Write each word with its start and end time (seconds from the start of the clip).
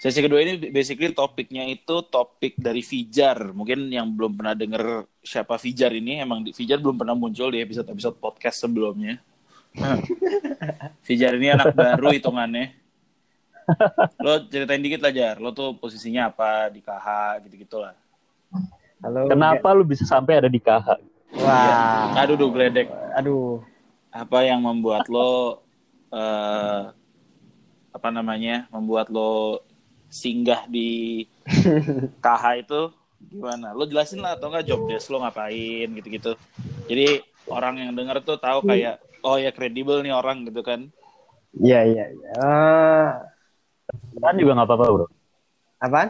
Sesi 0.00 0.24
kedua 0.24 0.40
ini 0.40 0.56
basically 0.72 1.12
topiknya 1.12 1.68
itu 1.68 2.00
topik 2.08 2.56
dari 2.56 2.80
Fijar. 2.80 3.52
Mungkin 3.52 3.92
yang 3.92 4.08
belum 4.08 4.32
pernah 4.32 4.56
denger 4.56 5.04
siapa 5.20 5.60
Fijar 5.60 5.92
ini, 5.92 6.24
emang 6.24 6.40
Fijar 6.56 6.80
belum 6.80 6.96
pernah 6.96 7.12
muncul 7.12 7.52
di 7.52 7.60
episode-episode 7.60 8.16
podcast 8.16 8.64
sebelumnya. 8.64 9.20
Fijar 11.06 11.36
ini 11.36 11.52
anak 11.52 11.76
baru 11.76 12.16
hitungannya. 12.16 12.72
Lo 14.24 14.40
ceritain 14.48 14.80
dikit 14.80 15.04
lah 15.04 15.12
Jar, 15.12 15.36
lo 15.36 15.52
tuh 15.52 15.76
posisinya 15.76 16.32
apa 16.32 16.72
di 16.72 16.80
KH 16.80 17.06
gitu-gitu 17.44 17.84
lah. 17.84 17.92
Halo. 19.04 19.28
Kenapa 19.28 19.68
lu 19.76 19.84
bisa 19.84 20.08
sampai 20.08 20.40
ada 20.40 20.48
di 20.48 20.64
KH? 20.64 20.96
Wah. 21.44 22.16
Aduh, 22.16 22.40
duh, 22.40 22.48
geledek. 22.48 22.88
Aduh. 23.20 23.60
Apa 24.08 24.48
yang 24.48 24.64
membuat 24.64 25.12
lo, 25.12 25.60
eh 26.08 26.88
apa 27.92 28.08
namanya, 28.08 28.64
membuat 28.72 29.12
lo 29.12 29.60
singgah 30.10 30.66
di 30.66 31.24
KH 32.24 32.44
itu 32.66 32.80
gimana? 33.30 33.72
Lo 33.72 33.86
jelasin 33.86 34.20
lah 34.20 34.34
atau 34.34 34.50
enggak 34.50 34.66
job 34.66 34.84
desk 34.90 35.08
lo 35.08 35.22
ngapain 35.22 35.86
gitu-gitu. 35.86 36.34
Jadi 36.90 37.22
orang 37.46 37.78
yang 37.78 37.90
denger 37.94 38.20
tuh 38.26 38.36
tahu 38.36 38.66
kayak 38.66 38.98
oh 39.22 39.38
ya 39.38 39.54
kredibel 39.54 40.02
nih 40.02 40.12
orang 40.12 40.44
gitu 40.44 40.60
kan. 40.66 40.90
Iya, 41.54 41.82
iya, 41.82 42.04
iya. 42.14 42.28
Eh, 42.38 43.08
Pencitraan 43.90 44.36
juga 44.38 44.52
nggak 44.54 44.68
apa-apa 44.70 44.86
bro. 44.90 45.06
apaan? 45.80 46.08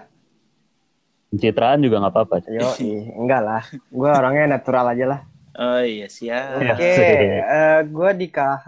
Pencitraan 1.30 1.80
juga 1.80 1.96
nggak 2.02 2.12
apa-apa. 2.12 2.36
Yo, 2.50 2.68
enggak 3.16 3.40
lah. 3.40 3.62
Gue 3.88 4.10
orangnya 4.10 4.58
natural 4.58 4.92
aja 4.92 5.04
lah. 5.16 5.20
Oh 5.56 5.82
iya 5.82 6.06
siap. 6.10 6.60
Iya. 6.60 6.74
Oke, 6.74 6.92
eh 7.40 7.78
gue 7.86 8.10
di 8.18 8.26
KH 8.30 8.66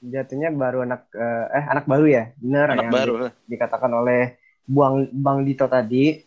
jatuhnya 0.00 0.48
baru 0.48 0.82
anak 0.82 1.10
eh, 1.10 1.46
eh 1.52 1.64
anak 1.66 1.84
baru 1.84 2.06
ya, 2.06 2.24
bener 2.36 2.66
Anak 2.68 2.78
yang 2.80 2.92
baru 2.92 3.12
di- 3.12 3.20
lah. 3.20 3.32
dikatakan 3.46 3.92
oleh 3.92 4.22
Buang 4.64 5.08
Bang 5.10 5.42
Dito 5.42 5.64
tadi. 5.64 6.20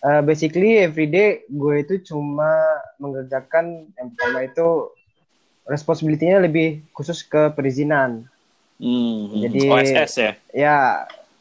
Eh, 0.00 0.22
basically 0.22 0.80
everyday 0.80 1.44
gue 1.46 1.74
itu 1.78 2.00
cuma 2.02 2.48
mengerjakan 2.96 3.84
yang 3.94 4.08
pertama 4.10 4.38
itu 4.42 4.68
responsibility-nya 5.64 6.40
lebih 6.40 6.82
khusus 6.90 7.20
ke 7.20 7.48
perizinan. 7.50 8.24
Hmm, 8.76 9.28
Jadi- 9.38 9.68
OSS 9.68 10.12
ya. 10.16 10.32
Ya, 10.50 10.76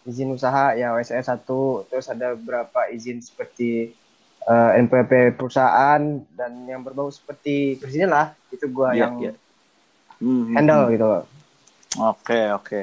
izin 0.03 0.29
usaha 0.29 0.75
ya 0.75 0.91
OSS 0.91 1.23
satu, 1.25 1.87
terus 1.87 2.05
ada 2.05 2.35
beberapa 2.35 2.87
izin 2.87 3.19
seperti 3.19 3.95
eh, 4.41 4.71
NPWP 4.77 5.35
perusahaan 5.35 5.99
dan 6.29 6.51
yang 6.65 6.79
berbau 6.79 7.07
seperti 7.07 7.75
perizinan 7.75 8.09
lah, 8.09 8.27
itu 8.49 8.65
gue 8.65 8.89
Iya, 8.89 8.97
yang 8.97 9.13
iya. 9.19 9.33
Hmm, 10.17 10.51
handle 10.51 10.83
hmm. 10.83 10.91
gitu. 10.91 11.07
Oke 11.97 12.39
oke. 12.51 12.81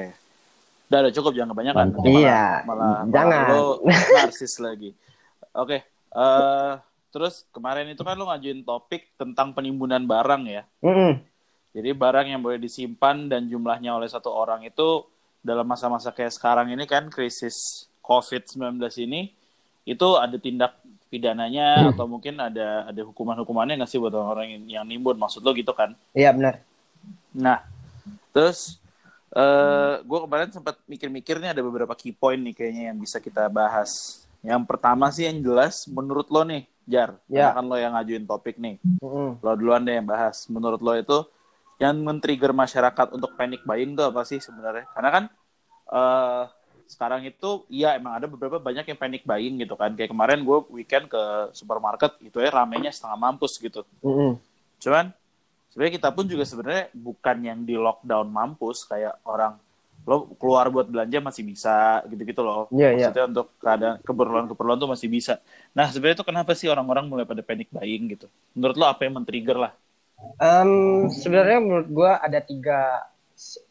Udah, 0.87 0.99
udah 1.03 1.13
cukup 1.13 1.31
jangan 1.31 1.51
kebanyakan. 1.55 1.85
Malah- 1.91 2.07
Iya, 2.11 2.43
malah, 2.63 2.87
jangan. 3.07 3.39
Malah 3.43 3.55
lo 3.55 3.63
narsis 4.13 4.53
lagi. 4.57 4.91
Oke. 5.53 5.83
eh 6.07 6.73
terus 7.07 7.45
kemarin 7.49 7.87
itu 7.87 8.01
kan 8.01 8.13
lo 8.13 8.25
ngajuin 8.25 8.61
topik 8.61 9.11
tentang 9.15 9.51
penimbunan 9.51 10.01
barang 10.01 10.43
ya. 10.45 10.63
Mm-mm. 10.81 11.19
Jadi 11.71 11.89
barang 11.93 12.25
yang 12.25 12.41
boleh 12.41 12.57
disimpan 12.57 13.27
dan 13.27 13.45
jumlahnya 13.45 13.93
oleh 13.93 14.07
satu 14.07 14.29
orang 14.29 14.65
itu 14.65 15.05
dalam 15.39 15.63
masa-masa 15.63 16.09
kayak 16.09 16.33
sekarang 16.33 16.67
ini 16.69 16.83
kan 16.83 17.07
krisis 17.07 17.85
COVID-19 18.01 18.79
ini 18.99 19.29
itu 19.83 20.07
ada 20.15 20.35
tindak 20.35 20.73
pidananya 21.07 21.91
atau 21.91 22.03
mungkin 22.05 22.35
ada 22.35 22.83
ada 22.85 23.01
hukuman-hukumannya 23.03 23.77
nggak 23.77 23.87
sih 23.87 23.99
buat 24.01 24.11
orang 24.11 24.47
yang, 24.49 24.63
yang 24.81 24.85
nimbun 24.85 25.15
maksud 25.15 25.39
lo 25.39 25.53
gitu 25.53 25.71
kan? 25.71 25.93
Iya 26.11 26.33
benar. 26.33 26.59
Nah, 27.31 27.61
terus 28.31 28.79
eh 29.35 29.93
gue 30.07 30.19
kemarin 30.23 30.49
sempat 30.53 30.79
mikir-mikir 30.87 31.35
nih 31.43 31.51
ada 31.51 31.61
beberapa 31.63 31.91
key 31.97 32.15
point 32.15 32.39
nih 32.39 32.55
kayaknya 32.55 32.83
yang 32.93 32.97
bisa 32.97 33.19
kita 33.19 33.51
bahas. 33.51 34.23
Yang 34.45 34.63
pertama 34.69 35.11
sih 35.11 35.27
yang 35.27 35.43
jelas 35.43 35.83
menurut 35.89 36.31
lo 36.31 36.47
nih, 36.47 36.63
Jar, 36.87 37.19
Ya. 37.27 37.51
karena 37.51 37.59
kan 37.59 37.65
lo 37.67 37.75
yang 37.75 37.91
ngajuin 37.97 38.23
topik 38.23 38.55
nih. 38.55 38.79
Mm-mm. 39.03 39.43
Lo 39.43 39.51
duluan 39.59 39.83
deh 39.83 39.99
yang 39.99 40.07
bahas. 40.07 40.47
Menurut 40.47 40.79
lo 40.79 40.95
itu 40.95 41.17
yang 41.77 41.99
men-trigger 41.99 42.55
masyarakat 42.55 43.11
untuk 43.11 43.35
panic 43.35 43.61
buying 43.67 43.93
itu 43.97 44.03
apa 44.05 44.23
sih 44.23 44.39
sebenarnya? 44.39 44.87
Karena 44.95 45.09
kan 45.11 45.23
eh 45.91 46.43
sekarang 46.87 47.27
itu 47.27 47.67
ya 47.67 47.99
emang 47.99 48.15
ada 48.15 48.31
beberapa 48.31 48.63
banyak 48.63 48.87
yang 48.87 48.95
panic 48.95 49.27
buying 49.27 49.59
gitu 49.59 49.75
kan. 49.75 49.91
Kayak 49.91 50.15
kemarin 50.15 50.39
gue 50.47 50.57
weekend 50.71 51.11
ke 51.11 51.51
supermarket 51.51 52.15
itu 52.23 52.39
ya 52.39 52.47
ramenya 52.47 52.95
setengah 52.95 53.19
mampus 53.19 53.59
gitu. 53.59 53.83
Mm-mm. 53.99 54.39
Cuman 54.79 55.11
sebenarnya 55.77 55.93
kita 56.01 56.09
pun 56.09 56.25
juga 56.25 56.41
sebenarnya 56.49 56.89
bukan 56.89 57.37
yang 57.45 57.59
di 57.61 57.77
lockdown 57.77 58.27
mampus 58.33 58.89
kayak 58.89 59.21
orang 59.29 59.61
lo 60.09 60.25
keluar 60.41 60.73
buat 60.73 60.89
belanja 60.89 61.21
masih 61.21 61.45
bisa 61.45 62.01
gitu-gitu 62.09 62.41
loh. 62.41 62.73
Iya, 62.73 62.89
iya. 62.97 63.09
Maksudnya 63.13 63.23
untuk 63.29 63.53
keadaan 63.61 63.95
keperluan-keperluan 64.01 64.79
tuh 64.81 64.89
masih 64.89 65.05
bisa. 65.11 65.37
Nah, 65.77 65.85
sebenarnya 65.93 66.17
itu 66.17 66.25
kenapa 66.25 66.57
sih 66.57 66.65
orang-orang 66.65 67.05
mulai 67.05 67.29
pada 67.29 67.45
panic 67.45 67.69
buying 67.69 68.09
gitu? 68.17 68.25
Menurut 68.57 68.73
lo 68.79 68.89
apa 68.89 69.05
yang 69.05 69.13
men-trigger 69.21 69.57
lah? 69.61 69.71
Em, 70.41 70.71
sebenarnya 71.13 71.61
menurut 71.61 71.87
gua 71.93 72.17
ada 72.17 72.41
tiga 72.41 73.05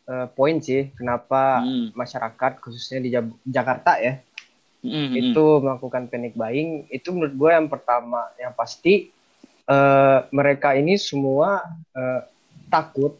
eh, 0.06 0.26
poin 0.36 0.56
sih 0.62 0.94
kenapa 0.94 1.66
Hmm. 1.66 1.90
masyarakat 1.96 2.52
khususnya 2.62 2.98
di 3.02 3.10
Jab- 3.10 3.38
Jakarta 3.42 3.98
ya 3.98 4.22
Mm, 4.84 4.92
mm, 4.92 5.18
itu 5.22 5.44
melakukan 5.64 6.06
panic 6.12 6.36
buying 6.36 6.84
itu 6.92 7.08
menurut 7.14 7.34
gue 7.34 7.50
yang 7.50 7.66
pertama 7.72 8.30
yang 8.36 8.52
pasti 8.52 9.10
eh, 9.66 10.18
mereka 10.30 10.74
ini 10.74 10.94
semua 10.98 11.62
eh, 11.94 12.20
takut 12.70 13.18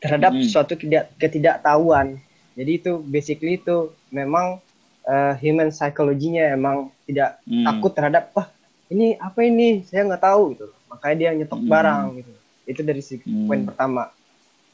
terhadap 0.00 0.32
Hmm. 0.32 0.48
suatu 0.48 0.74
tidak 0.76 1.12
ketidaktahuan 1.20 2.16
jadi 2.56 2.72
itu 2.80 3.00
basically 3.04 3.60
itu 3.60 3.92
memang 4.08 4.60
eh, 5.04 5.34
human 5.40 5.72
psychology-nya 5.72 6.52
emang 6.56 6.92
tidak 7.08 7.40
mm. 7.44 7.64
takut 7.64 7.92
terhadap 7.92 8.32
wah 8.32 8.48
ini 8.90 9.16
apa 9.16 9.40
ini 9.44 9.84
saya 9.86 10.08
nggak 10.08 10.24
tahu 10.24 10.42
gitu 10.56 10.66
makanya 10.90 11.16
dia 11.16 11.30
nyetok 11.36 11.60
Hmm. 11.62 11.70
barang 11.70 12.04
gitu 12.20 12.32
itu 12.70 12.80
dari 12.84 13.02
segi 13.02 13.26
Hmm. 13.28 13.46
poin 13.48 13.62
pertama 13.64 14.02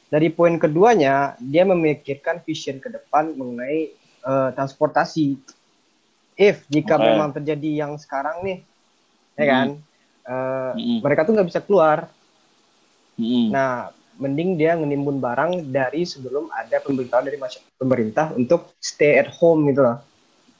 dari 0.07 0.27
poin 0.31 0.55
keduanya 0.55 1.35
dia 1.39 1.63
memikirkan 1.67 2.39
vision 2.43 2.79
ke 2.79 2.87
depan 2.91 3.35
mengenai 3.35 3.91
eh, 4.27 4.49
transportasi 4.55 5.39
if 6.35 6.63
jika 6.67 6.95
Oke. 6.99 7.03
memang 7.03 7.29
terjadi 7.31 7.87
yang 7.87 7.95
sekarang 7.99 8.43
nih 8.43 8.59
ya 9.37 9.67
Hmm. 9.67 9.79
Mm, 10.27 10.99
mereka 10.99 11.23
tuh 11.23 11.33
nggak 11.35 11.47
bisa 11.47 11.61
keluar. 11.63 12.11
Mm, 13.15 13.49
nah 13.49 13.89
mending 14.17 14.57
dia 14.57 14.73
ngenimbun 14.75 15.21
barang 15.21 15.69
dari 15.69 16.03
sebelum 16.03 16.49
ada 16.49 16.81
pemberitahuan 16.81 17.25
dari 17.25 17.37
pemerintah 17.77 18.33
untuk 18.33 18.73
stay 18.81 19.21
at 19.21 19.29
home 19.39 19.69
gitu 19.71 19.85
loh. 19.85 19.97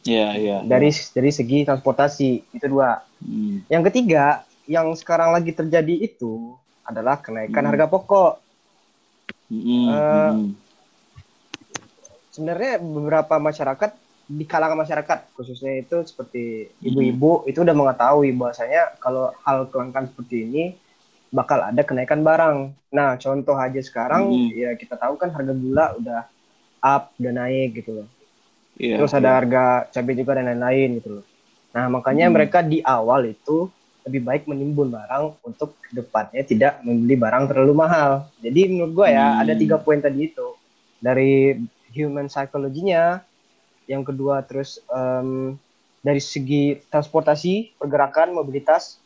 Iya, 0.08 0.28
iya. 0.40 0.58
dari 0.64 0.88
dari 1.12 1.32
segi 1.36 1.68
transportasi 1.68 2.56
itu 2.56 2.66
dua. 2.70 3.04
Mm, 3.20 3.68
Yang 3.68 3.84
ketiga, 3.92 4.48
yang 4.70 4.88
sekarang 4.96 5.36
lagi 5.36 5.52
terjadi 5.52 5.96
itu 6.00 6.56
adalah 6.88 7.20
kenaikan 7.20 7.68
Hmm. 7.68 7.72
harga 7.76 7.86
pokok. 7.92 8.40
mm, 9.52 9.68
Eh, 9.68 10.32
mm, 10.32 10.48
Sebenarnya 12.32 12.78
beberapa 12.78 13.42
masyarakat 13.42 13.92
di 14.28 14.44
kalangan 14.44 14.84
masyarakat 14.84 15.32
khususnya 15.34 15.80
itu 15.80 16.04
seperti 16.04 16.68
ibu-ibu 16.84 17.48
itu 17.48 17.64
udah 17.64 17.72
mengetahui 17.72 18.36
bahwasanya 18.36 19.00
kalau 19.00 19.32
hal 19.48 19.72
kelangkaan 19.72 20.12
seperti 20.12 20.44
ini 20.44 20.64
bakal 21.28 21.60
ada 21.60 21.80
kenaikan 21.84 22.24
barang. 22.24 22.72
Nah, 22.92 23.16
contoh 23.16 23.56
aja 23.56 23.80
sekarang 23.80 24.28
Hmm. 24.28 24.52
ya 24.52 24.76
kita 24.76 24.96
tahu 24.96 25.16
kan 25.16 25.32
harga 25.32 25.52
gula 25.52 25.96
udah 25.96 26.22
up, 26.84 27.12
udah 27.16 27.34
naik 27.34 27.84
gitu 27.84 28.04
loh. 28.04 28.08
iya, 28.76 29.00
Terus 29.00 29.12
ada 29.16 29.28
iya. 29.32 29.36
harga 29.40 29.64
cabai 29.92 30.16
juga 30.16 30.32
dan 30.40 30.46
lain-lain 30.52 30.90
gitu 31.00 31.10
loh. 31.20 31.26
Nah, 31.76 31.86
makanya 31.88 32.28
Hmm. 32.28 32.36
mereka 32.36 32.60
di 32.64 32.80
awal 32.84 33.28
itu 33.28 33.68
lebih 34.08 34.24
baik 34.24 34.44
menimbun 34.48 34.88
barang 34.88 35.36
untuk 35.44 35.76
ke 35.84 35.92
depannya 35.92 36.40
tidak 36.44 36.80
membeli 36.80 37.20
barang 37.20 37.44
terlalu 37.52 37.74
mahal. 37.76 38.12
Jadi 38.40 38.72
menurut 38.72 38.92
gua 38.96 39.08
ya 39.12 39.26
Hmm. 39.36 39.42
ada 39.44 39.54
tiga 39.56 39.76
poin 39.76 40.00
tadi 40.00 40.32
itu 40.32 40.48
dari 40.98 41.60
human 41.92 42.28
psychology-nya, 42.28 43.20
yang 43.88 44.04
kedua 44.04 44.44
terus 44.44 44.84
em, 44.92 45.56
dari 46.04 46.22
segi 46.22 46.78
transportasi, 46.88 47.76
pergerakan, 47.80 48.32
mobilitas, 48.36 49.00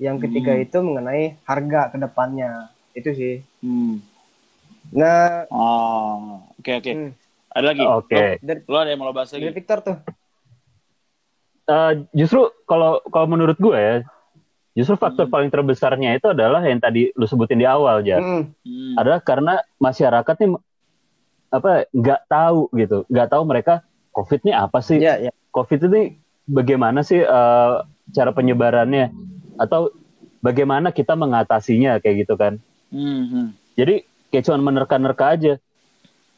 yang 0.00 0.16
ketiga 0.16 0.56
Hmm. 0.56 0.64
itu 0.64 0.78
mengenai 0.80 1.36
harga 1.44 1.92
ke 1.92 1.96
depannya 2.00 2.70
itu 2.96 3.10
sih. 3.12 3.34
Mm. 3.60 4.00
Nah, 4.96 5.44
Oh, 5.52 6.40
oke 6.56 6.70
oke. 6.80 6.92
hmm, 6.96 7.10
Ada 7.52 7.64
lagi? 7.74 7.84
Oke. 7.84 8.14
dari, 8.40 8.62
Lo, 8.68 8.74
lo 8.74 8.76
ada 8.80 8.90
yang 8.90 9.00
mau 9.02 9.08
lo 9.10 9.14
bahas 9.14 9.28
dari 9.30 9.44
lagi? 9.44 9.56
Victor 9.60 9.78
tuh. 9.84 9.96
Eh, 11.70 11.92
justru 12.16 12.50
kalau 12.66 12.98
kalau 13.14 13.26
menurut 13.30 13.54
gue 13.60 13.76
ya, 13.78 13.96
justru 14.74 14.98
faktor 14.98 15.26
Hmm. 15.28 15.34
paling 15.34 15.50
terbesarnya 15.52 16.18
itu 16.18 16.26
adalah 16.32 16.64
yang 16.66 16.82
tadi 16.82 17.14
lu 17.14 17.26
sebutin 17.28 17.60
di 17.60 17.66
awal 17.68 18.02
ya. 18.02 18.18
Hmm, 18.18 18.50
Mm, 18.66 18.94
Adalah 18.98 19.20
karena 19.22 19.54
masyarakat 19.78 20.34
nih 20.34 20.50
apa 21.50 21.70
nggak 21.90 22.20
tahu 22.26 22.70
gitu, 22.74 22.98
nggak 23.10 23.28
tahu 23.30 23.42
mereka 23.46 23.82
COVID 24.10 24.40
ini 24.46 24.52
apa 24.54 24.78
sih? 24.82 24.98
ya, 24.98 25.18
ya. 25.18 25.32
COVID 25.54 25.86
ini 25.90 26.18
bagaimana 26.46 27.02
sih 27.06 27.22
eh, 27.22 27.74
cara 28.10 28.30
penyebarannya 28.34 29.14
atau 29.58 29.94
bagaimana 30.42 30.90
kita 30.90 31.14
mengatasinya 31.14 32.00
kayak 32.02 32.26
gitu 32.26 32.34
kan? 32.34 32.58
mm, 32.90 33.22
mm. 33.30 33.46
Jadi 33.78 34.02
kayak 34.34 34.44
cuman 34.50 34.62
menerka-nerka 34.72 35.24
aja. 35.36 35.54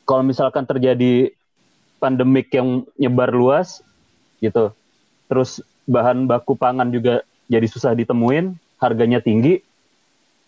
Kalau 0.03 0.27
misalkan 0.27 0.67
terjadi 0.67 1.31
pandemik 2.03 2.51
yang 2.51 2.83
nyebar 2.99 3.31
luas, 3.31 3.87
gitu. 4.43 4.75
Terus 5.31 5.63
bahan 5.87 6.27
baku 6.27 6.59
pangan 6.59 6.91
juga 6.91 7.23
jadi 7.47 7.65
susah 7.71 7.95
ditemuin, 7.95 8.59
harganya 8.83 9.23
tinggi. 9.23 9.63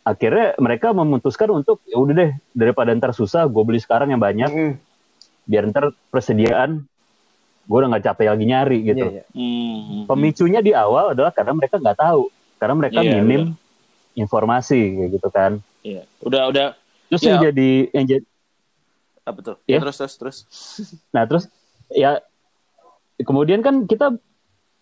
Akhirnya 0.04 0.58
mereka 0.60 0.92
memutuskan 0.92 1.48
untuk 1.54 1.80
ya 1.88 1.96
udah 1.96 2.12
deh 2.12 2.30
daripada 2.52 2.92
ntar 2.92 3.14
susah, 3.16 3.46
gue 3.48 3.62
beli 3.64 3.80
sekarang 3.80 4.12
yang 4.12 4.20
banyak, 4.20 4.50
Mm, 4.50 4.74
biar 5.48 5.64
ntar 5.70 5.94
persediaan 6.12 6.84
gue 7.64 7.76
udah 7.80 7.88
nggak 7.96 8.04
capek 8.04 8.26
lagi 8.32 8.44
nyari 8.44 8.78
gitu. 8.84 9.06
iya, 9.08 9.24
iya. 9.24 9.24
Hmm. 9.32 10.04
Pemicunya 10.04 10.60
di 10.60 10.72
awal 10.76 11.16
adalah 11.16 11.32
karena 11.32 11.56
mereka 11.56 11.80
nggak 11.80 11.98
tahu, 11.98 12.28
karena 12.60 12.74
mereka 12.76 13.00
Iya, 13.00 13.20
minim 13.20 13.42
informasi 14.14 14.80
kayak 15.00 15.10
gitu 15.16 15.28
kan. 15.32 15.52
Iya. 15.80 16.04
Udah 16.20 16.42
udah 16.52 16.66
Terus 17.14 17.20
Iya. 17.22 17.28
yang 17.30 17.40
jadi 17.52 17.70
yang 17.94 18.04
jadi 18.10 18.24
apa 19.24 19.38
tuh? 19.40 19.56
Iya. 19.70 19.78
Ya, 19.78 19.82
terus 19.86 19.96
terus 20.02 20.14
terus. 20.18 20.36
Nah 21.14 21.22
terus 21.30 21.44
ya 21.92 22.20
kemudian 23.22 23.62
kan 23.62 23.86
kita 23.86 24.18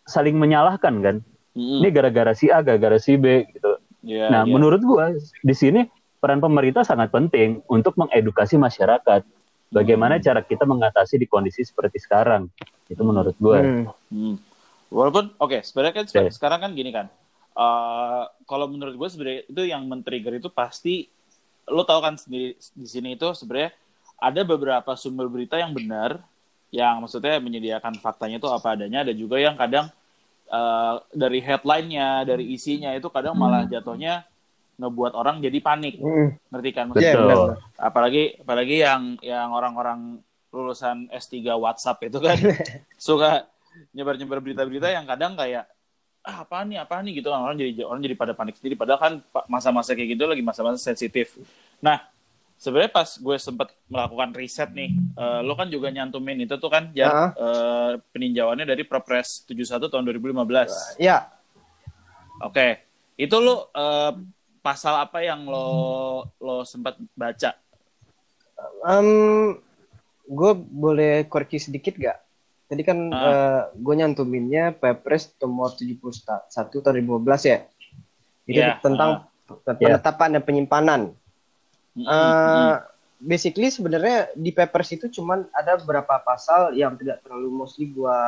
saling 0.09 0.41
menyalahkan 0.41 0.95
kan. 1.03 1.17
Mm-mm. 1.53 1.85
Ini 1.85 1.89
gara-gara 1.93 2.33
si 2.33 2.49
A, 2.49 2.65
gara-gara 2.65 2.97
si 2.97 3.21
B 3.21 3.45
gitu. 3.53 3.77
Iya, 4.03 4.33
nah 4.33 4.43
iya. 4.43 4.51
menurut 4.51 4.81
gua 4.81 5.13
di 5.21 5.55
sini 5.55 5.85
peran 6.19 6.41
pemerintah 6.41 6.83
sangat 6.83 7.13
penting 7.13 7.61
untuk 7.69 7.95
mengedukasi 8.01 8.57
masyarakat. 8.57 9.23
Bagaimana 9.73 10.21
Hmm. 10.21 10.25
cara 10.29 10.41
kita 10.45 10.69
mengatasi 10.69 11.17
di 11.17 11.25
kondisi 11.25 11.65
seperti 11.65 11.97
sekarang. 11.97 12.53
Itu 12.93 13.01
menurut 13.03 13.33
gua. 13.41 13.65
Hmm. 13.65 13.89
Hmm. 14.13 14.37
Walaupun 14.93 15.33
oke, 15.41 15.65
sebenarnya 15.65 15.95
kan 15.97 16.05
Oke. 16.05 16.29
sekarang 16.29 16.61
kan 16.61 16.71
gini 16.77 16.93
kan. 16.93 17.09
eh 17.53 18.25
kalau 18.49 18.65
menurut 18.65 18.97
gue 18.97 19.09
sebenarnya 19.13 19.45
itu 19.45 19.63
yang 19.69 19.85
men-trigger 19.85 20.41
itu 20.41 20.49
pasti 20.49 21.05
lo 21.69 21.85
tau 21.85 22.01
kan 22.01 22.17
sendiri 22.17 22.57
di 22.57 22.89
sini 22.89 23.13
itu 23.13 23.29
sebenarnya 23.37 23.77
ada 24.17 24.41
beberapa 24.41 24.97
sumber 24.97 25.29
berita 25.29 25.61
yang 25.61 25.77
benar 25.77 26.17
yang 26.73 27.05
maksudnya 27.05 27.37
menyediakan 27.45 28.01
faktanya 28.01 28.41
itu 28.41 28.49
apa 28.49 28.73
adanya 28.73 29.05
ada 29.05 29.13
juga 29.13 29.37
yang 29.37 29.53
kadang 29.61 29.93
eh, 30.49 30.95
dari 31.13 31.45
headline-nya, 31.45 32.25
dari 32.25 32.57
isinya 32.57 32.89
itu 32.97 33.13
kadang 33.13 33.37
malah 33.37 33.69
jatuhnya 33.69 34.25
ngebuat 34.75 35.13
orang 35.13 35.39
jadi 35.39 35.59
panik. 35.59 35.99
Mm. 35.99 36.29
Ngerti 36.49 36.71
kan 36.71 36.85
Iya, 36.85 36.91
maksudnya? 36.91 37.13
Betul. 37.15 37.29
benar. 37.29 37.59
apalagi 37.79 38.23
apalagi 38.39 38.77
yang 38.79 39.03
yang 39.21 39.49
orang-orang 39.51 40.01
lulusan 40.49 41.09
S3 41.09 41.33
WhatsApp 41.55 42.03
itu 42.03 42.19
kan 42.19 42.37
suka 42.99 43.49
nyebar-nyebar 43.91 44.39
berita-berita 44.39 44.89
yang 44.89 45.05
kadang 45.05 45.33
kayak 45.33 45.65
ah 46.23 46.45
apa 46.45 46.63
nih 46.63 46.79
apa 46.79 47.01
nih 47.01 47.19
gitu 47.19 47.29
orang 47.29 47.57
jadi 47.57 47.83
orang 47.83 47.99
jadi 47.99 48.15
pada 48.15 48.31
panik 48.31 48.55
sendiri 48.55 48.77
padahal 48.77 49.01
kan 49.01 49.13
masa-masa 49.47 49.91
kayak 49.91 50.15
gitu 50.15 50.25
lagi 50.25 50.39
masa-masa 50.41 50.79
sensitif. 50.79 51.35
Nah, 51.81 51.99
sebenarnya 52.55 52.93
pas 52.93 53.09
gue 53.11 53.37
sempat 53.37 53.75
melakukan 53.89 54.31
riset 54.33 54.71
nih, 54.71 54.87
eh, 54.93 55.41
lo 55.41 55.53
kan 55.53 55.67
juga 55.67 55.89
nyantumin 55.89 56.39
itu 56.39 56.55
tuh 56.57 56.71
kan 56.71 56.95
ya 56.95 57.09
Ah. 57.09 57.31
eh, 57.35 57.93
peninjauannya 58.09 58.63
dari 58.63 58.85
Perpres 58.85 59.43
71 59.45 59.89
tahun 59.89 60.05
2015. 60.07 60.95
Ya, 60.97 61.27
Oke. 62.41 62.83
Itu 63.15 63.39
lo 63.39 63.71
eh, 63.73 64.13
pasal 64.63 64.95
apa 65.03 65.21
yang 65.21 65.43
lo 65.45 65.67
lo 66.39 66.63
sempat 66.63 66.97
baca? 67.19 67.59
gue 70.23 70.53
boleh 70.57 71.27
koreksi 71.27 71.69
sedikit 71.69 71.99
gak? 71.99 72.19
Tadi 72.71 72.83
kan 72.87 72.99
Ah. 73.13 73.69
gue 73.75 73.95
nyantuminnya 73.95 74.73
Perpres 74.73 75.35
nomor 75.43 75.77
71 75.77 76.49
tahun 76.81 76.95
2015 77.05 77.43
ya. 77.45 77.59
Itu 78.49 78.59
Iya, 78.59 78.81
tentang 78.81 79.29
penetapan 79.67 80.39
dan 80.39 80.43
penyimpanan. 80.43 81.01
Mm-mm, 81.93 82.09
Eh, 82.09 82.17
mm-mm. 82.17 82.73
basically 83.21 83.69
sebenarnya 83.69 84.33
di 84.33 84.49
Perpres 84.55 84.95
itu 84.97 85.13
cuman 85.13 85.45
ada 85.53 85.77
beberapa 85.77 86.17
pasal 86.25 86.73
yang 86.73 86.97
tidak 86.97 87.21
terlalu 87.21 87.53
mostly 87.53 87.93
gue 87.93 88.19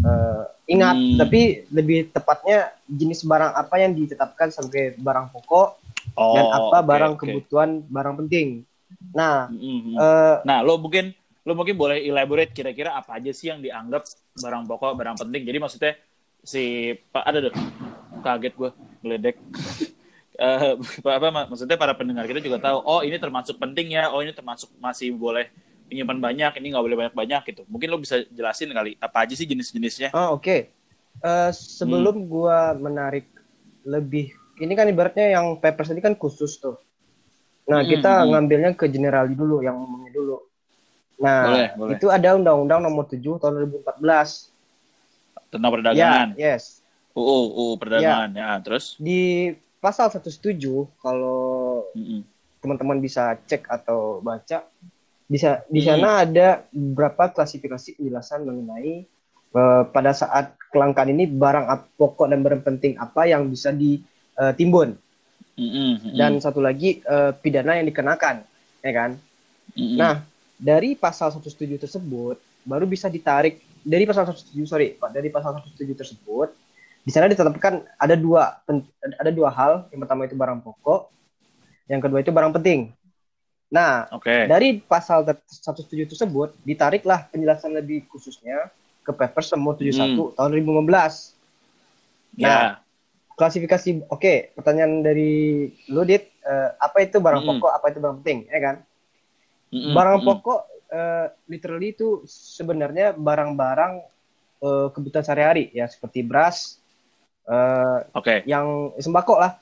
eh, 0.00 0.42
ingat, 0.68 0.96
Hmm. 0.96 1.18
tapi 1.18 1.40
lebih 1.68 2.08
tepatnya 2.08 2.58
jenis 2.84 3.22
barang 3.22 3.52
apa 3.52 3.74
yang 3.76 3.92
ditetapkan 3.92 4.48
sebagai 4.48 4.96
barang 4.96 5.28
pokok 5.30 5.68
Oh, 6.12 6.34
dan 6.34 6.44
apa 6.48 6.76
oke, 6.78 6.86
barang 6.86 7.12
oke. 7.14 7.20
kebutuhan 7.20 7.70
barang 7.86 8.14
penting. 8.24 8.64
Nah, 9.12 9.46
Mm-mm. 9.48 9.94
eh, 9.94 10.36
Nah, 10.42 10.58
lo 10.60 10.76
mungkin 10.76 11.12
lo 11.40 11.52
mungkin 11.54 11.72
boleh 11.74 12.04
elaborate 12.04 12.52
kira-kira 12.52 12.92
apa 12.92 13.16
aja 13.16 13.30
sih 13.30 13.48
yang 13.48 13.58
dianggap 13.58 14.04
barang 14.36 14.64
pokok, 14.66 14.92
barang 14.92 15.16
penting. 15.18 15.42
Jadi 15.44 15.58
maksudnya 15.58 15.92
si 16.40 16.62
Pak 17.10 17.24
ada 17.24 17.38
deh 17.40 17.54
kaget 18.20 18.54
gue 18.54 18.70
meledek. 19.00 19.36
Eh, 20.40 20.72
apa, 21.04 21.20
apa 21.20 21.52
maksudnya 21.52 21.76
para 21.76 21.92
pendengar 21.92 22.24
kita 22.24 22.40
juga 22.40 22.56
tahu 22.56 22.80
oh 22.80 23.04
ini 23.04 23.20
termasuk 23.20 23.60
penting 23.60 23.92
ya 23.92 24.08
oh 24.08 24.24
ini 24.24 24.32
termasuk 24.32 24.72
masih 24.80 25.12
boleh 25.12 25.52
menyimpan 25.90 26.18
banyak 26.22 26.52
ini 26.62 26.66
nggak 26.70 26.84
boleh 26.86 26.96
banyak 26.96 27.14
banyak 27.18 27.42
gitu 27.50 27.62
mungkin 27.66 27.88
lo 27.90 27.98
bisa 27.98 28.22
jelasin 28.30 28.70
kali 28.70 28.94
apa 28.96 29.26
aja 29.26 29.34
sih 29.34 29.44
jenis-jenisnya 29.44 30.14
Oh 30.14 30.38
oke. 30.38 30.70
Eh, 31.20 31.50
sebelum 31.52 32.24
gua 32.24 32.72
menarik 32.72 33.28
lebih, 33.82 34.30
ini 34.56 34.72
kan 34.72 34.86
ibaratnya 34.86 35.36
yang 35.36 35.58
papers 35.58 35.90
tadi 35.90 36.00
kan 36.00 36.14
khusus 36.14 36.56
tuh. 36.56 36.78
Nah 37.66 37.82
Hmm, 37.82 37.90
kita 37.90 38.12
hmm. 38.22 38.28
ngambilnya 38.32 38.70
ke 38.72 38.86
general 38.88 39.28
dulu, 39.28 39.60
yang 39.60 39.76
umumnya 39.76 40.10
dulu. 40.14 40.36
Nah 41.20 41.40
Boleh, 41.44 41.68
boleh. 41.76 41.92
itu 41.98 42.06
ada 42.08 42.32
undang-undang 42.32 42.80
nomor 42.80 43.04
7 43.04 43.20
tahun 43.36 43.52
2014. 43.68 44.48
tentang 45.50 45.70
perdagangan 45.74 46.28
Ya, 46.38 46.54
yes. 46.56 46.78
UU 47.12 47.26
UU 47.52 47.66
perdagangan 47.76 48.30
ya, 48.32 48.48
terus 48.62 48.94
Di 48.96 49.50
pasal 49.76 50.08
107 50.08 50.56
kalau 51.02 51.82
Mm-mm. 51.92 52.22
teman-teman 52.60 52.96
bisa 52.96 53.34
cek 53.44 53.66
atau 53.66 54.20
baca, 54.20 54.64
bisa 55.30 55.62
di 55.74 55.80
Hmm. 55.80 55.86
sana 55.86 56.08
ada 56.26 56.48
beberapa 56.74 57.30
klasifikasi 57.36 57.96
penjelasan 57.98 58.40
mengenai 58.48 58.94
eh, 59.60 59.82
pada 59.94 60.12
saat 60.20 60.58
kelangkaan 60.74 61.10
ini 61.14 61.24
barang 61.30 61.66
pokok 61.98 62.26
dan 62.30 62.40
barang 62.46 62.62
penting 62.66 62.92
apa 62.98 63.22
yang 63.32 63.46
bisa 63.52 63.70
ditimbun 63.74 64.98
Mm-mm, 65.58 66.00
mm-mm, 66.04 66.10
dan 66.18 66.40
satu 66.42 66.58
lagi 66.62 67.00
eh, 67.04 67.32
pidana 67.38 67.78
yang 67.78 67.86
dikenakan, 67.90 68.42
ya 68.82 68.92
kan? 68.92 69.10
mm-mm. 69.76 70.00
Nah, 70.00 70.26
dari 70.58 70.94
pasal 70.98 71.32
107 71.34 71.78
tersebut 71.80 72.36
baru 72.66 72.84
bisa 72.88 73.08
ditarik 73.10 73.62
dari 73.82 74.04
pasal 74.08 74.28
107 74.28 74.66
sorry 74.68 74.88
Pak, 75.00 75.10
dari 75.16 75.28
pasal 75.32 75.56
107 75.60 75.96
tersebut 75.96 76.48
di 77.06 77.10
sana 77.14 77.30
ditetapkan 77.32 77.82
ada 77.98 78.14
dua 78.18 78.60
ada 79.20 79.30
dua 79.32 79.50
hal. 79.52 79.72
Yang 79.92 80.00
pertama 80.06 80.22
itu 80.28 80.36
barang 80.38 80.60
pokok, 80.64 81.00
yang 81.90 82.00
kedua 82.04 82.20
itu 82.24 82.32
barang 82.34 82.52
penting. 82.56 82.92
Nah, 83.70 84.10
oke 84.10 84.50
dari 84.50 84.82
pasal 84.82 85.22
ter- 85.22 85.46
107 85.46 86.10
tersebut 86.10 86.58
ditariklah 86.66 87.30
penjelasan 87.30 87.70
lebih 87.78 88.02
khususnya 88.10 88.66
ke 89.06 89.14
Perpres 89.14 89.54
nomor 89.54 89.78
71 89.78 90.34
tahun 90.34 90.48
2015. 90.58 91.38
ya 92.34 92.46
Nah, 92.46 92.62
klasifikasi 93.38 94.04
oke, 94.12 94.52
pertanyaan 94.58 95.00
dari 95.00 95.64
Ludit 95.88 96.28
eh, 96.44 96.70
apa 96.76 96.98
itu 97.00 97.16
barang 97.22 97.40
Mm-mm. 97.40 97.56
pokok, 97.56 97.72
apa 97.72 97.86
itu 97.88 97.98
barang 98.02 98.16
penting, 98.20 98.38
ya 98.52 98.60
kan? 98.60 98.76
Mm-mm, 99.72 99.94
Barang 99.96 100.20
mm-mm. 100.20 100.28
pokok 100.28 100.60
eh, 100.92 101.26
literally 101.48 101.96
itu 101.96 102.20
sebenarnya 102.28 103.16
barang-barang 103.16 103.92
eh, 104.60 104.88
kebutuhan 104.92 105.24
sehari-hari 105.24 105.72
ya 105.72 105.88
seperti 105.88 106.20
beras 106.20 106.76
eh, 107.48 107.98
oke 108.12 108.44
yang 108.44 108.92
sembako 109.00 109.34
lah. 109.40 109.56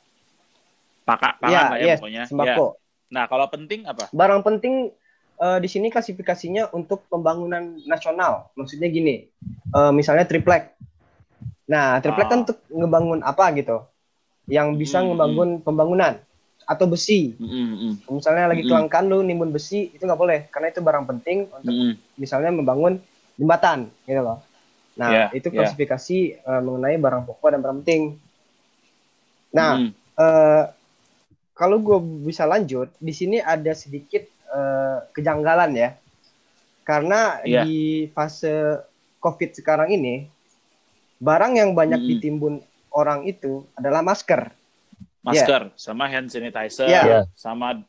Paka, 1.06 1.40
pangan 1.40 1.52
ya, 1.52 1.62
lah 1.70 1.78
ya 1.78 1.86
yes, 1.94 1.98
pokoknya 2.02 2.22
sembako. 2.26 2.66
Ya. 2.74 2.87
Nah 3.08 3.24
kalau 3.30 3.46
penting 3.48 3.84
apa 3.88 4.08
Barang 4.12 4.44
penting 4.44 4.92
eh, 5.38 5.58
di 5.62 5.68
sini 5.70 5.88
klasifikasinya 5.88 6.74
untuk 6.74 7.06
pembangunan 7.06 7.78
nasional. 7.86 8.50
Maksudnya 8.58 8.88
gini, 8.90 9.28
eh, 9.74 9.92
misalnya 9.94 10.26
triplek. 10.26 10.74
Nah, 11.68 12.00
triplek 12.00 12.26
Ah. 12.26 12.30
kan 12.32 12.38
untuk 12.48 12.58
ngebangun 12.72 13.20
apa 13.22 13.44
gitu? 13.54 13.76
Yang 14.48 14.68
bisa 14.80 15.04
Hmm, 15.04 15.12
ngebangun 15.12 15.50
pembangunan 15.60 16.12
atau 16.64 16.86
besi. 16.88 17.36
Mm-mm, 17.38 17.52
mm-mm. 17.52 17.92
Misalnya 18.08 18.48
lagi 18.48 18.64
Hmm. 18.64 18.70
kelangkaan 18.72 19.06
lu 19.12 19.20
nimbun 19.20 19.52
besi 19.52 19.92
itu 19.92 20.00
nggak 20.00 20.20
boleh 20.20 20.40
karena 20.48 20.72
itu 20.72 20.80
barang 20.80 21.04
penting 21.04 21.38
untuk 21.52 21.74
Mm-mm. 21.76 21.92
misalnya 22.16 22.50
membangun 22.50 22.98
jembatan 23.36 23.92
gitu 24.08 24.20
loh. 24.24 24.40
Nah, 24.98 25.12
Ya, 25.12 25.30
itu 25.30 25.48
ya. 25.52 25.60
klasifikasi 25.60 26.18
eh, 26.40 26.60
mengenai 26.64 26.96
barang 26.98 27.22
pokok 27.28 27.48
dan 27.52 27.60
barang 27.62 27.78
penting. 27.84 28.02
Nah, 29.52 29.70
Mm-mm. 29.76 29.92
eh, 30.18 30.62
kalau 31.58 31.82
gue 31.82 31.98
bisa 32.22 32.46
lanjut, 32.46 32.86
di 32.96 33.10
sini 33.10 33.42
ada 33.42 33.74
sedikit 33.74 34.22
eh, 34.48 34.98
kejanggalan 35.12 35.74
ya. 35.74 35.90
Karena 36.80 37.42
Iya. 37.42 37.66
di 37.66 37.78
fase 38.08 38.80
COVID 39.18 39.52
sekarang 39.52 39.92
ini, 39.92 40.24
barang 41.18 41.52
yang 41.52 41.74
banyak 41.74 41.98
Mm-mm. 41.98 42.10
ditimbun 42.16 42.54
orang 42.88 43.26
itu 43.26 43.66
adalah 43.74 44.00
masker. 44.00 44.54
masker 45.18 45.68
sama 45.76 46.08
hand 46.08 46.30
sanitizer. 46.32 46.88
Iya. 46.88 47.28
sama 47.34 47.82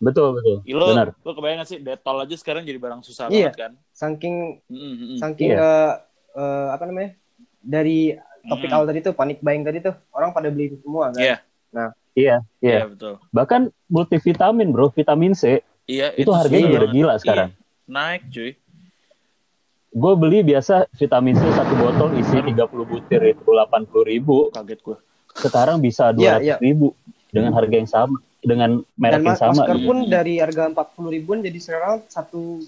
Betul 0.00 0.32
betul. 0.34 0.64
Lo 0.66 0.90
Benar. 0.90 1.12
lo 1.14 1.30
kebayang 1.36 1.60
gak 1.60 1.68
sih 1.68 1.78
detol 1.78 2.24
aja 2.24 2.32
sekarang 2.34 2.64
jadi 2.64 2.80
barang 2.80 3.04
susah 3.04 3.28
Iya. 3.28 3.52
banget 3.52 3.60
kan 3.60 3.72
Saking 3.92 4.64
mm-mm. 4.66 5.20
saking 5.20 5.50
Iya. 5.54 5.60
eh, 5.60 5.92
eh, 6.34 6.68
apa 6.72 6.82
namanya? 6.88 7.10
Dari 7.60 8.16
topik 8.42 8.66
Mm-mm. 8.66 8.74
awal 8.74 8.88
tadi 8.88 9.00
tuh 9.04 9.12
panik 9.12 9.38
buying 9.38 9.60
tadi 9.62 9.78
tuh 9.78 9.92
orang 10.10 10.32
pada 10.32 10.48
beli 10.48 10.72
itu 10.72 10.80
semua 10.82 11.12
kan. 11.12 11.20
Iya. 11.20 11.36
Iya, 12.12 12.42
iya. 12.58 12.76
iya 12.76 12.86
betul 12.86 13.14
Bahkan 13.30 13.60
multivitamin, 13.86 14.68
Bro, 14.70 14.90
vitamin 14.90 15.32
C 15.32 15.62
iya 15.86 16.10
itu 16.14 16.30
harganya 16.30 16.58
susah 16.60 16.70
juga 16.70 16.78
udah 16.80 16.90
gila 16.92 17.14
sekarang. 17.18 17.48
Iya, 17.48 17.58
naik 17.86 18.22
cuy 18.28 18.50
gue 19.90 20.12
beli 20.14 20.38
biasa 20.46 20.86
vitamin 20.94 21.34
C 21.34 21.42
satu 21.50 21.74
botol 21.74 22.14
isi 22.14 22.38
30 22.38 22.54
butir 22.86 23.20
itu 23.26 23.42
80 23.44 24.06
ribu. 24.06 24.46
Kaget 24.48 24.78
gue. 24.78 24.96
Sekarang 25.34 25.82
bisa 25.82 26.14
200 26.14 26.22
Iya, 26.22 26.34
iya. 26.38 26.56
ribu 26.58 26.94
dengan 27.28 27.54
harga 27.54 27.74
yang 27.74 27.90
sama, 27.90 28.16
dengan 28.38 28.70
merek 28.94 29.18
Dan 29.18 29.24
yang 29.24 29.34
ma- 29.34 29.40
sama. 29.40 29.52
masker 29.56 29.76
gitu. 29.76 29.86
pun 29.86 29.96
dari 30.06 30.34
harga 30.38 30.62
40 30.68 31.10
ribuan 31.10 31.38
jadi 31.40 31.58
sekarang 31.58 32.06
satu 32.06 32.62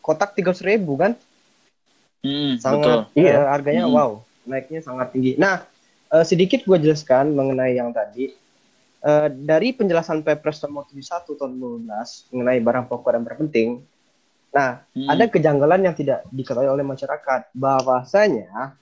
kotak 0.00 0.34
300 0.34 0.62
ribu 0.64 0.98
kan? 0.98 1.14
Hmm, 2.22 2.58
betul. 2.58 2.58
Sangat 2.58 3.14
Iya. 3.14 3.32
eh, 3.32 3.46
harganya 3.46 3.84
Hmm. 3.86 3.94
wow, 3.94 4.10
naiknya 4.42 4.80
sangat 4.80 5.14
tinggi. 5.14 5.38
Nah, 5.38 5.62
eh, 6.10 6.24
sedikit 6.26 6.66
gue 6.66 6.78
jelaskan 6.80 7.30
mengenai 7.30 7.74
yang 7.74 7.90
tadi. 7.90 8.34
Eh, 8.96 9.28
dari 9.30 9.76
penjelasan 9.76 10.24
Perpres 10.24 10.64
nomor 10.64 10.88
71 10.88 11.36
tahun 11.36 11.52
2015 11.60 12.32
mengenai 12.32 12.58
barang 12.58 12.86
pokok 12.88 13.10
dan 13.12 13.22
barang 13.22 13.40
penting. 13.46 13.84
Nah, 14.50 14.82
Hmm. 14.96 15.08
ada 15.12 15.24
kejanggalan 15.28 15.84
yang 15.84 15.94
tidak 15.94 16.24
diketahui 16.32 16.66
oleh 16.66 16.80
masyarakat 16.80 17.52
bahwasanya 17.52 18.74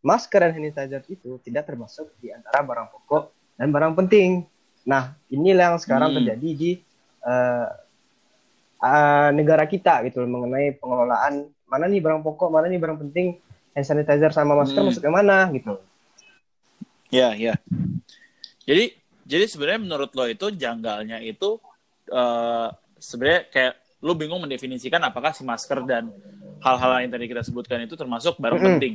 masker 0.00 0.40
dan 0.40 0.54
sanitizer 0.54 1.02
itu 1.10 1.36
tidak 1.42 1.66
termasuk 1.66 2.14
di 2.22 2.30
antara 2.30 2.62
barang 2.62 2.88
pokok 2.94 3.34
dan 3.58 3.68
barang 3.68 3.98
penting. 3.98 4.46
Nah, 4.86 5.12
inilah 5.28 5.74
yang 5.76 5.80
sekarang 5.82 6.14
Hmm. 6.14 6.16
terjadi 6.22 6.48
di 6.54 6.70
eh, 7.20 7.68
eh, 8.80 9.28
negara 9.36 9.68
kita 9.68 10.00
gitu 10.08 10.24
mengenai 10.24 10.72
pengelolaan 10.72 11.52
mana 11.68 11.84
nih 11.84 12.00
barang 12.00 12.24
pokok, 12.24 12.48
mana 12.48 12.64
nih 12.64 12.80
barang 12.80 12.96
penting, 12.96 13.36
hand 13.76 13.84
sanitizer 13.84 14.32
sama 14.32 14.56
masker 14.56 14.80
Hmm. 14.80 14.88
masuk 14.88 15.02
ke 15.04 15.10
mana 15.12 15.52
gitu. 15.52 15.76
Ya, 17.12 17.34
ya. 17.34 17.60
Jadi, 18.64 18.94
jadi 19.30 19.46
sebenarnya 19.46 19.80
menurut 19.86 20.10
lo 20.10 20.26
itu 20.26 20.50
janggalnya 20.50 21.22
itu 21.22 21.62
eh 22.10 22.68
sebenarnya 22.98 23.46
kayak 23.48 23.74
lo 24.02 24.18
bingung 24.18 24.42
mendefinisikan 24.42 24.98
apakah 25.06 25.30
si 25.30 25.46
masker 25.46 25.86
dan 25.86 26.10
hal-hal 26.60 27.06
yang 27.06 27.12
tadi 27.14 27.30
kita 27.30 27.46
sebutkan 27.46 27.86
itu 27.86 27.94
termasuk 27.94 28.34
barang 28.36 28.58
Mm-mm. 28.58 28.68
penting. 28.76 28.94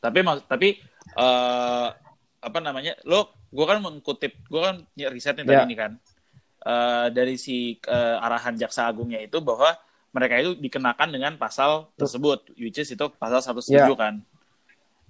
Tapi 0.00 0.18
tapi 0.48 0.68
eh 1.14 1.88
apa 2.42 2.58
namanya? 2.58 2.98
Lo, 3.06 3.30
gue 3.54 3.62
kan 3.62 3.78
mengkutip, 3.78 4.34
gue 4.50 4.60
kan 4.60 4.82
riset 5.12 5.38
nih 5.38 5.46
tadi 5.46 5.62
Ya. 5.62 5.68
nih 5.68 5.78
kan 5.78 5.92
eh, 6.66 7.06
dari 7.14 7.36
si 7.38 7.78
eh, 7.78 8.16
arahan 8.18 8.58
jaksa 8.58 8.90
agungnya 8.90 9.22
itu 9.22 9.38
bahwa 9.38 9.70
mereka 10.10 10.42
itu 10.42 10.58
dikenakan 10.58 11.08
dengan 11.08 11.32
pasal 11.38 11.88
tersebut, 11.94 12.50
which 12.58 12.76
is 12.76 12.90
itu 12.90 13.06
pasal 13.14 13.38
107 13.40 13.62
kan. 13.94 14.14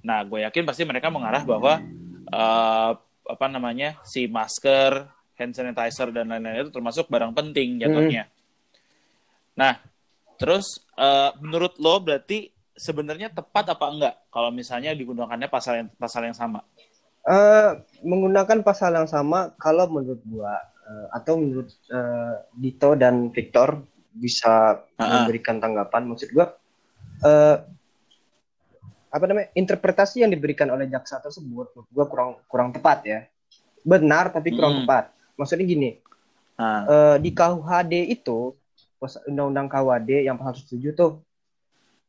Nah, 0.02 0.22
gue 0.28 0.44
yakin 0.44 0.62
pasti 0.62 0.84
mereka 0.84 1.08
mengarah 1.08 1.40
bahwa 1.42 1.80
eh, 2.28 2.90
apa 3.26 3.46
namanya 3.46 3.98
si 4.02 4.26
masker, 4.26 5.06
hand 5.38 5.52
sanitizer 5.54 6.10
dan 6.10 6.30
lain-lain 6.30 6.66
itu 6.66 6.72
termasuk 6.74 7.06
barang 7.08 7.32
penting 7.32 7.82
jatuhnya. 7.82 8.26
Nah, 9.54 9.78
terus 10.36 10.80
eh, 10.96 11.30
menurut 11.38 11.76
lo 11.78 12.00
berarti 12.00 12.50
sebenarnya 12.72 13.28
tepat 13.30 13.74
apa 13.76 13.86
enggak 13.88 14.14
kalau 14.32 14.48
misalnya 14.48 14.96
digunakannya 14.96 15.48
pasal 15.48 15.72
yang 15.84 15.88
pasal 15.94 16.24
yang 16.24 16.36
sama? 16.36 16.64
Eh, 17.22 17.70
menggunakan 18.02 18.66
pasal 18.66 18.98
yang 18.98 19.06
sama 19.06 19.54
kalau 19.54 19.86
menurut 19.86 20.18
gua 20.26 20.58
eh, 20.82 21.06
atau 21.14 21.38
menurut 21.38 21.70
eh, 21.92 22.34
Dito 22.56 22.98
dan 22.98 23.30
Victor 23.30 23.86
bisa 24.12 24.82
Ah. 25.00 25.24
memberikan 25.24 25.56
tanggapan 25.56 26.04
maksud 26.04 26.34
gua 26.34 26.52
eh, 27.22 27.56
apa 29.12 29.24
namanya 29.28 29.48
interpretasi 29.54 30.24
yang 30.24 30.32
diberikan 30.32 30.68
oleh 30.72 30.88
jaksa 30.88 31.20
tersebut 31.20 31.68
gua 31.92 32.06
kurang 32.08 32.30
kurang 32.48 32.68
tepat 32.72 32.98
ya 33.04 33.20
benar 33.84 34.32
tapi 34.32 34.50
kurang 34.56 34.80
Hmm. 34.80 34.84
tepat 34.84 35.04
maksudnya 35.36 35.66
gini 35.68 35.90
Nah, 36.58 36.86
eh, 36.86 37.16
di 37.20 37.30
KUHD 37.34 37.94
itu 38.08 38.54
undang-undang 39.28 39.66
KUHD 39.68 40.10
yang 40.26 40.36
pasal 40.38 40.62
7 40.64 40.92
tuh 40.94 41.12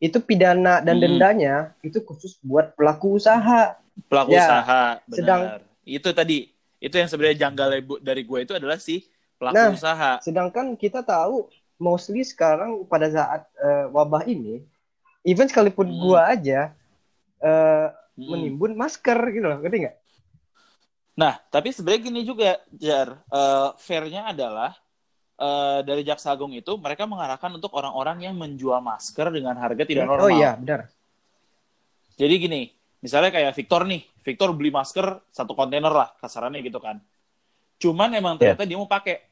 itu 0.03 0.19
pidana 0.19 0.83
dan 0.83 0.99
Hmm. 0.99 1.03
dendanya 1.03 1.55
itu 1.81 2.03
khusus 2.03 2.35
buat 2.43 2.75
pelaku 2.75 3.17
usaha 3.19 3.75
pelaku 4.11 4.35
ya, 4.35 4.43
usaha 4.43 4.81
benar. 5.07 5.17
sedang- 5.17 5.43
itu 5.83 6.09
tadi 6.11 6.37
itu 6.83 6.95
yang 6.99 7.07
sebenarnya 7.07 7.37
janggal 7.47 7.67
dari 8.03 8.21
gue 8.27 8.39
itu 8.43 8.53
adalah 8.55 8.75
si 8.79 9.07
pelaku 9.39 9.55
Nah, 9.55 9.69
usaha. 9.75 10.11
Sedangkan 10.19 10.75
kita 10.75 10.99
tahu 11.03 11.47
mostly 11.79 12.23
sekarang 12.23 12.83
pada 12.87 13.07
saat 13.11 13.47
eh, 13.59 13.85
wabah 13.91 14.23
ini, 14.27 14.59
even 15.23 15.47
sekalipun 15.47 15.87
Hmm. 15.87 15.99
gua 15.99 16.31
aja 16.35 16.71
eh, 17.43 17.87
Hmm. 18.13 18.29
menimbun 18.29 18.77
masker 18.77 19.17
gitu 19.33 19.45
loh, 19.49 19.57
ngerti 19.57 19.77
nggak? 19.83 19.95
Nah, 21.13 21.37
tapi 21.49 21.69
sebenarnya 21.69 22.01
gini 22.09 22.21
juga, 22.25 22.57
Jar. 22.73 23.21
Eh, 23.29 23.69
fairnya 23.77 24.29
adalah 24.29 24.73
eh, 25.33 25.79
dari 25.81 26.05
Jaksa 26.05 26.29
Agung 26.33 26.53
itu 26.53 26.77
mereka 26.77 27.09
mengarahkan 27.09 27.49
untuk 27.57 27.73
orang-orang 27.73 28.29
yang 28.29 28.37
menjual 28.37 28.79
masker 28.85 29.33
dengan 29.33 29.57
harga 29.57 29.81
tidak 29.81 30.05
normal. 30.05 30.29
Oh 30.29 30.31
iya, 30.31 30.53
benar. 30.57 30.93
Jadi 32.13 32.33
gini, 32.37 32.61
misalnya 33.01 33.33
kayak 33.33 33.57
Victor 33.57 33.81
nih, 33.89 34.05
Victor 34.21 34.53
beli 34.53 34.69
masker 34.69 35.25
satu 35.33 35.57
kontainer 35.57 35.89
lah, 35.89 36.13
kasarannya 36.21 36.61
gitu 36.61 36.77
kan. 36.77 37.01
Cuman 37.81 38.13
emang 38.13 38.37
ternyata 38.37 38.63
dia 38.63 38.77
mau 38.77 38.87
pakai, 38.87 39.25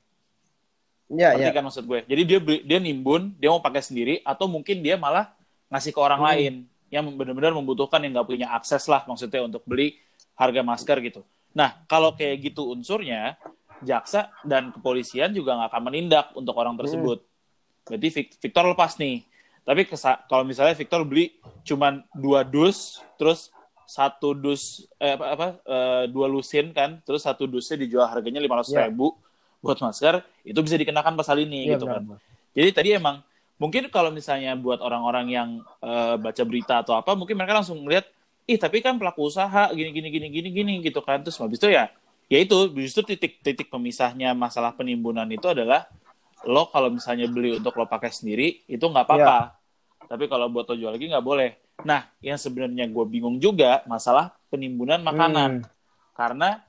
Iya, 1.11 1.35
ngerti 1.35 1.51
iya. 1.51 1.55
kan 1.55 1.63
maksud 1.67 1.83
gue? 1.85 1.99
Jadi 2.07 2.21
dia 2.23 2.39
beli, 2.41 2.59
dia 2.63 2.79
nimbun, 2.79 3.35
dia 3.37 3.51
mau 3.51 3.59
pakai 3.61 3.83
sendiri, 3.83 4.23
atau 4.23 4.47
mungkin 4.47 4.79
dia 4.81 4.95
malah 4.97 5.29
ngasih 5.69 5.91
ke 5.91 5.99
orang 6.01 6.19
Hmm. 6.23 6.29
lain 6.31 6.53
yang 6.91 7.07
benar-benar 7.15 7.55
membutuhkan 7.55 8.03
yang 8.03 8.19
nggak 8.19 8.27
punya 8.27 8.47
akses 8.51 8.83
lah 8.91 9.07
maksudnya 9.07 9.47
untuk 9.47 9.63
beli 9.63 9.97
harga 10.35 10.61
masker 10.61 10.97
gitu. 11.07 11.23
Nah, 11.55 11.81
kalau 11.87 12.11
kayak 12.13 12.51
gitu 12.51 12.67
unsurnya, 12.75 13.39
jaksa 13.81 14.29
dan 14.43 14.69
kepolisian 14.75 15.31
juga 15.31 15.55
nggak 15.55 15.69
akan 15.71 15.83
menindak 15.87 16.25
untuk 16.35 16.53
orang 16.59 16.75
tersebut. 16.75 17.23
Berarti 17.87 18.07
Vic- 18.11 18.35
Victor 18.37 18.63
lepas 18.67 18.99
nih. 18.99 19.23
Tapi 19.63 19.87
kalau 20.27 20.43
misalnya 20.43 20.75
Victor 20.75 21.01
beli 21.07 21.31
cuman 21.63 22.03
dua 22.17 22.43
dus, 22.43 22.99
terus 23.15 23.53
satu 23.87 24.31
dus 24.35 24.87
eh, 24.97 25.15
apa, 25.15 25.25
apa 25.35 25.47
eh, 25.63 26.03
dua 26.11 26.27
lusin 26.27 26.75
kan, 26.75 26.99
terus 27.07 27.23
satu 27.23 27.47
dusnya 27.47 27.79
dijual 27.79 28.07
harganya 28.07 28.39
lima 28.43 28.59
ratus 28.59 28.73
ribu 28.73 29.15
buat 29.61 29.77
masker, 29.77 30.25
itu 30.41 30.59
bisa 30.59 30.75
dikenakan 30.75 31.13
pasal 31.13 31.37
ini 31.39 31.69
Iya, 31.69 31.77
gitu 31.77 31.85
benar, 31.85 31.95
kan. 31.99 32.03
benar. 32.09 32.19
Jadi 32.51 32.69
tadi 32.73 32.89
emang 32.97 33.15
mungkin 33.61 33.93
kalau 33.93 34.09
misalnya 34.09 34.57
buat 34.57 34.81
orang-orang 34.81 35.25
yang 35.29 35.49
eh, 35.85 36.15
baca 36.17 36.43
berita 36.49 36.81
atau 36.81 36.97
apa, 36.97 37.13
mungkin 37.13 37.37
mereka 37.37 37.61
langsung 37.61 37.85
ngeliat, 37.85 38.09
ih 38.49 38.57
tapi 38.57 38.81
kan 38.81 38.97
pelaku 38.97 39.29
usaha 39.29 39.69
gini 39.71 39.93
gini 39.93 40.07
gini 40.09 40.27
gini 40.33 40.49
gini 40.49 40.73
gitu 40.81 40.99
kan. 41.05 41.21
Terus 41.21 41.37
habis 41.37 41.61
itu 41.61 41.69
ya, 41.69 41.93
ya 42.25 42.37
itu 42.41 42.57
justru 42.73 43.13
titik-titik 43.15 43.69
pemisahnya 43.69 44.33
masalah 44.33 44.73
penimbunan 44.73 45.29
itu 45.29 45.45
adalah 45.45 45.85
lo 46.41 46.65
kalau 46.73 46.89
misalnya 46.89 47.29
beli 47.29 47.61
untuk 47.61 47.77
lo 47.77 47.85
pakai 47.85 48.09
sendiri 48.09 48.65
itu 48.65 48.81
nggak 48.81 49.05
apa-apa. 49.05 49.37
Tapi 50.09 50.25
kalau 50.25 50.49
buat 50.49 50.65
lo 50.69 50.75
jual 50.75 50.91
lagi 50.97 51.05
nggak 51.07 51.25
boleh. 51.25 51.49
Nah, 51.85 52.09
yang 52.21 52.37
sebenarnya 52.37 52.85
gue 52.89 53.05
bingung 53.09 53.37
juga 53.41 53.81
masalah 53.89 54.33
penimbunan 54.53 55.01
makanan 55.01 55.51
Hmm. 55.61 55.69
karena 56.13 56.61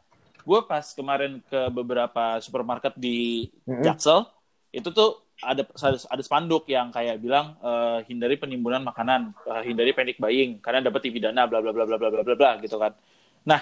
gue 0.42 0.60
pas 0.66 0.84
kemarin 0.92 1.38
ke 1.46 1.60
beberapa 1.70 2.40
supermarket 2.42 2.94
di 2.98 3.46
Mm-mm. 3.68 3.82
Jaksel 3.84 4.26
itu 4.74 4.88
tuh 4.90 5.22
ada 5.42 5.62
ada, 5.66 6.22
spanduk 6.22 6.70
yang 6.70 6.94
kayak 6.94 7.18
bilang 7.18 7.58
eh, 7.58 8.06
hindari 8.06 8.38
penimbunan 8.38 8.80
makanan, 8.86 9.34
eh, 9.34 9.62
hindari 9.66 9.90
panic 9.90 10.16
buying 10.22 10.62
karena 10.62 10.86
dapat 10.86 11.10
pidana 11.10 11.50
bla 11.50 11.58
bla 11.58 11.74
bla 11.74 11.84
bla 11.84 11.98
bla 11.98 12.08
bla 12.08 12.22
bla 12.22 12.34
bla 12.38 12.50
gitu 12.62 12.78
kan. 12.78 12.94
Nah, 13.42 13.60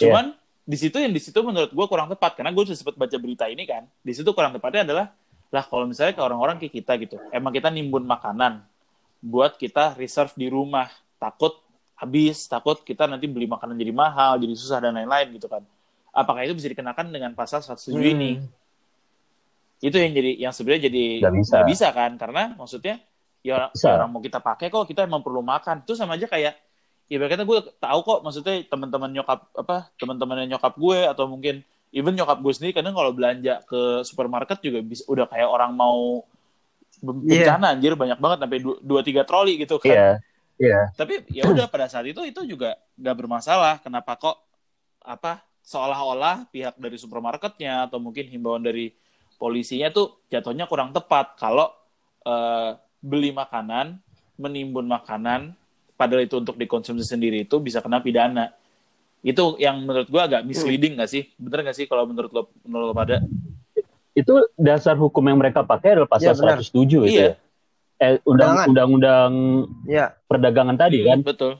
cuman 0.00 0.32
di 0.64 0.76
situ 0.80 0.96
yang 0.96 1.12
di 1.12 1.20
situ 1.20 1.36
menurut 1.44 1.68
gue 1.68 1.86
kurang 1.86 2.08
tepat 2.08 2.40
karena 2.40 2.50
gue 2.50 2.64
sudah 2.64 2.78
sempat 2.80 2.96
baca 2.96 3.16
berita 3.20 3.44
ini 3.52 3.68
kan. 3.68 3.84
Di 4.00 4.12
situ 4.16 4.32
kurang 4.32 4.56
tepatnya 4.56 4.88
adalah 4.88 5.06
lah 5.52 5.64
kalau 5.68 5.86
misalnya 5.86 6.16
ke 6.16 6.22
orang-orang 6.24 6.56
kayak 6.58 6.74
kita 6.74 6.92
gitu, 6.98 7.16
emang 7.30 7.54
kita 7.54 7.70
nimbun 7.70 8.02
makanan 8.02 8.66
buat 9.22 9.54
kita 9.54 9.94
reserve 9.94 10.34
di 10.34 10.50
rumah, 10.50 10.90
takut 11.16 11.62
habis, 11.94 12.44
takut 12.50 12.82
kita 12.82 13.06
nanti 13.06 13.30
beli 13.30 13.46
makanan 13.46 13.78
jadi 13.78 13.94
mahal, 13.94 14.36
jadi 14.42 14.54
susah 14.58 14.82
dan 14.82 14.98
lain-lain 14.98 15.36
gitu 15.38 15.46
kan. 15.46 15.62
Apakah 16.10 16.42
itu 16.42 16.58
bisa 16.58 16.66
dikenakan 16.68 17.10
dengan 17.10 17.30
pasal 17.38 17.62
107 17.62 17.94
ini? 18.02 18.42
Itu 19.84 20.00
yang 20.00 20.12
jadi 20.16 20.30
yang 20.40 20.52
sebenarnya 20.56 20.88
jadi 20.88 21.04
Nggak 21.20 21.34
bisa. 21.36 21.52
nggak 21.52 21.68
bisa 21.68 21.86
kan 21.92 22.10
karena 22.16 22.42
maksudnya 22.56 22.94
ya 23.44 23.52
orang, 23.60 23.70
Bisa. 23.76 23.84
ya 23.84 23.92
orang 24.00 24.08
mau 24.08 24.22
kita 24.24 24.38
pakai 24.40 24.72
kok 24.72 24.88
kita 24.88 25.04
emang 25.04 25.20
perlu 25.20 25.44
makan. 25.44 25.84
Itu 25.84 25.92
sama 25.92 26.16
aja 26.16 26.24
kayak 26.24 26.56
ya 27.04 27.16
kata 27.20 27.44
gue 27.44 27.58
tahu 27.76 27.98
kok 28.00 28.18
maksudnya 28.24 28.64
teman-teman 28.64 29.12
nyokap 29.12 29.44
apa 29.52 29.92
teman-teman 30.00 30.48
nyokap 30.48 30.72
gue 30.72 30.98
atau 31.04 31.28
mungkin 31.28 31.60
even 31.92 32.16
nyokap 32.16 32.40
gue 32.40 32.52
sendiri 32.56 32.72
kadang 32.80 32.96
kalau 32.96 33.12
belanja 33.12 33.60
ke 33.68 34.00
supermarket 34.08 34.64
juga 34.64 34.80
bisa 34.80 35.04
udah 35.04 35.28
kayak 35.28 35.44
orang 35.44 35.76
mau 35.76 36.24
Iya. 37.04 37.44
bencana 37.60 37.76
anjir 37.76 37.92
banyak 37.98 38.16
banget 38.16 38.38
sampai 38.46 38.58
dua, 38.64 38.76
dua 38.80 39.00
tiga 39.04 39.22
troli 39.28 39.60
gitu 39.60 39.76
kan 39.76 39.92
Iya, 39.92 40.08
iya. 40.56 40.80
tapi 40.96 41.20
ya 41.28 41.44
udah 41.44 41.66
pada 41.68 41.84
saat 41.84 42.08
itu 42.08 42.22
itu 42.24 42.40
juga 42.48 42.80
nggak 42.96 43.16
bermasalah 43.18 43.82
kenapa 43.84 44.16
kok 44.16 44.40
apa 45.04 45.44
seolah-olah 45.60 46.48
pihak 46.48 46.80
dari 46.80 46.96
supermarketnya 46.96 47.90
atau 47.90 48.00
mungkin 48.00 48.24
himbauan 48.30 48.64
dari 48.64 48.94
polisinya 49.44 49.92
tuh 49.92 50.24
jatuhnya 50.32 50.64
kurang 50.64 50.96
tepat 50.96 51.36
kalau 51.36 51.68
eh, 52.24 52.80
beli 53.04 53.28
makanan 53.28 54.00
menimbun 54.40 54.88
makanan 54.88 55.52
padahal 56.00 56.24
itu 56.24 56.40
untuk 56.40 56.56
dikonsumsi 56.56 57.04
sendiri 57.04 57.44
itu 57.44 57.60
bisa 57.60 57.84
kena 57.84 58.00
pidana 58.00 58.56
itu 59.20 59.60
yang 59.60 59.84
menurut 59.84 60.08
gua 60.08 60.24
agak 60.24 60.48
misleading 60.48 60.96
nggak 60.96 61.10
sih 61.12 61.28
bener 61.36 61.60
nggak 61.68 61.76
sih 61.76 61.84
kalau 61.84 62.08
menurut 62.08 62.32
lo 62.32 62.42
menurut 62.64 62.86
lo 62.88 62.96
pada 62.96 63.20
Itu 64.14 64.46
dasar 64.54 64.94
hukum 64.94 65.26
yang 65.26 65.42
mereka 65.42 65.66
pakai 65.66 65.98
adalah 65.98 66.06
pasal 66.06 66.32
Iya, 66.32 66.38
benar. 66.38 66.58
107 66.62 67.10
itu 67.10 67.18
Iya. 67.18 67.28
ya. 67.28 67.34
eh 67.98 68.14
undang-undang 68.22 69.32
Ya. 69.90 70.14
perdagangan 70.30 70.78
tadi 70.78 71.02
kan 71.02 71.18
Betul. 71.26 71.58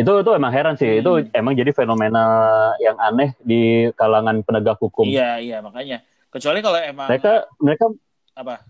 Itu 0.00 0.12
itu 0.16 0.30
emang 0.30 0.48
heran 0.48 0.74
sih 0.74 0.88
Hmm. 0.88 1.00
itu 1.00 1.10
emang 1.30 1.52
jadi 1.52 1.70
fenomena 1.70 2.24
yang 2.78 2.96
aneh 2.96 3.36
di 3.38 3.60
kalangan 3.94 4.40
penegak 4.40 4.76
hukum 4.76 5.04
Iya, 5.04 5.36
iya, 5.36 5.56
makanya. 5.60 6.00
Kecuali 6.26 6.58
kalau 6.58 6.78
emang 6.78 7.06
mereka 7.06 7.32
mereka 7.58 7.84
apa? 8.32 8.64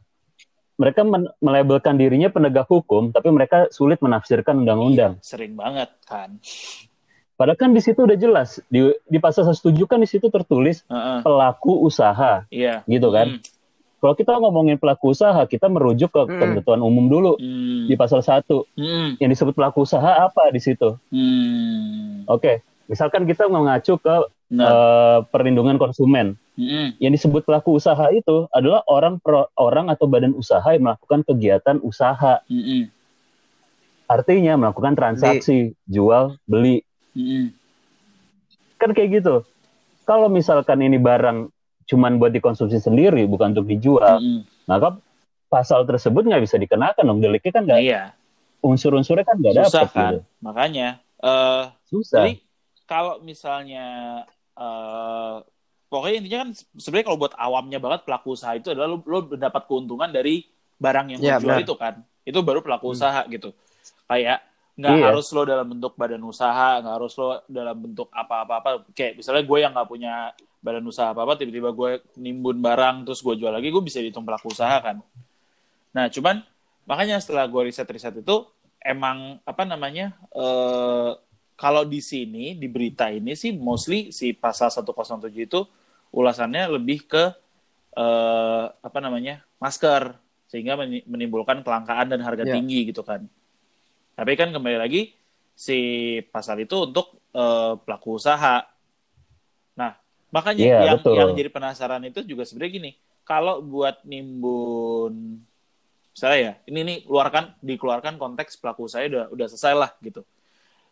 mereka 0.74 1.00
men- 1.02 1.28
melabelkan 1.38 1.94
dirinya 1.94 2.26
penegak 2.26 2.64
hukum 2.66 3.10
tapi 3.10 3.28
mereka 3.28 3.68
sulit 3.68 4.00
menafsirkan 4.00 4.58
undang-undang 4.58 5.12
Iya, 5.14 5.22
sering 5.22 5.52
banget 5.54 5.92
kan. 6.02 6.40
padahal 7.32 7.56
kan 7.58 7.70
di 7.70 7.80
situ 7.80 8.00
udah 8.00 8.16
jelas 8.16 8.60
di 8.66 8.80
di 9.02 9.16
pasal 9.16 9.44
107 9.46 9.76
kan 9.86 9.96
di 9.96 10.04
situ 10.04 10.26
tertulis 10.26 10.84
Heeh. 10.86 11.20
pelaku 11.20 11.72
usaha 11.80 12.44
Iya. 12.48 12.80
gitu 12.84 13.08
kan 13.08 13.36
Hmm. 13.36 13.40
Kalau 14.00 14.16
kita 14.16 14.32
ngomongin 14.34 14.76
pelaku 14.76 15.12
usaha 15.12 15.44
kita 15.44 15.68
merujuk 15.68 16.08
ke 16.08 16.22
Hmm. 16.24 16.40
ketentuan 16.40 16.80
umum 16.80 17.06
dulu 17.06 17.32
Hmm. 17.36 17.84
di 17.84 17.94
pasal 17.94 18.24
1 18.24 18.64
Hmm. 18.74 19.20
yang 19.20 19.28
disebut 19.28 19.52
pelaku 19.52 19.84
usaha 19.84 20.20
apa 20.20 20.48
di 20.48 20.58
situ 20.58 20.96
Hmm. 21.08 22.24
oke 22.26 22.60
misalkan 22.86 23.22
kita 23.24 23.46
mengacu 23.46 23.94
ke 23.96 24.16
Nah. 24.50 24.66
eh, 24.66 25.18
perlindungan 25.30 25.76
konsumen 25.76 26.34
Hmm. 26.56 26.90
yang 26.98 27.12
disebut 27.12 27.44
pelaku 27.44 27.76
usaha 27.76 28.10
itu 28.10 28.50
adalah 28.50 28.82
orang 28.84 29.16
pro- 29.16 29.46
orang 29.54 29.86
atau 29.86 30.04
badan 30.04 30.34
usaha 30.34 30.64
yang 30.66 30.82
melakukan 30.82 31.22
kegiatan 31.22 31.78
usaha 31.80 32.42
Hmm. 32.44 32.90
artinya 34.04 34.58
melakukan 34.58 34.98
transaksi 34.98 35.78
jual 35.86 36.34
beli 36.44 36.82
Hmm. 37.14 37.54
kan 38.74 38.90
kayak 38.90 39.22
gitu 39.22 39.46
kalau 40.02 40.26
misalkan 40.26 40.80
ini 40.80 40.98
barang 40.98 41.46
cuman 41.90 42.16
buat 42.16 42.30
dikonsumsi 42.30 42.78
sendiri 42.78 43.26
bukan 43.26 43.50
untuk 43.50 43.66
dijual 43.66 44.16
Hmm. 44.16 44.46
maka 44.64 44.94
pasal 45.46 45.82
tersebut 45.82 46.22
nggak 46.22 46.40
bisa 46.40 46.54
dikenakan 46.54 47.02
dong 47.02 47.18
deliknya 47.18 47.50
kan 47.50 47.62
nggak 47.66 47.80
Iya, 47.82 48.02
unsur-unsurnya 48.62 49.26
kan 49.26 49.36
nggak 49.36 49.54
susah 49.58 49.66
dapat 49.66 49.88
kan. 49.90 50.02
gitu. 50.06 50.18
Makanya 50.40 50.88
eh 51.18 51.62
susah 51.84 52.22
Jadi 52.22 52.32
kalau 52.86 53.18
misalnya 53.20 53.86
eh 54.54 55.36
pokoknya 55.86 56.16
intinya 56.22 56.38
kan 56.46 56.50
sebenarnya 56.76 57.06
kalau 57.06 57.18
buat 57.18 57.34
awamnya 57.34 57.78
banget 57.78 58.00
pelaku 58.06 58.38
usaha 58.38 58.54
itu 58.54 58.70
adalah 58.70 58.86
lo, 58.86 59.02
lo 59.02 59.26
mendapat 59.26 59.62
keuntungan 59.66 60.06
dari 60.06 60.46
barang 60.78 61.06
yang 61.10 61.18
lo 61.18 61.26
Ya, 61.26 61.36
jual 61.36 61.50
benar. 61.52 61.66
itu 61.66 61.74
kan. 61.74 61.94
Itu 62.22 62.38
baru 62.40 62.62
pelaku 62.62 62.86
Hmm. 62.86 62.94
usaha 62.94 63.20
gitu. 63.26 63.50
Kayak 64.06 64.38
nggak 64.80 64.96
Iya. 64.96 65.04
harus 65.12 65.28
lo 65.30 65.44
dalam 65.44 65.66
bentuk 65.68 65.92
badan 65.94 66.24
usaha, 66.24 66.80
nggak 66.80 66.94
harus 66.96 67.12
lo 67.14 67.44
dalam 67.44 67.76
bentuk 67.76 68.08
apa-apa-apa. 68.08 68.88
Kayak 68.96 69.20
misalnya 69.20 69.44
gue 69.44 69.58
yang 69.60 69.72
nggak 69.76 69.88
punya 69.88 70.32
badan 70.58 70.84
usaha 70.84 71.12
apa-apa, 71.12 71.36
tiba-tiba 71.36 71.70
gue 71.70 71.90
nimbun 72.16 72.58
barang 72.58 73.04
terus 73.04 73.20
gue 73.20 73.36
jual 73.36 73.52
lagi, 73.52 73.68
gue 73.68 73.82
bisa 73.82 74.00
dihitung 74.00 74.24
pelaku 74.24 74.48
usaha 74.48 74.80
kan. 74.80 75.04
Nah, 75.92 76.08
cuman 76.08 76.40
makanya 76.88 77.20
setelah 77.20 77.44
gue 77.44 77.68
riset-riset 77.68 78.16
itu 78.16 78.36
emang 78.80 79.36
apa 79.44 79.62
namanya 79.62 80.16
eh 80.32 81.12
kalau 81.54 81.84
di 81.84 82.00
sini 82.00 82.56
di 82.56 82.64
berita 82.66 83.12
ini 83.12 83.36
sih 83.36 83.52
mostly 83.52 84.08
si 84.08 84.32
pasal 84.32 84.72
107 84.72 85.28
itu 85.36 85.60
ulasannya 86.10 86.72
lebih 86.72 87.04
ke 87.04 87.24
eh 87.92 88.64
apa 88.70 88.98
namanya 88.98 89.44
masker 89.58 90.16
sehingga 90.48 90.74
meni- 90.74 91.04
menimbulkan 91.04 91.60
kelangkaan 91.60 92.08
dan 92.08 92.22
harga 92.22 92.42
Ya. 92.42 92.56
tinggi 92.56 92.88
gitu 92.88 93.04
kan. 93.04 93.28
Tapi 94.20 94.36
kan 94.36 94.52
kembali 94.52 94.76
lagi 94.76 95.16
si 95.56 95.78
pasal 96.28 96.60
itu 96.60 96.76
untuk 96.92 97.16
eh, 97.32 97.72
pelaku 97.80 98.20
usaha. 98.20 98.68
Nah, 99.80 99.96
makanya 100.28 100.60
Iya, 100.60 100.78
yang 100.92 100.98
betul. 101.00 101.16
yang 101.16 101.28
jadi 101.32 101.48
penasaran 101.48 102.04
itu 102.04 102.20
juga 102.28 102.44
sebenarnya 102.44 102.72
gini, 102.76 102.90
kalau 103.24 103.64
buat 103.64 104.04
nimbun 104.04 105.40
misalnya 106.12 106.40
ya, 106.44 106.52
ini 106.68 106.78
nih 106.84 106.98
keluarkan 107.08 107.56
dikeluarkan 107.64 108.20
konteks 108.20 108.60
pelaku 108.60 108.84
usaha 108.92 109.00
udah 109.08 109.32
udah 109.32 109.46
selesai 109.48 109.72
lah 109.72 109.90
gitu. 110.04 110.20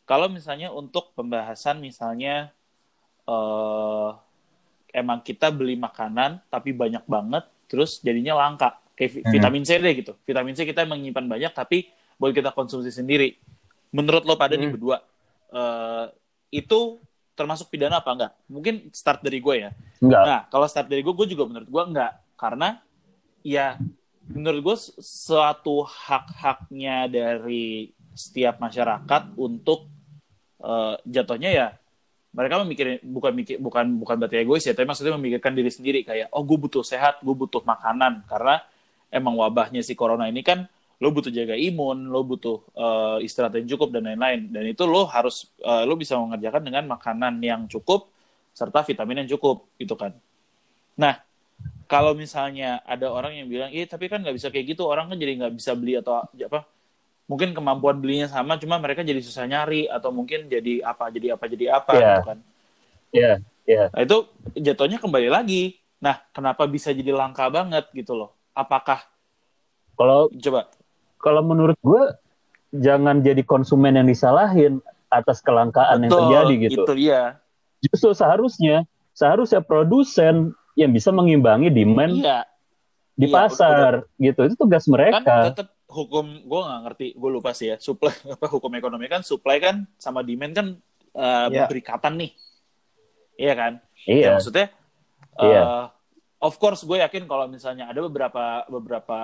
Kalau 0.08 0.32
misalnya 0.32 0.72
untuk 0.72 1.12
pembahasan 1.12 1.84
misalnya 1.84 2.48
eh 3.28 4.10
emang 4.96 5.20
kita 5.20 5.52
beli 5.52 5.76
makanan 5.76 6.40
tapi 6.48 6.72
banyak 6.72 7.04
banget 7.04 7.44
terus 7.68 8.00
jadinya 8.00 8.40
langka 8.40 8.80
kayak 8.96 9.10
vi- 9.12 9.24
Hmm. 9.28 9.32
vitamin 9.36 9.64
C 9.68 9.76
deh 9.76 9.94
gitu. 10.00 10.16
Vitamin 10.24 10.56
C 10.56 10.64
kita 10.64 10.88
menyimpan 10.88 11.28
banyak 11.28 11.52
tapi 11.52 11.92
boleh 12.18 12.34
kita 12.34 12.50
konsumsi 12.52 12.90
sendiri. 12.90 13.38
Menurut 13.94 14.26
lo 14.28 14.36
pada 14.36 14.58
nih 14.58 14.68
Hmm. 14.68 14.74
berdua 14.76 14.98
eh 15.48 16.06
itu 16.52 17.00
termasuk 17.32 17.70
pidana 17.72 18.02
apa 18.02 18.10
enggak? 18.12 18.32
Mungkin 18.50 18.74
start 18.92 19.22
dari 19.24 19.38
gue 19.38 19.54
ya. 19.54 19.70
enggak 20.02 20.24
Nah, 20.26 20.40
kalau 20.50 20.66
start 20.66 20.90
dari 20.90 21.00
gue, 21.00 21.14
gue 21.14 21.26
juga 21.30 21.46
menurut 21.46 21.68
gue 21.70 21.82
enggak. 21.94 22.12
Karena 22.36 22.82
ya 23.46 23.78
menurut 24.28 24.60
gue 24.60 24.76
su- 24.76 24.98
suatu 25.00 25.86
hak-haknya 25.86 27.08
dari 27.08 27.94
setiap 28.12 28.58
masyarakat 28.58 29.38
untuk 29.38 29.88
eh, 30.58 30.94
jatuhnya 31.06 31.50
ya 31.54 31.68
mereka 32.28 32.60
memikirin 32.60 33.00
bukan 33.08 33.32
mikir 33.32 33.56
bukan 33.56 33.88
bukan 34.04 34.14
berarti 34.20 34.44
egois 34.44 34.60
ya, 34.66 34.76
tapi 34.76 34.84
maksudnya 34.84 35.16
memikirkan 35.16 35.54
diri 35.56 35.72
sendiri 35.72 36.00
kayak 36.04 36.28
oh 36.34 36.44
gue 36.44 36.58
butuh 36.60 36.84
sehat, 36.84 37.24
gue 37.24 37.32
butuh 37.32 37.64
makanan 37.64 38.28
karena 38.28 38.60
emang 39.08 39.32
wabahnya 39.38 39.80
si 39.80 39.96
corona 39.96 40.28
ini 40.28 40.44
kan 40.44 40.68
lo 40.98 41.08
butuh 41.14 41.30
jaga 41.30 41.54
imun, 41.54 42.10
lo 42.10 42.26
butuh 42.26 42.58
eh, 42.74 43.26
istirahat 43.26 43.54
yang 43.62 43.70
cukup 43.78 43.94
dan 43.94 44.02
lain-lain 44.10 44.50
dan 44.50 44.64
itu 44.66 44.82
lo 44.82 45.06
harus 45.06 45.46
eh, 45.62 45.82
lo 45.86 45.94
bisa 45.94 46.18
mengerjakan 46.18 46.62
dengan 46.62 46.84
makanan 46.90 47.38
yang 47.38 47.70
cukup 47.70 48.10
serta 48.50 48.82
vitamin 48.82 49.22
yang 49.22 49.30
cukup 49.38 49.70
gitu 49.78 49.94
kan. 49.94 50.10
Nah 50.98 51.22
kalau 51.88 52.12
misalnya 52.12 52.84
ada 52.84 53.08
orang 53.08 53.38
yang 53.38 53.48
bilang, 53.48 53.70
iya 53.72 53.88
tapi 53.88 54.10
kan 54.12 54.20
nggak 54.20 54.36
bisa 54.36 54.52
kayak 54.52 54.76
gitu, 54.76 54.84
orang 54.84 55.08
kan 55.08 55.16
jadi 55.16 55.32
nggak 55.40 55.54
bisa 55.56 55.72
beli 55.72 55.96
atau 55.96 56.20
apa? 56.26 56.66
Mungkin 57.28 57.52
kemampuan 57.52 58.00
belinya 58.00 58.28
sama, 58.28 58.56
cuma 58.56 58.80
mereka 58.80 59.04
jadi 59.04 59.20
susah 59.20 59.44
nyari 59.48 59.84
atau 59.88 60.08
mungkin 60.12 60.48
jadi 60.48 60.80
apa, 60.84 61.12
jadi 61.12 61.36
apa, 61.36 61.44
jadi 61.48 61.66
apa 61.72 61.92
Iya. 61.92 62.04
gitu 62.08 62.22
kan. 62.24 62.38
Iya, 63.12 63.32
iya. 63.64 63.84
Nah 63.92 64.00
itu 64.04 64.16
jatuhnya 64.58 64.98
kembali 65.00 65.28
lagi. 65.32 65.76
Nah 66.00 66.20
kenapa 66.32 66.64
bisa 66.68 66.92
jadi 66.92 67.12
langka 67.14 67.48
banget 67.48 67.88
gitu 67.92 68.16
loh? 68.16 68.36
Apakah 68.52 69.04
kalau 69.96 70.30
coba? 70.30 70.68
Kalau 71.18 71.42
menurut 71.42 71.78
gue 71.82 72.02
jangan 72.72 73.20
jadi 73.20 73.42
konsumen 73.42 73.96
yang 73.96 74.06
disalahin 74.06 74.78
atas 75.08 75.40
kelangkaan 75.40 76.04
yang 76.04 76.12
Betul, 76.12 76.20
terjadi 76.26 76.54
gitu 76.68 76.80
Itu 76.84 76.94
dia. 76.94 77.22
justru 77.80 78.10
seharusnya 78.12 78.84
seharusnya 79.12 79.64
produsen 79.64 80.52
yang 80.74 80.92
bisa 80.92 81.10
mengimbangi 81.10 81.72
demand 81.72 82.14
Iya. 82.14 82.38
di 83.18 83.26
Iya, 83.26 83.34
pasar 83.34 83.92
gitu 84.16 84.40
itu 84.46 84.54
tugas 84.54 84.86
Kan 84.86 84.92
mereka 84.94 85.50
tetap 85.50 85.74
hukum 85.88 86.44
gue 86.44 86.60
nggak 86.60 86.80
ngerti, 86.84 87.06
gue 87.16 87.30
lupa 87.32 87.50
sih 87.56 87.72
ya. 87.72 87.76
Supply 87.80 88.12
apa 88.36 88.46
hukum 88.46 88.70
ekonomi 88.76 89.08
kan 89.08 89.24
supply 89.24 89.58
kan 89.58 89.88
sama 89.96 90.20
demand 90.20 90.52
kan 90.54 90.66
eh, 91.16 91.46
Iya. 91.50 91.66
berikatan 91.66 92.14
nih. 92.20 92.30
Iya 93.38 93.54
kan? 93.54 93.72
Ya, 94.04 94.12
iya 94.14 94.28
maksudnya, 94.36 94.66
Iya. 95.40 95.62
eh, 95.64 95.84
of 96.38 96.54
course 96.60 96.84
gue 96.84 97.00
yakin 97.00 97.24
kalau 97.24 97.48
misalnya 97.48 97.88
ada 97.88 97.98
beberapa 98.04 98.68
beberapa 98.68 99.18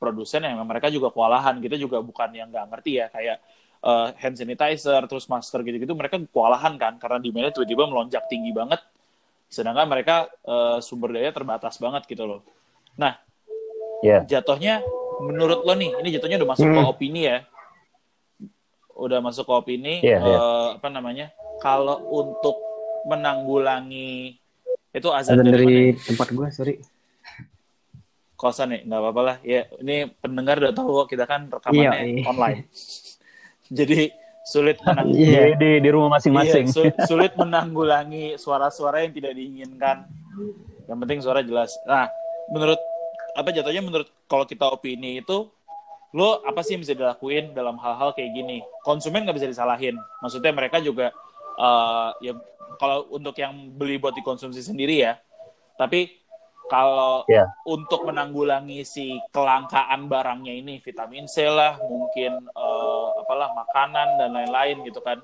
produsen 0.00 0.40
yang 0.40 0.56
mereka 0.64 0.88
juga 0.88 1.12
kewalahan, 1.12 1.60
kita 1.60 1.76
juga 1.76 2.00
bukan 2.00 2.32
yang 2.32 2.48
nggak 2.48 2.66
ngerti 2.72 2.92
ya, 3.04 3.06
kayak 3.12 3.36
eh, 3.84 4.08
hand 4.16 4.36
sanitizer, 4.40 5.04
terus 5.04 5.28
masker 5.28 5.60
gitu-gitu, 5.60 5.92
mereka 5.92 6.16
kewalahan 6.16 6.80
kan, 6.80 6.96
karena 6.96 7.20
demandnya 7.20 7.52
tiba-tiba 7.52 7.84
melonjak 7.84 8.24
tinggi 8.32 8.48
banget, 8.56 8.80
sedangkan 9.52 9.84
mereka 9.84 10.32
eh, 10.48 10.78
sumber 10.80 11.12
daya 11.12 11.28
terbatas 11.36 11.76
banget 11.76 12.08
gitu 12.08 12.24
loh. 12.24 12.40
Nah, 12.96 13.20
Iya. 14.00 14.24
jatuhnya 14.24 14.80
menurut 15.20 15.60
lo 15.68 15.76
nih, 15.76 15.92
ini 16.00 16.08
jatuhnya 16.16 16.40
udah 16.40 16.50
masuk 16.56 16.64
ke 16.72 16.80
Hmm. 16.80 16.88
opini 16.88 17.20
ya, 17.28 17.38
udah 18.96 19.20
masuk 19.20 19.44
ke 19.44 19.52
opini, 19.52 19.94
Iya, 20.00 20.16
iya. 20.24 20.36
eh, 20.40 20.68
apa 20.80 20.88
namanya? 20.88 21.28
Kalau 21.60 22.00
untuk 22.08 22.56
menanggulangi 23.04 24.40
itu 24.90 25.08
azan 25.12 25.36
Azan 25.40 25.46
dari, 25.52 25.56
dari 25.60 25.76
ya? 25.92 26.00
tempat 26.08 26.28
gue, 26.32 26.46
sorry. 26.48 26.74
Kosan 28.40 28.72
nih, 28.72 28.88
nggak 28.88 29.00
apa-apa 29.04 29.20
lah. 29.20 29.36
Ya, 29.44 29.68
ini 29.76 30.08
pendengar 30.16 30.56
udah 30.56 30.72
tahu 30.72 31.04
kita 31.04 31.28
kan 31.28 31.52
rekamannya 31.52 31.92
Iya, 31.92 31.92
iya. 32.08 32.24
online. 32.24 32.58
Jadi 33.78 34.00
sulit 34.42 34.80
menang 34.80 35.12
Iya. 35.20 35.52
di, 35.52 35.60
di 35.60 35.70
di 35.84 35.88
rumah 35.92 36.16
masing-masing 36.16 36.64
Iya, 36.66 36.74
su- 36.74 36.96
sulit 37.12 37.36
menanggulangi 37.36 38.40
suara-suara 38.40 39.04
yang 39.04 39.12
tidak 39.12 39.36
diinginkan. 39.36 40.08
Yang 40.88 40.98
penting 41.04 41.18
suara 41.20 41.44
jelas. 41.44 41.70
Nah, 41.84 42.08
menurut 42.48 42.80
apa 43.36 43.52
jatuhnya 43.52 43.84
menurut 43.84 44.08
kalau 44.24 44.42
kita 44.42 44.66
opini 44.66 45.20
itu 45.20 45.46
lo 46.10 46.42
apa 46.42 46.66
sih 46.66 46.74
yang 46.74 46.82
bisa 46.82 46.98
dilakuin 46.98 47.54
dalam 47.54 47.76
hal-hal 47.78 48.10
kayak 48.10 48.32
gini? 48.34 48.64
Konsumen 48.82 49.22
nggak 49.22 49.36
bisa 49.36 49.46
disalahin. 49.46 49.94
Maksudnya 50.18 50.50
mereka 50.50 50.80
juga 50.80 51.12
eh, 51.54 52.10
ya 52.24 52.32
kalau 52.80 53.06
untuk 53.12 53.36
yang 53.36 53.52
beli 53.76 54.00
buat 54.00 54.16
dikonsumsi 54.16 54.64
sendiri 54.64 55.04
ya. 55.04 55.20
Tapi 55.78 56.19
kalau 56.70 57.26
Iya. 57.26 57.50
untuk 57.66 58.06
menanggulangi 58.06 58.86
si 58.86 59.18
kelangkaan 59.34 60.06
barangnya 60.06 60.54
ini 60.54 60.78
vitamin 60.78 61.26
C 61.26 61.44
lah, 61.44 61.76
mungkin 61.82 62.46
eh, 62.46 63.06
apalah 63.18 63.50
makanan 63.52 64.22
dan 64.22 64.30
lain-lain 64.30 64.86
gitu 64.86 65.02
kan. 65.02 65.18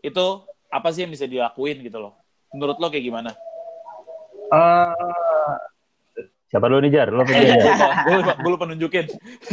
Itu 0.00 0.48
apa 0.72 0.88
sih 0.88 1.04
yang 1.04 1.12
bisa 1.12 1.28
dilakuin 1.28 1.84
gitu 1.84 2.00
loh? 2.00 2.16
Menurut 2.56 2.80
lo 2.80 2.88
kayak 2.88 3.04
gimana? 3.04 3.30
Eh, 4.48 5.54
Siapa 6.48 6.64
dulu 6.64 6.80
nih 6.80 6.92
Jar? 6.96 7.12
Lo 7.12 7.28
Fijar 7.28 7.44
gue 7.44 7.60
ya? 7.60 7.76
gue 8.40 8.50
lupa, 8.56 8.64
nunjukin. 8.64 9.04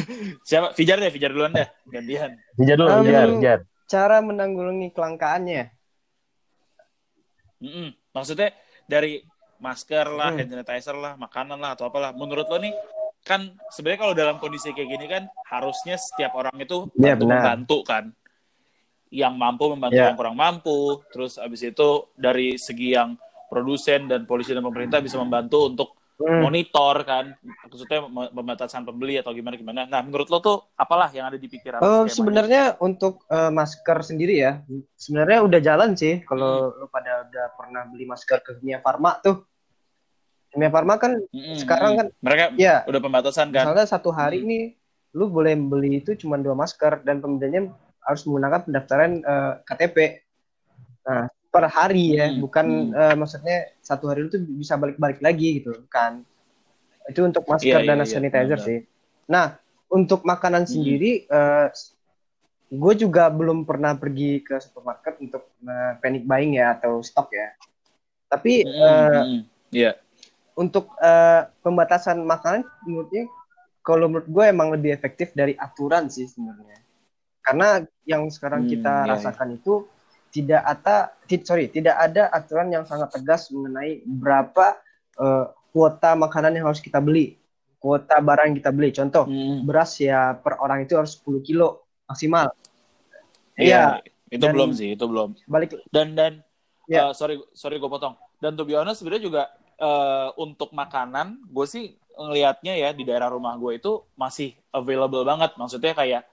Siapa? 0.48 0.72
Fijar 0.72 0.96
deh, 0.96 1.12
Fijar 1.12 1.36
duluan 1.36 1.52
deh. 1.52 1.68
Gantian. 1.92 2.40
Fijar 2.56 2.76
dulu, 2.80 2.88
Um, 2.88 3.04
Jar, 3.04 3.30
Jar. 3.44 3.60
Cara 3.92 4.24
menanggulangi 4.24 4.96
kelangkaannya. 4.96 5.76
Mm-mm. 7.60 7.90
Maksudnya 8.16 8.56
dari 8.88 9.20
masker 9.58 10.06
lah, 10.12 10.36
Hmm. 10.36 10.38
hand 10.44 10.50
sanitizer 10.52 10.96
lah, 10.96 11.14
makanan 11.16 11.58
lah, 11.58 11.74
atau 11.74 11.88
apalah. 11.88 12.12
Menurut 12.12 12.46
lo 12.48 12.58
nih, 12.60 12.76
kan 13.26 13.42
sebenarnya 13.72 14.00
kalau 14.00 14.14
dalam 14.14 14.36
kondisi 14.38 14.70
kayak 14.70 14.90
gini 14.90 15.06
kan 15.10 15.24
harusnya 15.50 15.98
setiap 15.98 16.38
orang 16.38 16.54
itu 16.60 16.86
Iya, 16.94 17.16
bantu 17.18 17.26
membantu 17.26 17.78
kan. 17.82 18.04
Yang 19.10 19.34
mampu 19.38 19.64
membantu 19.72 19.96
Iya. 19.96 20.06
yang 20.12 20.18
kurang 20.20 20.38
mampu. 20.38 21.00
Terus 21.10 21.40
abis 21.40 21.62
itu 21.64 21.90
dari 22.14 22.60
segi 22.60 22.94
yang 22.94 23.16
produsen 23.48 24.10
dan 24.12 24.28
polisi 24.28 24.52
dan 24.52 24.66
pemerintah 24.66 25.00
bisa 25.00 25.16
membantu 25.16 25.72
untuk 25.72 25.90
Hmm. 26.16 26.48
monitor 26.48 27.04
kan. 27.04 27.36
Maksudnya 27.68 28.08
pembatasan 28.32 28.88
pembeli 28.88 29.20
atau 29.20 29.36
gimana 29.36 29.60
gimana. 29.60 29.84
Nah, 29.84 30.00
menurut 30.00 30.32
lo 30.32 30.40
tuh 30.40 30.58
apalah 30.74 31.12
yang 31.12 31.28
ada 31.28 31.36
di 31.36 31.52
pikiran? 31.52 31.84
Skemanya? 31.84 32.08
sebenarnya 32.08 32.64
untuk 32.80 33.28
eh, 33.28 33.52
masker 33.52 34.00
sendiri 34.00 34.40
ya, 34.40 34.64
sebenarnya 34.96 35.44
udah 35.44 35.60
jalan 35.60 35.92
sih. 35.94 36.24
Kalau 36.24 36.72
Hmm. 36.72 36.80
lu 36.80 36.88
pada 36.88 37.28
udah 37.28 37.46
pernah 37.60 37.84
beli 37.92 38.08
masker 38.08 38.40
ke 38.40 38.56
Kimia 38.58 38.80
Farma 38.80 39.20
tuh, 39.20 39.44
Kimia 40.56 40.72
Farma 40.72 40.96
kan 40.96 41.20
Mm-mm, 41.20 41.60
sekarang 41.60 42.00
mm-mm. 42.00 42.00
kan, 42.00 42.08
mereka 42.24 42.44
ya, 42.56 42.88
udah 42.88 43.02
pembatasan 43.04 43.52
kan. 43.52 43.68
misalnya 43.68 43.84
satu 43.84 44.16
hari 44.16 44.40
Hmm. 44.40 44.48
nih, 44.48 44.64
lu 45.12 45.28
boleh 45.28 45.52
beli 45.60 46.00
itu 46.00 46.16
cuma 46.16 46.40
dua 46.40 46.56
masker 46.56 47.04
dan 47.04 47.20
pembeliannya 47.20 47.76
harus 48.08 48.24
menggunakan 48.24 48.64
pendaftaran 48.64 49.12
eh, 49.20 49.54
KTP. 49.68 49.98
Nah, 51.04 51.28
per 51.56 51.72
hari 51.72 52.20
ya, 52.20 52.28
Hmm, 52.28 52.44
bukan 52.44 52.66
hmm. 52.68 53.00
eh, 53.00 53.16
maksudnya 53.16 53.58
satu 53.80 54.12
hari 54.12 54.28
itu 54.28 54.44
bisa 54.44 54.76
balik-balik 54.76 55.24
lagi 55.24 55.64
gitu, 55.64 55.72
kan? 55.88 56.20
Itu 57.08 57.24
untuk 57.24 57.48
masker 57.48 57.80
Iya, 57.80 57.88
dan 57.88 58.04
iya, 58.04 58.04
iya, 58.04 58.12
sanitizer 58.12 58.60
benar. 58.60 58.68
sih. 58.68 58.80
Nah, 59.32 59.46
untuk 59.88 60.28
makanan 60.28 60.68
Hmm. 60.68 60.74
sendiri, 60.76 61.24
gue 62.68 62.94
juga 62.98 63.32
belum 63.32 63.64
pernah 63.64 63.96
pergi 63.96 64.44
ke 64.44 64.60
supermarket 64.60 65.22
untuk 65.24 65.48
eh, 65.64 65.94
panic 66.04 66.28
buying 66.28 66.60
ya 66.60 66.76
atau 66.76 67.00
stok 67.00 67.32
ya. 67.32 67.56
Tapi 68.28 68.68
Mm-mm, 68.68 68.76
eh, 68.76 69.24
mm-mm. 69.24 69.40
Iya. 69.72 69.92
untuk 70.60 70.92
eh, 71.00 71.42
pembatasan 71.64 72.20
makanan, 72.20 72.68
menurutnya 72.84 73.32
kalau 73.86 74.10
menurut 74.10 74.28
gue 74.28 74.44
emang 74.50 74.74
lebih 74.74 74.92
efektif 74.92 75.32
dari 75.32 75.54
aturan 75.56 76.10
sih 76.12 76.26
sebenarnya. 76.26 76.82
Karena 77.46 77.80
yang 78.04 78.26
sekarang 78.34 78.66
Hmm, 78.66 78.72
kita 78.74 78.94
iya, 78.94 79.06
iya. 79.06 79.12
rasakan 79.14 79.50
itu 79.56 79.86
tidak 80.36 80.62
ada, 80.68 81.16
sorry, 81.48 81.72
tidak 81.72 81.96
ada 81.96 82.28
aturan 82.28 82.68
yang 82.68 82.84
sangat 82.84 83.16
tegas 83.16 83.48
mengenai 83.48 84.04
berapa 84.04 84.76
eh, 85.16 85.46
kuota 85.72 86.12
makanan 86.14 86.60
yang 86.60 86.68
harus 86.68 86.84
kita 86.84 87.00
beli, 87.00 87.40
kuota 87.80 88.20
barang 88.20 88.52
yang 88.52 88.58
kita 88.60 88.72
beli. 88.76 88.92
Contoh, 88.92 89.24
Mm-mm. 89.26 89.64
beras 89.64 89.96
ya 89.96 90.36
per 90.36 90.60
orang 90.60 90.84
itu 90.84 91.00
harus 91.00 91.16
10 91.16 91.40
kilo 91.40 91.88
maksimal. 92.04 92.52
Iya, 93.56 94.04
Iya, 94.04 94.04
itu 94.36 94.44
dan- 94.44 94.54
belum 94.54 94.70
sih, 94.76 95.00
itu 95.00 95.06
belum. 95.08 95.30
balik 95.48 95.80
Dan 95.88 96.12
dan 96.20 96.44
Iya. 96.86 97.10
eh, 97.10 97.12
sorry 97.16 97.40
sorry 97.56 97.80
gue 97.80 97.88
potong. 97.88 98.20
Dan 98.44 98.60
to 98.60 98.68
be 98.68 98.76
honest 98.76 99.00
sebenarnya 99.00 99.24
juga 99.24 99.44
eh, 99.76 100.30
untuk 100.36 100.72
makanan 100.72 101.48
gue 101.48 101.66
sih 101.66 101.96
ngelihatnya 102.16 102.76
ya 102.76 102.90
di 102.92 103.04
daerah 103.04 103.28
rumah 103.28 103.56
gue 103.56 103.76
itu 103.76 104.04
masih 104.16 104.56
available 104.72 105.24
banget. 105.24 105.52
Maksudnya 105.56 105.92
kayak 105.92 106.24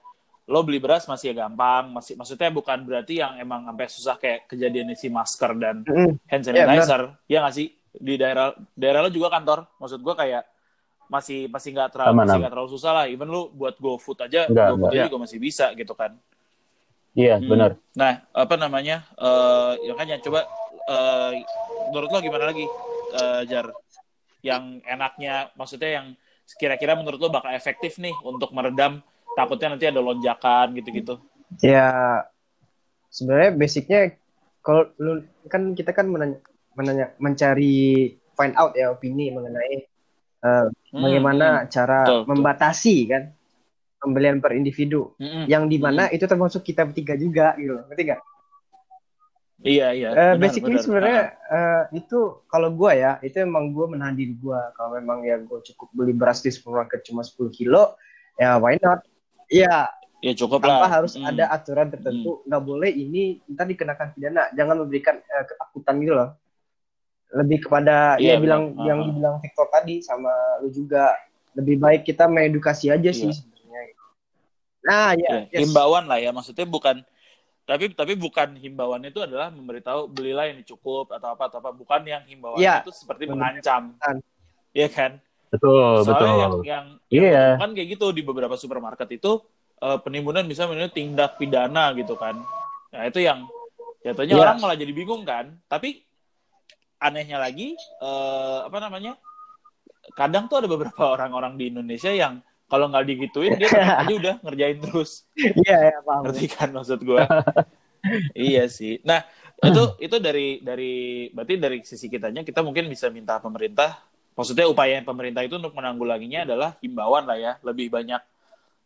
lo 0.43 0.59
beli 0.59 0.79
beras 0.83 1.07
masih 1.07 1.31
ya 1.31 1.47
gampang, 1.47 1.87
masih 1.95 2.19
maksudnya 2.19 2.51
bukan 2.51 2.83
berarti 2.83 3.23
yang 3.23 3.39
emang 3.39 3.63
sampai 3.63 3.87
susah 3.87 4.15
kayak 4.19 4.39
kejadian 4.51 4.91
isi 4.91 5.07
masker 5.07 5.55
dan 5.55 5.75
Mm, 5.87 6.19
hand 6.27 6.43
Iya, 6.43 6.65
sanitizer. 6.67 7.01
ya 7.31 7.37
nggak 7.39 7.55
sih 7.55 7.67
di 7.93 8.13
daerah 8.19 8.51
daerah 8.75 9.07
lo 9.07 9.09
juga 9.13 9.31
kantor. 9.31 9.71
Maksud 9.79 9.99
gue 10.03 10.15
kayak 10.19 10.43
masih 11.07 11.47
masih 11.47 11.69
nggak 11.71 11.89
terlalu 11.95 12.11
Aman, 12.11 12.23
masih 12.27 12.37
nggak 12.43 12.53
terlalu 12.57 12.69
susah 12.75 12.91
lah. 12.91 13.05
Even 13.07 13.31
lu 13.31 13.47
buat 13.55 13.79
GoFood 13.79 14.19
aja, 14.27 14.51
Enggak, 14.51 14.67
GoFood 14.75 14.83
enggak. 14.83 14.91
aja 14.99 15.07
juga 15.07 15.19
masih 15.23 15.39
bisa 15.39 15.65
gitu 15.79 15.93
kan. 15.95 16.11
Iya, 17.13 17.37
Hmm. 17.39 17.47
benar. 17.47 17.71
Nah, 17.93 18.13
apa 18.33 18.55
namanya? 18.57 19.05
Eh, 19.15 19.73
ya 19.87 19.93
kan 19.95 20.05
ya 20.09 20.17
coba 20.19 20.43
eh, 20.83 21.31
menurut 21.87 22.09
lo 22.11 22.19
gimana 22.19 22.51
lagi, 22.51 22.65
eh, 23.15 23.41
Jar? 23.47 23.71
Yang 24.43 24.83
enaknya, 24.83 25.53
maksudnya 25.55 26.03
yang 26.03 26.07
kira-kira 26.59 26.99
menurut 26.99 27.15
lo 27.21 27.31
bakal 27.31 27.55
efektif 27.55 27.95
nih 27.95 28.11
untuk 28.27 28.51
meredam 28.51 28.99
takutnya 29.37 29.75
nanti 29.75 29.85
ada 29.89 30.01
lonjakan 30.01 30.77
gitu-gitu. 30.77 31.19
Ya 31.61 32.25
sebenarnya 33.13 33.51
basicnya 33.53 34.01
kalau 34.63 34.89
lu 34.97 35.27
kan 35.51 35.75
kita 35.75 35.91
kan 35.91 36.09
menanya, 36.09 36.39
menanya 36.73 37.07
mencari 37.19 38.15
find 38.33 38.55
out 38.57 38.73
ya 38.73 38.89
opini 38.93 39.29
mengenai 39.29 39.85
eh, 40.43 40.67
Hmm, 40.93 41.01
bagaimana 41.09 41.65
cara 41.73 42.05
Betul, 42.05 42.21
betul. 42.21 42.29
membatasi 42.29 42.95
kan 43.09 43.23
pembelian 43.97 44.37
per 44.37 44.53
individu 44.53 45.17
hmm, 45.17 45.25
hmm, 45.25 45.45
yang 45.49 45.65
di 45.65 45.81
mana 45.81 46.05
itu 46.13 46.29
termasuk 46.29 46.61
kita 46.61 46.85
bertiga 46.85 47.17
juga 47.17 47.57
gitu 47.57 47.81
ngerti 47.89 48.01
nggak? 48.13 48.21
Iya, 49.63 49.87
iya. 49.97 50.09
Eh, 50.13 50.33
benar, 50.37 50.41
basically 50.43 50.77
benar. 50.77 50.85
sebenarnya 50.85 51.21
eh, 51.33 51.83
itu 51.97 52.45
kalau 52.45 52.69
gua 52.77 52.93
ya 52.93 53.17
itu 53.25 53.41
emang 53.41 53.73
gua 53.73 53.89
menahan 53.89 54.13
diri 54.13 54.37
gua 54.37 54.69
kalau 54.77 55.01
memang 55.01 55.25
ya 55.25 55.41
gua 55.41 55.65
cukup 55.65 55.89
beli 55.97 56.13
beras 56.13 56.45
di 56.45 56.53
supermarket 56.53 57.01
cuma 57.09 57.25
10 57.25 57.49
kilo 57.49 57.97
ya 58.37 58.61
why 58.61 58.77
not? 58.77 59.01
Ya 59.53 59.77
ya 60.19 60.31
cukup 60.33 60.59
tanpa 60.59 60.81
lah. 60.81 60.89
harus 60.89 61.13
Hmm. 61.13 61.27
ada 61.27 61.45
aturan 61.47 61.87
tertentu 61.87 62.41
nggak 62.43 62.63
boleh 62.63 62.89
ini 62.89 63.43
ntar 63.45 63.67
dikenakan 63.67 64.07
pidana 64.11 64.47
jangan 64.51 64.79
memberikan 64.79 65.19
eh, 65.19 65.45
ketakutan 65.45 65.99
gitu 65.99 66.13
loh 66.15 66.29
lebih 67.33 67.59
kepada 67.61 68.15
Iya, 68.15 68.37
ya 68.37 68.37
bilang 68.39 68.71
benar. 68.71 68.85
yang 68.87 68.97
Ah. 68.97 69.05
dibilang 69.05 69.35
Victor 69.39 69.67
tadi 69.67 69.95
sama 69.99 70.31
lu 70.59 70.69
juga 70.69 71.11
lebih 71.53 71.75
baik 71.77 72.01
kita 72.03 72.25
mengedukasi 72.25 72.87
aja 72.87 73.11
sih 73.11 73.29
Iya. 73.29 73.35
sebenarnya 73.35 73.81
nah 74.81 75.11
ya 75.11 75.29
Ya, 75.29 75.37
yes. 75.49 75.59
himbauan 75.61 76.05
lah 76.05 76.17
ya 76.17 76.31
maksudnya 76.31 76.63
bukan 76.63 77.03
tapi 77.63 77.91
tapi 77.91 78.13
bukan 78.13 78.55
himbauannya 78.55 79.09
itu 79.09 79.19
adalah 79.19 79.47
memberitahu 79.47 80.07
belilah 80.07 80.47
ini 80.47 80.63
cukup 80.63 81.09
atau 81.09 81.31
apa 81.31 81.47
atau 81.47 81.59
apa 81.59 81.71
bukan 81.71 81.99
yang 82.01 82.23
himbauannya 82.23 82.59
Iya, 82.59 82.75
itu 82.79 82.91
seperti 82.91 83.23
mengancam. 83.25 83.95
Iya 84.71 84.87
kan 84.87 85.11
Betul, 85.53 86.01
soalnya 86.01 86.09
betul. 86.09 86.33
yang 86.33 86.53
yang 86.65 86.85
Iya. 87.13 87.45
kan 87.61 87.69
kayak 87.71 87.89
gitu 87.93 88.09
di 88.09 88.25
beberapa 88.25 88.57
supermarket 88.57 89.05
itu 89.13 89.37
eh, 89.77 89.97
penimbunan 90.01 90.41
bisa 90.43 90.65
menjadi 90.65 90.89
tindak 90.91 91.37
pidana 91.37 91.93
gitu 91.93 92.17
kan 92.17 92.41
nah 92.89 93.03
itu 93.05 93.21
yang 93.21 93.45
jatuhnya 94.01 94.33
Iya. 94.33 94.41
orang 94.43 94.57
malah 94.57 94.73
jadi 94.73 94.89
bingung 94.91 95.21
kan 95.21 95.53
tapi 95.65 96.01
anehnya 96.97 97.37
lagi 97.37 97.77
eh, 97.77 98.59
apa 98.65 98.77
namanya 98.81 99.13
kadang 100.13 100.49
tuh 100.49 100.59
ada 100.59 100.67
beberapa 100.67 101.03
orang-orang 101.15 101.53
di 101.55 101.69
Indonesia 101.69 102.09
yang 102.09 102.41
kalau 102.65 102.89
nggak 102.89 103.05
digituin 103.05 103.53
dia 103.55 103.69
aja 104.01 104.09
udah 104.09 104.35
ngerjain 104.41 104.81
terus 104.81 105.29
iya 105.37 105.93
ya 105.93 105.97
paham 106.01 106.25
ngerti 106.25 106.45
kan 106.49 106.73
maksud 106.73 106.99
gue 106.99 107.21
iya 108.49 108.65
sih 108.65 108.97
nah 109.05 109.21
itu 109.61 109.95
itu 110.01 110.15
dari 110.17 110.59
dari 110.59 110.93
berarti 111.29 111.53
dari 111.55 111.77
sisi 111.85 112.09
kitanya 112.09 112.41
kita 112.41 112.59
mungkin 112.59 112.89
bisa 112.89 113.07
minta 113.07 113.37
pemerintah 113.37 113.95
maksudnya 114.33 114.65
upaya 114.65 114.99
pemerintah 115.01 115.41
itu 115.45 115.55
untuk 115.57 115.73
menanggulanginya 115.73 116.45
adalah 116.49 116.69
himbauan 116.81 117.23
lah 117.25 117.37
ya. 117.37 117.51
Lebih 117.61 117.89
banyak 117.93 118.21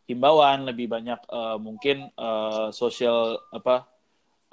himbauan 0.08 0.64
lebih 0.64 0.88
banyak 0.88 1.20
eh, 1.28 1.56
mungkin 1.60 2.08
eh, 2.08 2.66
social 2.72 3.36
apa 3.52 3.84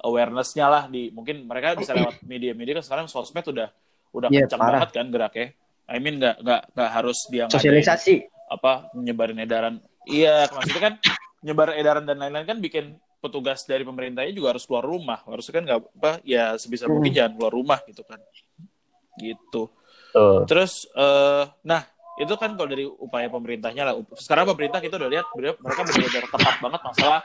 awareness-nya 0.04 0.66
lah 0.68 0.84
di 0.92 1.08
mungkin 1.08 1.48
mereka 1.48 1.72
bisa 1.74 1.96
lewat 1.96 2.20
media-media 2.30 2.80
kan 2.80 2.84
sekarang 2.84 3.06
sosmed 3.08 3.44
udah 3.48 3.68
udah 4.12 4.28
Iya, 4.28 4.44
kencang 4.44 4.60
parah. 4.60 4.72
banget 4.84 4.90
kan 4.92 5.06
geraknya. 5.08 5.46
I 5.86 5.96
mean 6.02 6.18
nggak 6.20 6.36
nggak 6.42 6.62
nggak 6.76 6.90
harus 6.92 7.18
dia 7.30 7.46
sosialisasi. 7.48 8.26
apa 8.52 8.90
nyebarin 8.94 9.38
edaran. 9.40 9.74
Iya 10.06 10.46
maksudnya 10.52 10.82
kan 10.82 10.94
nyebar 11.42 11.74
edaran 11.74 12.04
dan 12.04 12.18
lain-lain 12.20 12.46
kan 12.46 12.58
bikin 12.60 12.84
petugas 13.22 13.64
dari 13.64 13.82
pemerintahnya 13.82 14.30
juga 14.36 14.54
harus 14.54 14.66
keluar 14.68 14.84
rumah. 14.84 15.24
Harusnya 15.24 15.52
kan 15.56 15.64
nggak 15.66 15.80
apa 15.98 16.10
ya 16.22 16.54
sebisa 16.60 16.84
mungkin 16.86 17.10
jangan 17.16 17.32
keluar 17.38 17.52
rumah 17.54 17.78
gitu 17.88 18.02
kan. 18.04 18.20
Gitu 19.16 19.62
Betul. 20.16 20.48
terus 20.48 20.88
eh 20.96 21.44
nah 21.60 21.84
itu 22.16 22.32
kan 22.40 22.56
kalau 22.56 22.72
dari 22.72 22.88
upaya 22.88 23.28
pemerintahnya 23.28 23.84
lah 23.84 23.94
sekarang 24.16 24.48
pemerintah 24.48 24.80
kita 24.80 24.96
udah 24.96 25.10
lihat 25.12 25.26
mereka 25.36 25.84
benar-benar 25.84 26.24
ketat 26.24 26.56
banget 26.56 26.80
masalah 26.80 27.20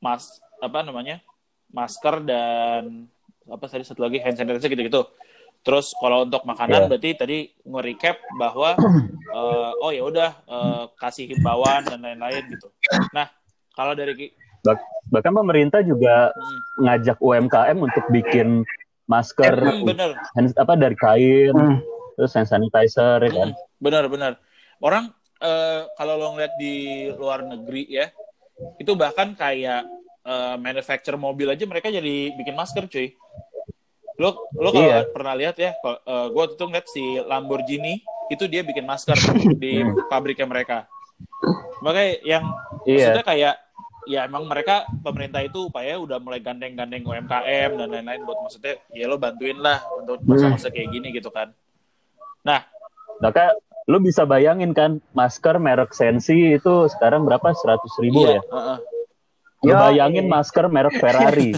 mas 0.00 0.24
apa 0.56 0.80
namanya 0.80 1.20
masker 1.68 2.24
dan 2.24 3.04
apa 3.44 3.64
tadi 3.68 3.84
satu 3.84 4.00
lagi 4.00 4.16
hand 4.24 4.40
sanitizer 4.40 4.72
gitu-gitu 4.72 5.04
terus 5.60 5.92
kalau 6.00 6.24
untuk 6.24 6.40
makanan 6.48 6.88
Iya. 6.88 6.88
berarti 6.88 7.10
tadi 7.12 7.38
nge-recap 7.68 8.16
bahwa 8.40 8.80
eh, 9.36 9.72
oh 9.84 9.92
ya 9.92 10.02
udah 10.08 10.30
eh, 10.48 10.84
kasih 10.96 11.28
himbauan 11.28 11.84
dan 11.84 12.00
lain-lain 12.00 12.48
gitu 12.48 12.72
nah 13.12 13.28
kalau 13.76 13.92
dari 13.92 14.16
Ki- 14.16 14.34
Bahkan 15.10 15.32
pemerintah 15.34 15.80
juga 15.84 16.30
hmm, 16.32 16.84
ngajak 16.84 17.18
UMKM 17.18 17.76
untuk 17.76 18.04
bikin 18.08 18.62
masker 19.10 19.54
hmm, 19.58 19.82
bener 19.82 20.10
hand- 20.32 20.54
apa 20.54 20.72
dari 20.74 20.94
kain, 20.94 21.50
Hmm. 21.50 21.82
terus 22.14 22.30
hand 22.32 22.46
sanitizer 22.46 23.18
ya 23.18 23.30
kan. 23.32 23.48
Mm, 23.50 23.58
benar 23.78 24.04
benar 24.06 24.32
orang 24.78 25.10
eh, 25.36 25.82
kalau 25.90 26.14
lo 26.14 26.26
ngeliat 26.32 26.54
di 26.54 26.74
luar 27.10 27.42
negeri 27.42 27.90
ya 27.90 28.06
itu 28.76 28.92
bahkan 28.94 29.34
kayak 29.34 29.82
eh, 30.22 30.56
manufacture 30.56 31.16
mobil 31.16 31.48
aja 31.48 31.64
mereka 31.64 31.88
jadi 31.88 32.16
bikin 32.30 32.54
masker 32.54 32.86
cuy 32.86 33.08
lo 34.16 34.30
lo 34.54 34.68
kalau 34.68 34.84
Iya. 34.86 35.08
pernah 35.08 35.32
lihat 35.32 35.56
ya 35.56 35.72
gue 35.80 35.96
waktu 36.30 36.54
itu 36.54 36.64
ngeliat 36.64 36.86
si 36.86 37.02
Lamborghini 37.20 37.98
itu 38.28 38.44
dia 38.46 38.60
bikin 38.60 38.84
masker 38.84 39.16
di 39.56 39.80
Hmm. 39.80 39.96
pabriknya 40.06 40.44
mereka. 40.44 40.84
Makanya 41.80 42.20
yang 42.22 42.44
Iya. 42.84 43.16
maksudnya 43.16 43.24
kayak 43.24 43.54
ya 44.04 44.24
emang 44.24 44.46
mereka 44.46 44.84
pemerintah 45.00 45.40
itu 45.40 45.68
upaya 45.68 45.96
udah 45.96 46.16
mulai 46.16 46.40
gandeng-gandeng 46.40 47.04
UMKM 47.04 47.70
dan 47.76 47.88
lain-lain 47.90 48.22
buat 48.24 48.38
maksudnya 48.40 48.80
ya 48.90 49.04
lo 49.04 49.16
bantuin 49.16 49.56
lah 49.56 49.80
untuk 49.96 50.20
masa-masa 50.24 50.68
kayak 50.68 50.88
gini 50.90 51.12
gitu 51.12 51.28
kan. 51.28 51.52
Nah, 52.40 52.64
Maka 53.20 53.52
lu 53.84 54.00
bisa 54.00 54.24
bayangin 54.24 54.72
kan 54.72 54.96
masker 55.12 55.60
merek 55.60 55.92
Sensi 55.92 56.56
itu 56.56 56.88
sekarang 56.88 57.28
berapa? 57.28 57.52
100 57.52 57.84
ribu 58.00 58.24
iya, 58.24 58.40
ya? 58.40 58.42
heeh. 58.48 58.78
Lu 59.60 59.72
Yo, 59.72 59.76
bayangin 59.76 60.24
iya. 60.24 60.32
masker 60.32 60.64
merek 60.66 60.94
Ferrari. 60.96 61.50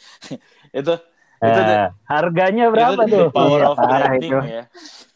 itu 0.80 0.94
itu 1.40 1.60
Nah, 1.64 1.96
harganya 2.04 2.68
berapa 2.68 3.00
itu 3.00 3.16
tuh? 3.16 3.28
power 3.32 3.64
of 3.64 3.80
branding 3.80 4.28
itu. 4.28 4.38
ya. 4.44 4.64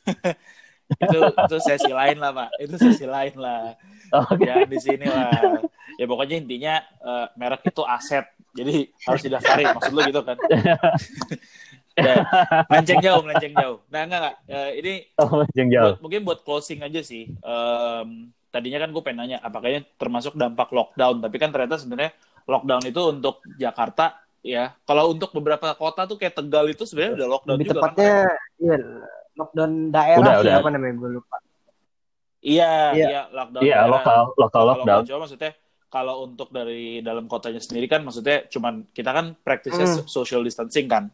itu 1.05 1.19
itu 1.21 1.57
sesi 1.61 1.93
lain 1.93 2.17
lah 2.17 2.33
pak 2.33 2.49
itu 2.61 2.75
sesi 2.77 3.05
lain 3.05 3.35
lah 3.37 3.73
Oke. 4.15 4.43
ya 4.43 4.63
di 4.65 4.79
sini 4.79 5.07
lah. 5.07 5.31
Ya 5.95 6.07
pokoknya 6.07 6.37
intinya 6.37 6.75
eh, 6.83 7.27
merek 7.35 7.63
itu 7.65 7.83
aset. 7.83 8.27
Jadi 8.51 8.91
harus 9.01 9.21
didaftarin 9.21 9.71
maksud 9.73 9.91
lu 9.91 10.03
gitu 10.05 10.21
kan. 10.21 10.35
Ya, 11.95 12.27
melenceng 12.67 12.99
jauh 12.99 13.23
melenceng 13.23 13.55
jauh. 13.55 13.79
Nah 13.87 14.03
enggak 14.03 14.19
enggak. 14.19 14.37
Eh, 14.49 14.71
ini 14.83 14.93
Oh, 15.15 15.47
jauh. 15.47 15.95
buat- 15.95 16.01
mungkin 16.03 16.21
buat 16.27 16.43
closing 16.43 16.83
aja 16.83 16.99
sih. 17.01 17.31
Em, 17.31 18.09
tadinya 18.51 18.83
kan 18.83 18.91
gue 18.91 18.99
pengen 18.99 19.19
nanya 19.21 19.39
apakah 19.39 19.71
ini 19.71 19.87
termasuk 19.95 20.35
dampak 20.35 20.75
lockdown? 20.75 21.23
Tapi 21.23 21.37
kan 21.39 21.55
ternyata 21.55 21.79
sebenarnya 21.79 22.11
lockdown 22.45 22.83
itu 22.83 22.99
untuk 23.07 23.39
Jakarta 23.55 24.19
ya. 24.43 24.75
Kalau 24.83 25.15
untuk 25.15 25.31
beberapa 25.33 25.71
kota 25.73 26.03
tuh 26.05 26.19
kayak 26.19 26.35
Tegal 26.35 26.67
itu 26.67 26.83
sebenarnya 26.83 27.15
udah 27.15 27.29
lockdown 27.31 27.57
Lebih 27.57 27.67
juga 27.69 27.79
tepatnya 27.79 28.11
kan 28.11 28.27
iya 28.59 28.77
lockdown 29.35 29.73
daerah 29.89 30.19
Udah, 30.19 30.35
sih 30.35 30.43
udah. 30.43 30.55
apa 30.59 30.69
namanya 30.71 30.95
gue 30.97 31.11
lupa. 31.15 31.37
Iya 32.45 32.93
Iya. 32.93 33.07
iya 33.09 33.23
lockdown 33.31 33.63
Iya, 33.63 33.77
daerah. 33.79 33.89
lokal 33.91 34.21
lokal 34.37 34.63
lockdown. 34.69 35.03
cuma 35.05 35.19
maksudnya 35.25 35.53
kalau 35.89 36.15
untuk 36.23 36.51
dari 36.51 36.83
dalam 37.01 37.25
kotanya 37.25 37.59
sendiri 37.59 37.87
kan 37.87 38.03
maksudnya 38.03 38.45
cuman 38.47 38.85
kita 38.91 39.11
kan 39.11 39.33
praktisnya 39.37 39.87
Hmm. 39.87 40.05
social 40.07 40.43
distancing 40.43 40.85
kan 40.85 41.09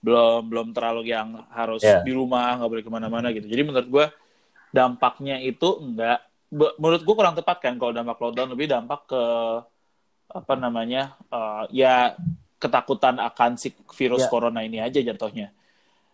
belum 0.00 0.48
belum 0.48 0.68
terlalu 0.70 1.06
yang 1.06 1.44
harus 1.50 1.82
Iya. 1.82 2.00
di 2.00 2.10
rumah 2.10 2.56
nggak 2.56 2.70
boleh 2.70 2.80
ke 2.80 2.88
mana-mana 2.88 3.28
gitu 3.28 3.44
jadi 3.44 3.60
menurut 3.60 3.84
gue 3.86 4.06
dampaknya 4.70 5.36
itu 5.38 5.68
enggak 5.78 6.24
menurut 6.50 7.02
gue 7.02 7.14
kurang 7.14 7.34
tepat 7.34 7.60
kan 7.60 7.74
kalau 7.74 7.92
dampak 7.92 8.16
lockdown 8.16 8.50
lebih 8.50 8.66
dampak 8.66 9.04
ke 9.04 9.22
apa 10.30 10.54
namanya 10.54 11.12
eh, 11.28 11.64
ya 11.76 12.14
ketakutan 12.56 13.18
akan 13.18 13.54
si 13.54 13.68
virus 13.92 14.24
Iya. 14.24 14.30
corona 14.30 14.60
ini 14.60 14.78
aja 14.78 14.98
jatuhnya 14.98 15.50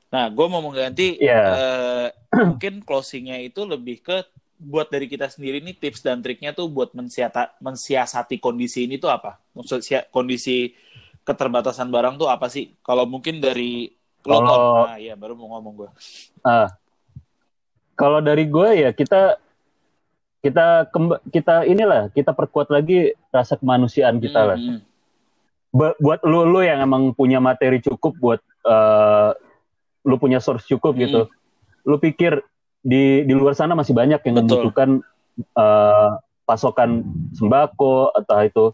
nah 0.08 0.26
gue 0.26 0.46
mau 0.46 0.58
mengganti 0.60 1.18
Iya. 1.18 1.42
eh, 1.52 2.08
mungkin 2.34 2.80
closingnya 2.80 3.38
itu 3.38 3.62
lebih 3.62 4.00
ke 4.00 4.24
buat 4.56 4.88
dari 4.88 5.06
kita 5.06 5.28
sendiri 5.28 5.60
nih 5.60 5.76
tips 5.76 6.00
dan 6.00 6.24
triknya 6.24 6.56
tuh 6.56 6.72
buat 6.72 6.96
mensiata, 6.96 7.56
mensiasati 7.60 8.40
kondisi 8.40 8.88
ini 8.88 8.96
tuh 8.96 9.12
apa? 9.12 9.36
Maksud 9.52 9.84
kondisi 10.08 10.72
keterbatasan 11.22 11.92
barang 11.92 12.16
tuh 12.16 12.28
apa 12.32 12.48
sih? 12.48 12.72
Kalau 12.80 13.04
mungkin 13.04 13.38
dari 13.40 13.92
lo 14.26 14.40
Kalau- 14.42 14.48
Ton. 14.48 14.86
nah 14.90 14.98
iya 14.98 15.14
baru 15.14 15.36
mau 15.36 15.56
ngomong 15.56 15.74
gue. 15.84 15.90
Ah. 16.42 16.72
Kalau 17.96 18.20
dari 18.20 18.44
gue 18.44 18.68
ya 18.86 18.90
kita 18.92 19.40
kita 20.44 20.86
kita 21.32 21.54
inilah 21.66 22.12
kita 22.12 22.30
perkuat 22.36 22.68
lagi 22.70 23.16
rasa 23.32 23.56
kemanusiaan 23.56 24.20
kita 24.20 24.40
lah. 24.54 24.58
Hmm, 24.60 24.78
hmm. 24.78 24.80
Ba- 25.74 25.96
buat 25.98 26.20
lu 26.24 26.44
lu 26.46 26.60
yang 26.62 26.80
emang 26.80 27.12
punya 27.16 27.40
materi 27.42 27.80
cukup 27.82 28.14
buat 28.20 28.40
eh, 28.64 29.30
lu 30.06 30.16
punya 30.22 30.38
source 30.38 30.64
cukup 30.70 30.94
gitu. 31.00 31.26
Lu 31.88 31.98
pikir 31.98 32.40
di 32.82 33.24
di 33.24 33.34
luar 33.34 33.54
sana 33.54 33.72
masih 33.76 33.92
banyak 33.92 34.20
yang 34.24 34.34
Betul. 34.36 34.44
membutuhkan 34.44 34.88
eh, 35.36 36.10
pasokan 36.46 37.04
sembako 37.36 38.14
atau 38.14 38.36
itu 38.40 38.64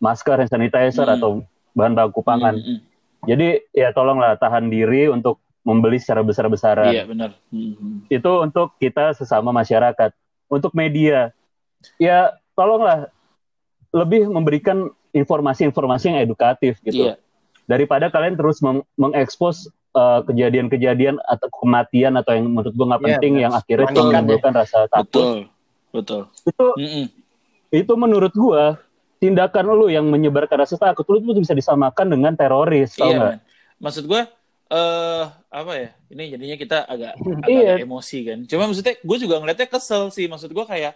masker, 0.00 0.40
hand 0.40 0.50
sanitizer 0.50 1.04
Hmm. 1.04 1.16
atau 1.18 1.30
bahan 1.76 1.92
baku 1.92 2.24
pangan. 2.24 2.56
Hmm, 2.56 2.78
hmm. 2.80 2.80
Jadi 3.28 3.48
ya 3.76 3.92
tolonglah 3.92 4.40
tahan 4.40 4.72
diri 4.72 5.12
untuk 5.12 5.44
membeli 5.60 6.00
secara 6.00 6.24
besar-besaran. 6.24 6.88
Iya 6.88 7.04
benar. 7.04 7.36
Hmm, 7.52 7.76
hmm. 7.76 7.98
itu 8.08 8.32
untuk 8.40 8.72
kita 8.80 9.12
sesama 9.12 9.52
masyarakat. 9.52 10.14
Untuk 10.50 10.72
media, 10.72 11.30
ya 12.00 12.34
tolonglah 12.56 13.12
lebih 13.94 14.26
memberikan 14.26 14.90
informasi-informasi 15.12 16.14
yang 16.14 16.18
edukatif 16.22 16.80
gitu. 16.80 17.12
Iya. 17.12 17.14
Daripada 17.68 18.10
kalian 18.10 18.34
terus 18.34 18.58
meng- 18.64 18.86
mengekspos 18.98 19.70
uh, 19.92 20.20
kejadian-kejadian 20.22 21.18
atau 21.20 21.48
kematian 21.52 22.14
atau 22.14 22.32
yang 22.32 22.46
menurut 22.46 22.70
gue 22.70 22.86
nggak 22.86 23.00
Iya, 23.00 23.08
penting 23.10 23.32
benar. 23.32 23.42
yang 23.42 23.52
akhirnya 23.52 23.86
Panik 23.86 23.94
kan 23.94 24.02
ya. 24.02 24.10
menimbulkan 24.12 24.52
rasa 24.54 24.78
takut. 24.86 25.06
Betul. 25.06 25.38
Betul. 25.90 26.22
Itu 26.44 26.66
Hmm, 26.72 26.90
hmm. 26.90 27.06
itu 27.72 27.92
menurut 27.94 28.32
gua 28.32 28.64
tindakan 29.16 29.64
lu 29.70 29.86
yang 29.86 30.06
menyebarkan 30.06 30.56
rasa 30.58 30.74
takut 30.74 31.04
lu 31.06 31.20
itu 31.20 31.40
bisa 31.40 31.52
disamakan 31.52 32.06
dengan 32.08 32.32
teroris, 32.32 32.94
tau 32.94 33.06
Iya, 33.06 33.16
nggak? 33.16 33.34
man. 33.36 33.38
Maksud 33.80 34.04
gue 34.04 34.22
eh 34.70 35.24
apa 35.50 35.72
ya? 35.74 35.90
Ini 36.08 36.24
jadinya 36.30 36.56
kita 36.56 36.78
agak 36.84 37.12
agak 37.42 37.50
Iya. 37.50 37.74
emosi 37.80 38.18
kan. 38.22 38.38
Cuma 38.44 38.64
maksudnya 38.64 38.94
gue 38.96 39.16
juga 39.18 39.34
ngeliatnya 39.36 39.66
kesel 39.66 40.08
sih. 40.08 40.24
Maksud 40.24 40.48
gue 40.48 40.64
kayak 40.64 40.94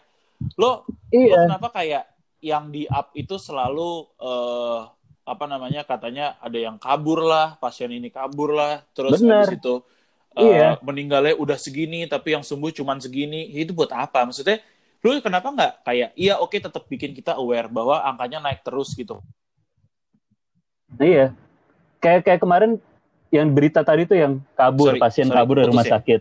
lo 0.55 0.83
lo 0.83 0.91
Iya. 1.11 1.47
kenapa 1.47 1.69
kayak 1.73 2.05
yang 2.39 2.69
di 2.69 2.87
up 2.87 3.11
itu 3.13 3.35
selalu 3.35 3.91
eh 4.17 4.81
apa 5.25 5.45
namanya 5.49 5.89
katanya 5.89 6.37
ada 6.39 6.57
yang 6.61 6.77
kabur 6.77 7.25
lah, 7.25 7.57
pasien 7.57 7.89
ini 7.89 8.13
kabur 8.13 8.53
lah, 8.53 8.85
terus 8.93 9.17
Benar. 9.19 9.49
habis 9.49 9.57
itu 9.57 9.75
eh, 10.37 10.45
Iya. 10.45 10.69
meninggalnya 10.85 11.35
udah 11.41 11.57
segini 11.57 12.05
tapi 12.05 12.37
yang 12.37 12.45
sembuh 12.45 12.71
cuman 12.75 13.01
segini. 13.01 13.49
Itu 13.51 13.73
buat 13.73 13.89
apa? 13.91 14.29
Maksudnya 14.29 14.61
lu 15.05 15.21
kenapa 15.21 15.53
nggak 15.53 15.73
kayak 15.85 16.11
iya 16.17 16.41
oke 16.41 16.57
tetap 16.57 16.85
bikin 16.89 17.13
kita 17.13 17.37
aware 17.37 17.69
bahwa 17.69 18.01
angkanya 18.03 18.41
naik 18.41 18.65
terus 18.65 18.93
gitu. 18.93 19.21
Iya. 20.97 21.33
Kayak 22.01 22.21
kayak 22.29 22.41
kemarin 22.41 22.71
yang 23.33 23.49
berita 23.51 23.81
tadi 23.83 24.05
tuh 24.05 24.15
yang 24.15 24.33
kabur, 24.55 24.95
Sorry, 24.95 25.01
pasien 25.03 25.27
sorry, 25.27 25.37
kabur 25.41 25.57
dari 25.59 25.69
rumah 25.73 25.87
ya? 25.89 25.99
sakit. 25.99 26.21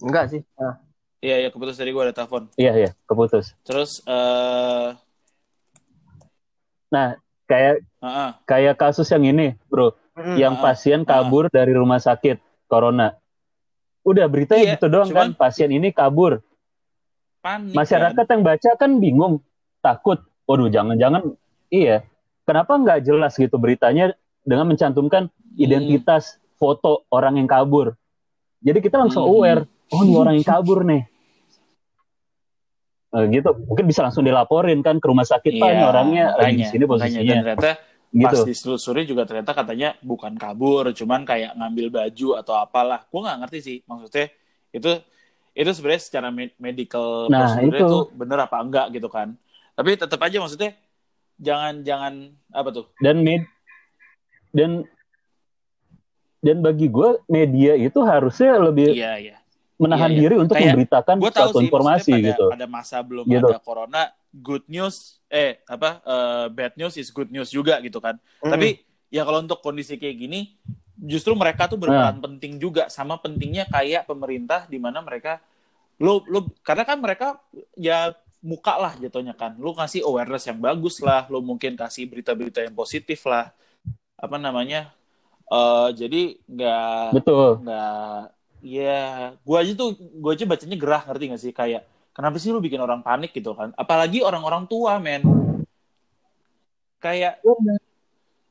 Enggak 0.00 0.24
sih. 0.30 0.42
Nah, 0.56 0.78
Iya, 1.20 1.36
iya 1.36 1.48
keputus 1.52 1.76
tadi 1.76 1.92
gue 1.92 2.00
ada 2.00 2.16
telepon. 2.16 2.48
Iya, 2.56 2.72
iya, 2.72 2.90
keputus. 3.04 3.52
Terus 3.60 4.00
eh 4.08 4.88
Nah, 6.90 7.14
kayak 7.50 7.82
heeh. 7.98 8.30
kayak 8.46 8.78
kasus 8.78 9.10
yang 9.10 9.26
ini, 9.26 9.58
Bro, 9.66 9.98
mm, 10.14 10.38
yang 10.38 10.54
pasien 10.56 11.02
kabur 11.02 11.50
dari 11.50 11.74
rumah 11.74 11.98
sakit 11.98 12.38
corona. 12.64 13.18
Udah 14.00 14.30
beritanya 14.30 14.62
Iya, 14.64 14.72
gitu 14.78 14.86
doang 14.86 15.10
cuman- 15.10 15.34
kan, 15.34 15.42
pasien 15.42 15.68
ini 15.68 15.90
kabur. 15.90 16.38
panik 17.40 17.72
Masyarakat 17.74 18.20
kan? 18.20 18.30
yang 18.30 18.42
baca 18.44 18.70
kan 18.76 18.90
bingung, 18.96 19.34
takut. 19.80 20.20
Waduh, 20.44 20.68
jangan-jangan 20.68 21.34
iya. 21.68 22.06
Kenapa 22.44 22.76
nggak 22.76 23.02
jelas 23.02 23.34
gitu 23.34 23.56
beritanya 23.56 24.12
dengan 24.42 24.68
mencantumkan 24.68 25.26
Hmm. 25.26 25.56
identitas 25.56 26.38
foto 26.54 27.02
orang 27.08 27.36
yang 27.36 27.48
kabur. 27.48 27.96
Jadi 28.60 28.78
kita 28.78 29.00
langsung 29.00 29.24
Hmm. 29.24 29.32
aware, 29.32 29.62
oh 29.88 30.04
ini 30.04 30.12
orang 30.14 30.34
yang 30.36 30.46
kabur 30.46 30.84
nih. 30.84 31.08
Eh, 33.10 33.26
gitu, 33.34 33.50
mungkin 33.66 33.90
bisa 33.90 34.06
langsung 34.06 34.22
dilaporin 34.22 34.86
kan 34.86 35.02
ke 35.02 35.06
rumah 35.10 35.26
sakit 35.26 35.50
Iya, 35.50 35.82
orangnya 35.82 36.38
lagi 36.38 36.62
di 36.62 36.62
makanya, 36.62 36.66
sini 36.70 36.84
posisinya. 36.86 37.34
Dan 37.34 37.42
ternyata 37.42 37.70
gitu. 38.14 38.22
pas 38.22 38.38
diselusuri 38.46 39.02
juga 39.02 39.26
ternyata 39.26 39.50
katanya 39.50 39.98
bukan 39.98 40.38
kabur, 40.38 40.86
cuman 40.94 41.26
kayak 41.26 41.58
ngambil 41.58 41.90
baju 41.90 42.28
atau 42.38 42.54
apalah. 42.54 43.02
Gue 43.10 43.26
nggak 43.26 43.38
ngerti 43.42 43.58
sih, 43.58 43.76
maksudnya 43.82 44.30
itu 44.70 45.02
itu 45.58 45.70
sebenarnya 45.74 46.02
secara 46.06 46.30
med- 46.30 46.54
medical 46.62 47.26
Nah, 47.26 47.50
prosedurnya 47.50 47.82
itu. 47.82 47.86
itu 47.90 47.98
bener 48.14 48.38
apa 48.46 48.56
enggak 48.62 48.86
gitu 48.94 49.10
kan. 49.10 49.34
Tapi 49.74 49.90
tetap 49.98 50.20
aja 50.22 50.38
maksudnya 50.38 50.70
jangan 51.34 51.82
jangan 51.82 52.12
apa 52.54 52.68
tuh? 52.70 52.86
Dan 53.02 53.26
med 53.26 53.42
dan 54.54 54.86
dan 56.38 56.62
bagi 56.62 56.86
gue 56.86 57.18
media 57.26 57.74
itu 57.74 57.98
harusnya 58.06 58.54
lebih 58.62 58.94
Iya 58.94 59.12
iya. 59.18 59.36
Menahan 59.80 60.10
iya, 60.12 60.16
iya. 60.16 60.20
diri 60.20 60.34
untuk 60.36 60.54
Kayak, 60.60 60.66
memberitakan 60.76 61.16
suatu 61.24 61.58
sih 61.58 61.64
informasi 61.66 62.12
pada, 62.12 62.28
gitu. 62.28 62.46
pada 62.52 62.66
masa 62.68 62.96
belum 63.00 63.24
Gitu. 63.24 63.48
ada 63.48 63.58
corona, 63.64 64.02
good 64.30 64.64
news 64.68 65.16
eh 65.32 65.64
apa 65.64 66.04
eh, 66.04 66.46
bad 66.52 66.72
news 66.76 66.94
is 67.00 67.08
good 67.08 67.32
news 67.32 67.48
juga 67.48 67.80
gitu 67.80 67.96
kan. 67.98 68.20
mm. 68.44 68.52
Tapi 68.52 68.68
ya 69.08 69.24
kalau 69.24 69.40
untuk 69.40 69.64
kondisi 69.64 69.96
kayak 69.96 70.16
gini, 70.20 70.52
justru 71.00 71.32
mereka 71.32 71.64
tuh 71.66 71.80
berperan 71.80 72.20
penting 72.20 72.60
juga 72.60 72.92
sama 72.92 73.16
pentingnya 73.16 73.64
kayak 73.72 74.04
pemerintah 74.04 74.68
di 74.68 74.76
mana 74.76 75.00
mereka 75.00 75.40
lu 76.00 76.20
lu 76.28 76.44
karena 76.60 76.84
kan 76.84 77.00
mereka 77.00 77.40
ya 77.76 78.12
muka 78.44 78.76
lah 78.76 78.92
jatuhnya 79.00 79.32
kan. 79.36 79.56
Lu 79.56 79.72
kasih 79.72 80.04
awareness 80.04 80.48
yang 80.48 80.60
bagus 80.60 81.00
lah, 81.00 81.24
lu 81.32 81.40
mungkin 81.40 81.76
kasih 81.76 82.08
berita-berita 82.08 82.64
yang 82.64 82.76
positif 82.76 83.24
lah. 83.24 83.52
Apa 84.20 84.36
namanya? 84.36 84.92
eh 85.50 85.88
jadi 85.98 86.38
nggak 86.46 87.10
Betul. 87.10 87.58
nggak 87.66 88.22
ya 88.60 89.34
gua 89.42 89.64
aja 89.64 89.72
tuh 89.74 89.96
gua 90.20 90.36
aja 90.36 90.44
bacanya 90.44 90.76
gerah 90.76 91.02
ngerti 91.08 91.24
gak 91.32 91.42
sih 91.42 91.52
kayak 91.52 91.82
kenapa 92.12 92.36
sih 92.36 92.52
lu 92.52 92.60
bikin 92.60 92.80
orang 92.80 93.00
panik 93.00 93.32
gitu 93.32 93.56
kan 93.56 93.72
apalagi 93.74 94.20
orang-orang 94.20 94.68
tua 94.68 95.00
men 95.00 95.24
kayak 97.00 97.40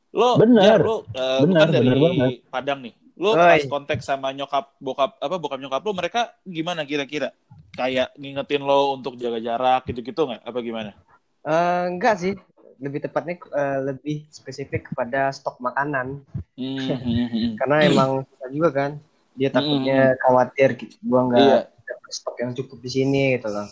lo 0.09 0.41
Bener. 0.41 0.65
ya, 0.65 0.75
lo 0.81 1.05
lu 1.45 1.53
Bener, 1.53 1.59
kan 1.61 1.67
dari 1.69 1.85
bener 1.85 1.97
banget. 2.01 2.31
Padang 2.49 2.79
nih 2.81 2.93
Lu 3.19 3.35
Oi. 3.35 3.59
pas 3.59 3.63
konteks 3.67 4.07
sama 4.07 4.31
nyokap 4.31 4.79
bokap 4.79 5.19
apa 5.19 5.35
bokap 5.35 5.59
nyokap 5.59 5.83
lu 5.83 5.91
mereka 5.91 6.21
gimana 6.47 6.87
kira-kira? 6.87 7.35
Kayak 7.75 8.15
ngingetin 8.15 8.63
lo 8.63 8.95
untuk 8.95 9.19
jaga 9.19 9.43
jarak 9.43 9.83
gitu-gitu 9.91 10.23
nggak? 10.23 10.39
Apa 10.47 10.59
gimana? 10.63 10.95
Eh, 11.43 11.83
enggak 11.91 12.15
sih, 12.15 12.33
lebih 12.79 13.03
tepatnya 13.03 13.35
eh, 13.35 13.79
lebih 13.91 14.23
spesifik 14.31 14.87
kepada 14.87 15.35
stok 15.35 15.59
makanan. 15.59 16.23
Hmm, 16.55 16.79
hmm, 16.79 17.27
hmm. 17.27 17.49
Karena 17.59 17.75
emang 17.83 18.09
susah 18.23 18.49
juga 18.55 18.69
kan, 18.71 18.91
dia 19.39 19.49
takutnya 19.49 20.19
khawatir 20.19 20.75
gitu, 20.75 20.99
gua 21.01 21.31
nggak 21.31 21.39
Iya. 21.39 21.59
dapet 21.71 22.11
stok 22.11 22.35
yang 22.37 22.51
cukup 22.51 22.77
di 22.83 22.89
sini 22.91 23.39
gitu 23.39 23.47
loh. 23.47 23.67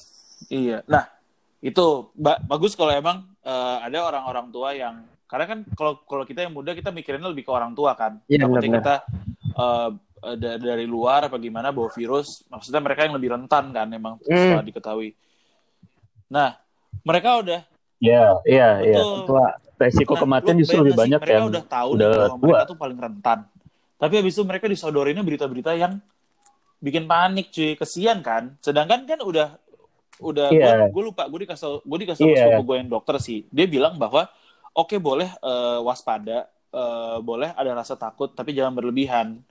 Iya. 0.48 0.78
Nah, 0.88 1.04
itu 1.60 1.86
ba- 2.16 2.40
bagus 2.40 2.72
kalau 2.74 2.96
emang 2.96 3.28
eh, 3.44 3.78
ada 3.84 4.00
orang-orang 4.04 4.48
tua 4.48 4.72
yang 4.72 5.04
karena 5.24 5.44
kan 5.46 5.60
kalau 5.76 6.00
kalau 6.04 6.24
kita 6.24 6.44
yang 6.44 6.56
muda 6.56 6.72
kita 6.72 6.88
mikirinnya 6.88 7.28
lebih 7.28 7.44
ke 7.44 7.52
orang 7.52 7.72
tua 7.72 7.96
kan. 7.96 8.20
Iya, 8.28 8.44
Takutnya 8.44 8.80
kita 8.80 8.96
da- 10.36 10.58
dari 10.58 10.84
luar 10.84 11.28
apa 11.28 11.38
gimana 11.38 11.70
bawa 11.70 11.88
virus, 11.90 12.44
maksudnya 12.48 12.80
mereka 12.80 13.06
yang 13.06 13.16
lebih 13.16 13.36
rentan 13.36 13.70
kan 13.70 13.88
emang 13.88 14.20
Hmm. 14.20 14.34
setelah 14.34 14.66
diketahui. 14.66 15.10
Nah, 16.28 16.56
mereka 17.04 17.40
udah 17.40 17.62
Iya, 17.98 18.38
iya, 18.46 18.70
iya. 18.86 19.00
Tua. 19.26 19.58
Resiko 19.78 20.14
Nah, 20.14 20.22
kematian 20.22 20.58
justru 20.58 20.82
lebih 20.82 20.98
banyak 20.98 21.20
mereka 21.22 21.34
yang 21.34 21.48
udah 21.50 21.64
tahu 21.66 21.90
udah 21.98 22.10
tua. 22.14 22.38
mereka 22.38 22.64
tuh 22.66 22.78
paling 22.78 22.98
rentan. 22.98 23.40
Tapi 23.98 24.14
habis 24.22 24.38
itu 24.38 24.46
mereka 24.46 24.70
disodorinnya 24.70 25.26
berita-berita 25.26 25.74
yang 25.74 25.98
bikin 26.78 27.10
panik 27.10 27.50
cuy, 27.50 27.74
kesian 27.74 28.22
kan. 28.22 28.54
Sedangkan 28.62 29.10
kan 29.10 29.20
udah 29.26 29.58
udah 30.18 30.50
Iya. 30.50 30.90
gue 30.90 31.04
lupa 31.04 31.30
gue 31.30 31.46
dikasih 31.46 31.82
gue 31.86 31.98
dikasih 32.06 32.26
sama 32.38 32.58
Iya. 32.58 32.66
gue 32.66 32.76
yang 32.78 32.90
dokter 32.90 33.16
sih. 33.18 33.46
Dia 33.50 33.66
bilang 33.66 33.98
bahwa 33.98 34.30
oke 34.74 34.98
boleh 34.98 35.30
eh, 35.30 35.80
waspada, 35.82 36.46
eh, 36.70 37.18
boleh 37.22 37.50
ada 37.54 37.72
rasa 37.74 37.98
takut 37.98 38.30
tapi 38.34 38.54
jangan 38.54 38.74
berlebihan. 38.78 39.42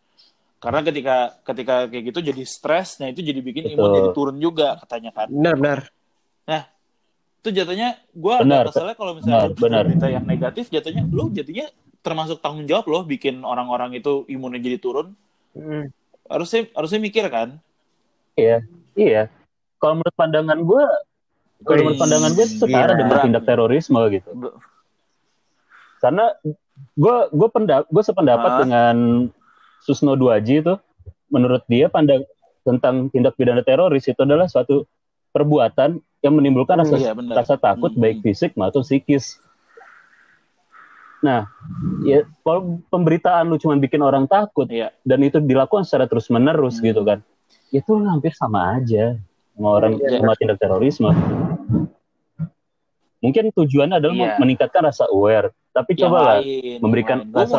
Karena 0.57 0.81
ketika 0.83 1.17
ketika 1.45 1.75
kayak 1.87 2.05
gitu 2.11 2.19
jadi 2.33 2.43
stres, 2.49 2.97
nah 2.99 3.07
itu 3.13 3.21
jadi 3.23 3.39
bikin 3.45 3.77
imun 3.77 3.93
jadi 3.93 4.11
turun 4.17 4.37
juga 4.41 4.75
katanya 4.83 5.13
kan 5.13 5.29
Benar-benar. 5.31 5.91
itu 7.47 7.63
jatuhnya 7.63 7.95
gue 8.11 8.35
Benar, 8.43 8.67
agak 8.67 8.75
keselnya 8.75 8.97
kalau 8.99 9.13
misalnya 9.15 9.39
benar, 9.55 9.63
benar. 9.63 9.83
berita 9.87 10.07
yang 10.11 10.25
negatif 10.27 10.67
jatuhnya 10.67 11.07
lu 11.07 11.31
jadinya 11.31 11.71
termasuk 12.07 12.39
tanggung 12.39 12.65
jawab 12.65 12.87
loh 12.87 13.03
bikin 13.03 13.43
orang-orang 13.43 13.91
itu 13.93 14.23
imunnya 14.27 14.63
jadi 14.63 14.79
turun 14.79 15.19
Hmm. 15.53 15.91
harusnya 16.25 16.71
harusnya 16.71 17.01
mikir 17.01 17.27
kan 17.27 17.59
Iya, 18.37 18.61
iya. 18.93 19.33
Kalau 19.81 19.97
menurut 19.97 20.13
pandangan 20.13 20.61
gue, 20.61 20.85
kalau 21.63 21.81
menurut 21.81 21.97
pandangan 21.97 22.31
gue 22.31 22.45
setara 22.47 22.93
gila. 22.93 23.01
dengan 23.01 23.17
tindak 23.19 23.45
terorisme 23.45 23.97
gitu. 24.13 24.29
Karena 25.97 26.37
gue 26.93 27.17
gue 27.33 27.49
pendap 27.49 27.89
gue 27.89 28.05
sependapat 28.05 28.51
Hah? 28.51 28.61
dengan 28.61 28.97
Susno 29.81 30.13
Duaji 30.15 30.61
itu, 30.61 30.75
menurut 31.27 31.65
dia 31.65 31.89
pandang 31.89 32.29
tentang 32.61 33.09
tindak 33.09 33.33
pidana 33.35 33.63
teroris 33.63 34.05
itu 34.05 34.19
adalah 34.19 34.45
suatu 34.45 34.85
perbuatan 35.31 35.97
yang 36.21 36.35
menimbulkan 36.35 36.77
rasa 36.77 36.99
Iya, 36.99 37.13
benar. 37.15 37.41
rasa 37.41 37.57
takut 37.57 37.89
Hmm. 37.89 38.03
baik 38.03 38.21
fisik 38.21 38.53
maupun 38.53 38.83
psikis. 38.83 39.41
Nah, 41.19 41.49
ya 42.05 42.23
kalau 42.45 42.81
pemberitaan 42.87 43.49
lu 43.49 43.57
cuma 43.57 43.75
bikin 43.75 43.99
orang 44.01 44.29
takut 44.29 44.69
Iya. 44.69 44.93
dan 45.01 45.19
itu 45.25 45.41
dilakukan 45.41 45.83
secara 45.83 46.05
terus 46.05 46.29
menerus 46.29 46.77
Hmm. 46.77 46.93
gitu 46.93 47.03
kan, 47.03 47.19
itu 47.73 47.89
hampir 48.05 48.37
sama 48.37 48.77
aja 48.77 49.17
sama 49.57 49.69
orang 49.73 49.97
Iya. 49.97 50.21
sama 50.21 50.37
tindak 50.37 50.61
terorisme. 50.61 51.09
Mungkin 53.17 53.49
tujuannya 53.51 53.97
adalah 53.97 54.15
Iya. 54.15 54.37
meningkatkan 54.39 54.83
rasa 54.85 55.09
aware, 55.09 55.51
tapi 55.73 55.97
Yang 55.97 56.01
coba 56.05 56.19
lah 56.21 56.37
memberikan 56.79 57.19
lain. 57.25 57.33
Gua 57.33 57.43
rasa 57.43 57.57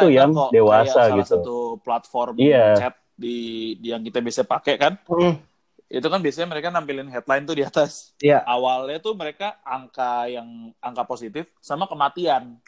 tuh 0.00 0.08
ngeh 0.08 0.16
yang 0.16 0.30
kok, 0.32 0.50
dewasa 0.50 0.80
kayak 0.80 0.94
salah 0.96 1.16
gitu. 1.20 1.30
satu 1.38 1.56
platform 1.84 2.34
Iya. 2.40 2.66
chat 2.74 2.94
di, 3.14 3.36
di 3.78 3.88
yang 3.92 4.02
kita 4.02 4.18
biasa 4.18 4.42
pakai 4.42 4.74
kan 4.74 4.98
Hmm. 5.06 5.38
itu 5.86 6.02
kan 6.02 6.18
biasanya 6.18 6.48
mereka 6.50 6.66
nampilin 6.66 7.06
headline 7.06 7.44
tuh 7.46 7.54
di 7.54 7.62
atas 7.62 8.10
Iya. 8.18 8.42
awalnya 8.42 8.98
tuh 8.98 9.14
mereka 9.14 9.54
angka 9.62 10.26
yang 10.26 10.48
angka 10.82 11.06
positif 11.06 11.46
sama 11.60 11.86
kematian 11.86 12.58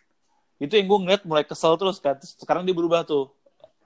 itu 0.57 0.73
yang 0.73 0.87
gue 0.89 0.99
ngeliat 1.05 1.23
mulai 1.29 1.45
kesel 1.45 1.77
terus 1.77 2.01
kan. 2.01 2.17
Terus 2.17 2.37
sekarang 2.41 2.65
dia 2.65 2.73
berubah 2.73 3.05
tuh. 3.05 3.29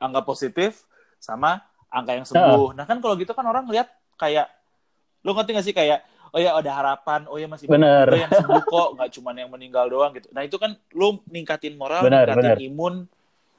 Angka 0.01 0.25
positif 0.25 0.89
sama 1.21 1.61
angka 1.93 2.13
yang 2.17 2.27
sembuh. 2.27 2.73
Nah 2.73 2.89
kan 2.89 3.03
kalau 3.05 3.19
gitu 3.21 3.37
kan 3.37 3.45
orang 3.45 3.69
lihat 3.69 3.91
kayak 4.17 4.49
lu 5.21 5.37
ngerti 5.37 5.51
gak 5.53 5.67
sih 5.67 5.77
kayak 5.77 6.01
oh 6.31 6.39
ya 6.39 6.55
ada 6.57 6.71
harapan 6.73 7.27
oh 7.27 7.37
ya 7.37 7.51
masih 7.51 7.67
Bener. 7.67 8.07
yang 8.09 8.31
sembuh 8.31 8.63
kok 8.63 8.89
nggak 8.97 9.11
cuma 9.19 9.35
yang 9.35 9.51
meninggal 9.51 9.91
doang 9.91 10.15
gitu. 10.15 10.31
Nah 10.31 10.47
itu 10.47 10.57
kan 10.57 10.79
lu 10.95 11.19
ningkatin 11.29 11.75
moral 11.75 12.07
Bener, 12.07 12.25
ningkatin 12.25 12.57
bener. 12.57 12.69
imun. 12.71 12.95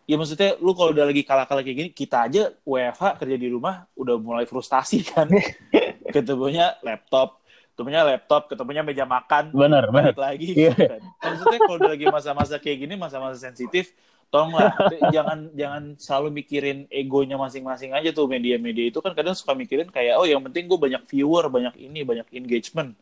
Ya 0.09 0.17
maksudnya 0.17 0.57
lu 0.57 0.73
kalau 0.73 0.91
udah 0.91 1.05
lagi 1.07 1.21
kalah-kalah 1.21 1.61
kayak 1.61 1.77
gini 1.77 1.89
kita 1.93 2.25
aja 2.25 2.49
WFH 2.65 3.21
kerja 3.21 3.37
di 3.37 3.47
rumah 3.51 3.85
udah 3.93 4.15
mulai 4.17 4.47
frustasi 4.47 5.05
kan. 5.05 5.29
Ketemunya 6.15 6.79
laptop 6.81 7.40
ketemunya 7.81 8.05
laptop 8.05 8.45
ketemunya 8.45 8.85
meja 8.85 9.09
makan 9.09 9.49
Benar, 9.49 9.89
benar. 9.89 10.13
balik 10.13 10.21
lagi. 10.21 10.53
Iya. 10.53 10.77
gitu 10.77 10.85
kan. 10.85 11.01
maksudnya 11.17 11.59
kalau 11.65 11.77
udah 11.81 11.91
lagi 11.97 12.05
masa-masa 12.13 12.55
kayak 12.61 12.77
gini 12.85 12.93
masa-masa 12.93 13.41
sensitif 13.41 13.89
tolonglah 14.31 14.71
jangan 15.11 15.51
jangan 15.51 15.83
selalu 15.99 16.39
mikirin 16.39 16.87
egonya 16.87 17.35
masing-masing 17.35 17.91
aja 17.91 18.15
tuh 18.15 18.31
media-media 18.31 18.87
itu. 18.87 19.03
Kan 19.03 19.11
kadang 19.11 19.35
suka 19.35 19.51
mikirin 19.51 19.91
kayak 19.91 20.15
oh 20.15 20.23
yang 20.23 20.39
penting 20.45 20.71
gue 20.71 20.79
banyak 20.79 21.03
viewer 21.03 21.51
banyak 21.51 21.75
ini 21.81 22.05
banyak 22.07 22.31
engagement. 22.31 22.95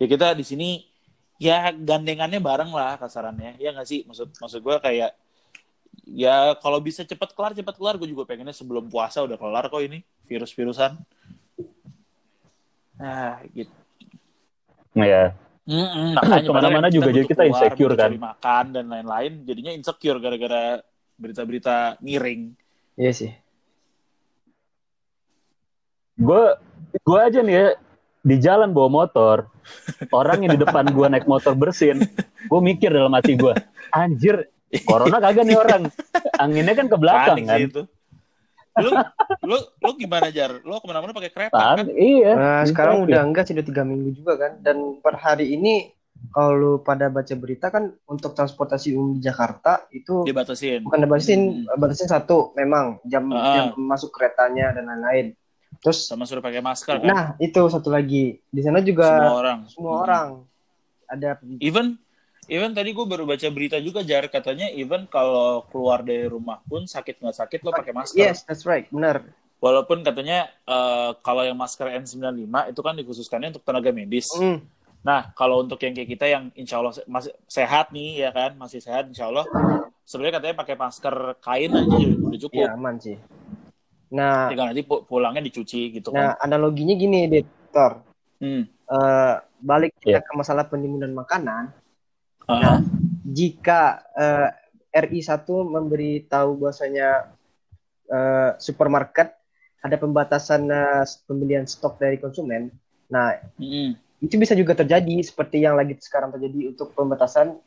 Ya 0.00 0.08
kita 0.08 0.32
di 0.32 0.42
sini 0.46 0.68
ya 1.36 1.68
gandengannya 1.76 2.40
bareng 2.40 2.72
lah 2.72 2.96
kasarannya. 2.96 3.60
Ya 3.60 3.76
nggak 3.76 3.84
sih? 3.84 4.08
Maksud 4.08 4.32
maksud 4.40 4.60
gue 4.64 4.76
kayak 4.80 5.10
ya 6.08 6.56
kalau 6.64 6.80
bisa 6.80 7.04
cepat 7.04 7.36
kelar 7.36 7.52
cepat 7.52 7.76
kelar. 7.76 8.00
Gue 8.00 8.08
juga 8.08 8.24
pengennya 8.24 8.56
sebelum 8.56 8.88
puasa 8.88 9.20
udah 9.20 9.36
kelar 9.36 9.68
kok 9.68 9.84
ini 9.84 10.00
virus-virusan 10.32 10.96
nah 13.02 13.42
gitu 13.50 13.74
Ya. 14.92 15.32
Mm-mm, 15.64 16.20
makanya 16.20 16.44
Ke 16.48 16.52
mana-mana 16.52 16.86
juga 16.92 17.08
jadi 17.08 17.24
kita 17.24 17.48
keluar, 17.48 17.64
insecure 17.64 17.94
kan. 17.96 18.10
makan 18.12 18.64
dan 18.76 18.84
lain-lain 18.92 19.32
jadinya 19.48 19.72
insecure 19.72 20.20
gara-gara 20.20 20.84
berita-berita 21.16 21.96
miring 22.04 22.52
Iya 22.92 23.12
sih. 23.16 23.30
Gue 26.20 26.44
gue 27.00 27.18
aja 27.18 27.40
nih 27.40 27.56
ya 27.56 27.66
di 28.22 28.36
jalan 28.38 28.70
bawa 28.76 28.88
motor, 29.02 29.48
orang 30.12 30.44
yang 30.44 30.54
di 30.54 30.60
depan 30.60 30.92
gue 30.92 31.06
naik 31.08 31.26
motor 31.26 31.56
bersin, 31.56 32.04
gue 32.46 32.60
mikir 32.62 32.92
dalam 32.92 33.10
hati 33.16 33.34
gue, 33.34 33.50
anjir, 33.90 34.46
corona 34.86 35.18
kagak 35.18 35.42
nih 35.42 35.58
orang, 35.58 35.88
anginnya 36.38 36.74
kan 36.78 36.86
ke 36.86 36.96
belakang 37.00 37.36
panik 37.42 37.48
kan. 37.48 37.58
sih 37.58 37.64
itu 37.66 37.82
lu 38.74 38.90
lu 39.44 39.56
lu 39.78 39.90
gimana 39.94 40.28
jar 40.28 40.56
lu 40.58 40.72
ke 40.72 40.86
mana-mana 40.86 41.10
pakai 41.10 41.28
kereta 41.28 41.58
kan 41.76 41.86
iya. 41.90 42.32
Nah, 42.32 42.62
sekarang 42.64 42.94
Iya. 42.98 43.04
udah 43.06 43.20
enggak 43.22 43.44
sih 43.44 43.52
udah 43.52 43.66
tiga 43.66 43.82
minggu 43.82 44.10
juga 44.14 44.32
kan. 44.38 44.52
Dan 44.58 44.76
per 44.98 45.14
hari 45.14 45.52
ini 45.52 45.92
kalau 46.30 46.52
lu 46.54 46.72
pada 46.78 47.06
baca 47.06 47.34
berita 47.34 47.66
kan 47.66 47.90
untuk 48.06 48.32
transportasi 48.32 48.92
umum 48.92 49.12
di 49.12 49.20
Jakarta 49.20 49.84
itu 49.90 50.22
dibatasin 50.22 50.80
bukan 50.80 50.98
dibatasin, 51.00 51.40
batasin 51.74 52.06
satu 52.06 52.54
memang 52.54 53.02
jam 53.04 53.24
Hmm. 53.24 53.34
Ah. 53.34 53.52
jam 53.52 53.64
masuk 53.76 54.08
keretanya 54.10 54.72
dan 54.72 54.86
lain-lain. 54.86 55.34
Terus 55.74 56.06
sama 56.06 56.22
suruh 56.22 56.38
pakai 56.38 56.60
masker 56.60 56.96
kan 56.96 57.04
nah 57.04 57.24
itu 57.36 57.58
satu 57.66 57.88
lagi 57.88 58.38
di 58.46 58.60
sana 58.60 58.78
juga 58.80 59.08
semua 59.10 59.34
orang 59.34 59.58
semua 59.66 59.90
Hmm. 59.90 60.02
orang 60.02 60.28
ada 61.06 61.30
even 61.58 61.98
even 62.50 62.74
tadi 62.74 62.90
gue 62.90 63.06
baru 63.06 63.22
baca 63.22 63.46
berita 63.54 63.78
juga 63.78 64.02
jar 64.02 64.26
katanya 64.26 64.66
even 64.72 65.06
kalau 65.06 65.62
keluar 65.70 66.02
dari 66.02 66.26
rumah 66.26 66.58
pun 66.66 66.86
sakit 66.86 67.22
nggak 67.22 67.36
sakit 67.36 67.60
lo 67.62 67.70
pakai 67.70 67.92
masker 67.94 68.18
yes 68.18 68.42
that's 68.46 68.66
right 68.66 68.90
benar 68.90 69.22
walaupun 69.62 70.02
katanya 70.02 70.50
eh, 70.66 71.10
kalau 71.22 71.46
yang 71.46 71.54
masker 71.54 71.86
N95 71.86 72.74
itu 72.74 72.80
kan 72.82 72.94
dikhususkannya 72.98 73.54
untuk 73.54 73.64
tenaga 73.66 73.90
medis 73.94 74.30
Hmm, 74.34 74.58
Nah, 75.02 75.34
kalau 75.34 75.66
untuk 75.66 75.82
yang 75.82 75.98
kayak 75.98 76.10
kita 76.14 76.26
yang 76.30 76.44
insya 76.54 76.78
Allah 76.78 76.94
se- 76.94 77.02
masih 77.10 77.34
sehat 77.50 77.90
nih, 77.90 78.22
ya 78.22 78.30
kan, 78.30 78.54
masih 78.54 78.78
sehat 78.78 79.10
insya 79.10 79.26
Allah, 79.26 79.42
sebenarnya 80.06 80.38
katanya 80.38 80.56
pakai 80.62 80.76
masker 80.78 81.14
kain 81.42 81.74
aja 81.74 81.98
udah 82.22 82.38
cukup. 82.38 82.66
ya 82.70 82.78
aman 82.78 83.02
sih 83.02 83.18
nah 84.14 84.46
Tinggal 84.46 84.70
nanti 84.70 84.86
pu- 84.86 85.02
pulangnya 85.02 85.42
dicuci 85.42 85.90
gitu 85.98 86.14
nah 86.14 86.38
kan. 86.38 86.46
analoginya 86.46 86.94
gini 86.94 87.26
Dokter 87.26 87.98
Hmm. 88.38 88.62
Eh, 88.68 89.34
balik 89.58 89.90
kita 89.98 90.18
Iya. 90.18 90.20
ke 90.22 90.32
masalah 90.38 90.70
pendinginan 90.70 91.10
makanan 91.10 91.74
Ah, 92.44 92.82
jika 93.22 93.80
eh, 94.12 94.48
RI 94.92 95.20
1 95.20 95.64
memberitahu 95.64 96.58
bahwasanya 96.58 97.32
eh, 98.06 98.50
supermarket 98.58 99.32
ada 99.80 99.96
pembatasan 99.96 100.66
eh, 100.68 101.04
pembelian 101.24 101.66
stok 101.66 101.98
dari 101.98 102.18
konsumen. 102.18 102.70
Nah, 103.08 103.38
mm, 103.56 104.22
itu 104.22 104.34
bisa 104.38 104.54
juga 104.54 104.78
terjadi 104.78 105.18
seperti 105.20 105.62
yang 105.62 105.74
lagi 105.74 105.98
sekarang 105.98 106.30
terjadi 106.30 106.70
untuk 106.70 106.94
pembatasan 106.94 107.58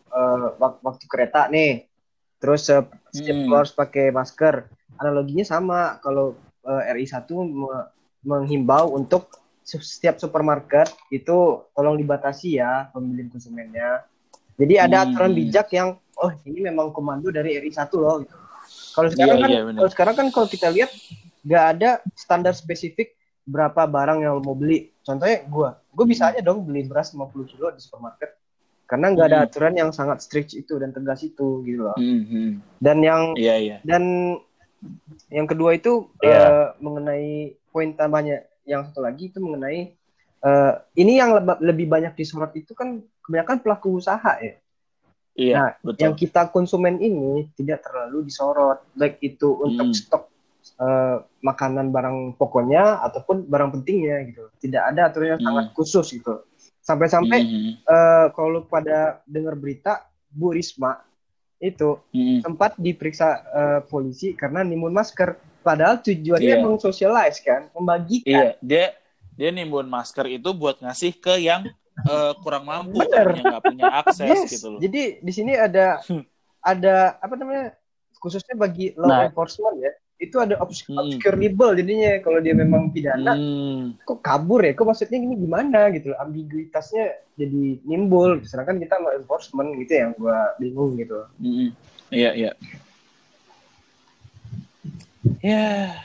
wak- 0.56 0.80
waktu 0.80 1.06
kereta 1.06 1.52
nih. 1.52 1.84
Terus 2.40 2.68
eh, 2.70 2.84
setiap 3.12 3.36
Hmm. 3.36 3.44
keluar 3.48 3.60
harus 3.64 3.76
pakai 3.76 4.06
masker. 4.12 4.56
Analoginya 4.96 5.44
sama 5.44 6.00
kalau 6.00 6.36
eh, 6.64 6.94
RI 6.96 7.08
1 7.08 7.36
me- 7.44 7.88
menghimbau 8.26 8.90
untuk 8.92 9.30
setiap 9.66 10.18
supermarket 10.18 10.90
itu 11.10 11.66
tolong 11.74 11.98
dibatasi 11.98 12.58
ya 12.58 12.90
pembelian 12.90 13.30
konsumennya. 13.30 14.06
Jadi 14.56 14.74
ada 14.76 14.98
Hmm. 14.98 15.06
aturan 15.10 15.32
bijak 15.32 15.68
yang 15.70 15.90
oh 16.16 16.32
ini 16.44 16.60
memang 16.64 16.90
komando 16.90 17.28
dari 17.28 17.60
RI 17.60 17.70
1 17.70 17.92
loh 17.96 18.24
gitu. 18.24 18.36
Kalau 18.92 19.10
sekarang 19.10 19.36
Iya, 19.36 19.44
kan 19.44 19.50
iya, 19.50 19.62
bener. 19.62 19.78
kalau 19.78 19.92
sekarang 19.92 20.16
kan 20.16 20.28
kalau 20.30 20.48
kita 20.48 20.68
lihat 20.70 20.92
nggak 21.42 21.64
ada 21.70 21.90
standar 22.14 22.54
spesifik 22.54 23.14
berapa 23.44 23.86
barang 23.86 24.20
yang 24.20 24.34
lo 24.34 24.42
mau 24.42 24.56
beli. 24.56 24.90
Contohnya 25.00 25.46
gua, 25.46 25.78
gue 25.88 26.06
bisa 26.06 26.32
aja 26.32 26.42
dong 26.42 26.64
beli 26.64 26.82
beras 26.84 27.12
50 27.12 27.46
kilo 27.46 27.70
di 27.70 27.78
supermarket. 27.78 28.34
Karena 28.86 29.12
nggak 29.12 29.28
ada 29.28 29.38
Hmm. 29.38 29.46
aturan 29.46 29.74
yang 29.76 29.90
sangat 29.92 30.22
strict 30.22 30.54
itu 30.54 30.78
dan 30.78 30.90
tegas 30.90 31.22
itu 31.22 31.62
gitu 31.62 31.84
loh. 31.84 31.94
Hmm, 31.96 32.24
hmm. 32.24 32.50
Dan 32.80 32.98
yang 33.02 33.22
Iya, 33.36 33.56
iya. 33.60 33.78
dan 33.82 34.02
yang 35.30 35.46
kedua 35.46 35.74
itu 35.74 36.10
Iya. 36.20 36.38
eh, 36.40 36.68
mengenai 36.80 37.30
poin 37.70 37.92
tambahnya 37.92 38.46
yang 38.64 38.82
satu 38.84 39.02
lagi 39.02 39.30
itu 39.30 39.38
mengenai 39.38 39.94
eh, 40.42 40.74
ini 40.96 41.18
yang 41.18 41.34
lebih 41.60 41.86
banyak 41.86 42.14
disorot 42.14 42.54
itu 42.54 42.72
kan 42.72 43.02
kebanyakan 43.26 43.58
pelaku 43.60 43.98
usaha 43.98 44.38
ya. 44.40 44.56
Iya, 45.36 45.56
Nah, 45.60 45.70
betul. 45.84 46.00
Yang 46.08 46.14
kita 46.24 46.42
konsumen 46.48 46.96
ini 47.04 47.52
tidak 47.60 47.84
terlalu 47.84 48.24
disorot 48.24 48.80
baik 48.96 49.20
itu 49.20 49.52
untuk 49.60 49.92
Hmm. 49.92 49.98
stok 49.98 50.24
eh, 50.76 51.18
makanan 51.40 51.94
barang 51.94 52.36
pokoknya 52.36 53.00
ataupun 53.06 53.48
barang 53.48 53.80
pentingnya 53.80 54.28
gitu. 54.28 54.50
Tidak 54.60 54.82
ada 54.82 55.08
aturan 55.08 55.36
yang 55.36 55.42
Hmm. 55.44 55.48
sangat 55.52 55.66
khusus 55.72 56.08
gitu. 56.10 56.44
Sampai-sampai 56.82 57.40
Hmm, 57.44 57.72
eh, 57.80 58.26
kalau 58.34 58.64
pada 58.66 59.22
dengar 59.28 59.56
berita 59.56 60.04
Bu 60.28 60.52
Risma 60.52 61.00
itu 61.60 62.00
hmm. 62.12 62.44
sempat 62.44 62.76
diperiksa 62.76 63.28
eh, 63.46 63.80
polisi 63.88 64.36
karena 64.36 64.64
nimbun 64.64 64.92
masker. 64.92 65.36
Padahal 65.64 65.98
tujuannya 66.04 66.62
emang 66.62 66.78
socialize 66.78 67.42
kan, 67.42 67.72
membagikan. 67.74 68.30
Iya, 68.30 68.50
dia 68.62 68.86
dia 69.36 69.50
nimbun 69.52 69.88
masker 69.88 70.28
itu 70.32 70.50
buat 70.52 70.78
ngasih 70.80 71.18
ke 71.18 71.40
yang 71.40 71.68
eh, 71.98 72.34
kurang 72.44 72.68
mampu 72.68 73.00
Bener. 73.00 73.28
yang 73.34 73.46
nggak 73.48 73.64
punya 73.64 73.86
akses 73.96 74.28
Yes. 74.28 74.52
gitu 74.52 74.76
loh. 74.76 74.80
Jadi 74.80 75.24
di 75.24 75.32
sini 75.32 75.56
ada 75.56 76.04
Hmm. 76.04 76.24
ada 76.60 77.16
apa 77.18 77.34
namanya? 77.34 77.74
Khususnya 78.18 78.54
bagi 78.54 78.92
law 78.94 79.08
Nah. 79.08 79.24
enforcement 79.26 79.78
ya. 79.80 79.92
Itu 80.16 80.40
ada 80.40 80.56
obs- 80.60 80.88
Hmm. 80.88 80.96
obscurable 80.98 81.76
jadinya 81.76 82.24
kalau 82.24 82.40
dia 82.40 82.56
memang 82.56 82.88
pidana 82.88 83.36
Hmm, 83.36 84.00
kok 84.02 84.24
kabur 84.24 84.64
ya? 84.64 84.72
Kok 84.72 84.88
maksudnya 84.88 85.20
ini 85.20 85.36
gimana 85.36 85.92
gitu 85.92 86.16
loh. 86.16 86.18
Ambiguitasnya 86.20 87.06
jadi 87.36 87.84
nimbul. 87.84 88.40
Sedangkan 88.44 88.80
kita 88.80 88.96
law 88.98 89.12
enforcement 89.12 89.76
gitu 89.76 89.94
yang 89.94 90.12
gua 90.16 90.56
bingung 90.56 90.96
gitu. 90.96 91.28
hmm. 91.38 91.70
Iya, 92.12 92.32
iya. 92.32 92.52
Ya, 95.42 95.98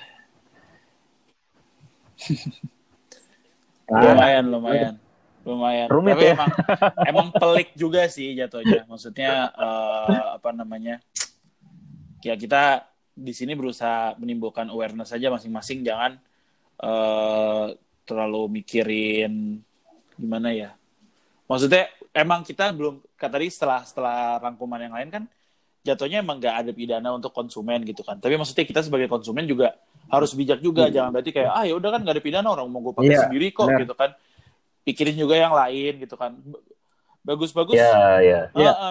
lumayan, 3.91 4.45
lumayan. 4.49 4.95
Lumayan. 5.41 5.89
Rumit 5.89 6.13
Tapi 6.15 6.25
ya. 6.27 6.35
emang 6.37 6.51
emang 7.11 7.27
pelik 7.33 7.73
juga 7.73 8.05
sih 8.07 8.37
jatuhnya. 8.37 8.85
Maksudnya 8.85 9.49
eh, 9.51 10.25
apa 10.37 10.51
namanya? 10.53 11.01
Ya 12.21 12.37
kita 12.37 12.85
di 13.17 13.33
sini 13.33 13.57
berusaha 13.57 14.17
menimbulkan 14.21 14.69
awareness 14.69 15.13
saja 15.13 15.33
masing-masing 15.33 15.81
jangan 15.81 16.21
eh, 16.79 17.67
terlalu 18.05 18.61
mikirin 18.61 19.65
gimana 20.15 20.53
ya. 20.53 20.77
Maksudnya 21.49 21.89
emang 22.13 22.45
kita 22.45 22.71
belum 22.77 23.01
kata 23.17 23.41
tadi 23.41 23.49
setelah 23.49 23.81
setelah 23.83 24.19
rangkuman 24.39 24.81
yang 24.83 24.95
lain 24.95 25.09
kan 25.09 25.25
jatuhnya 25.81 26.21
emang 26.21 26.37
nggak 26.37 26.57
ada 26.61 26.71
pidana 26.77 27.09
untuk 27.17 27.33
konsumen 27.33 27.81
gitu 27.89 28.05
kan. 28.05 28.21
Tapi 28.21 28.37
maksudnya 28.37 28.69
kita 28.69 28.85
sebagai 28.85 29.09
konsumen 29.09 29.49
juga 29.49 29.73
harus 30.13 30.37
bijak 30.37 30.61
juga. 30.61 30.93
Jangan 30.93 31.17
berarti 31.17 31.33
kayak 31.33 31.51
ah 31.51 31.65
ya 31.65 31.73
udah 31.73 31.91
kan 31.97 32.01
nggak 32.05 32.15
ada 32.21 32.25
pidana 32.25 32.49
orang 32.53 32.69
mau 32.69 32.85
gue 32.85 32.93
pakai 32.93 33.09
Iya, 33.17 33.21
sendiri 33.25 33.49
kok 33.57 33.65
benar. 33.73 33.81
gitu 33.81 33.95
kan. 33.97 34.11
Pikirin 34.87 35.17
juga 35.17 35.37
yang 35.37 35.53
lain 35.53 36.01
gitu 36.01 36.17
kan. 36.17 36.37
Bagus-bagus. 37.21 37.77
Ya, 37.77 38.21
ya. 38.25 38.41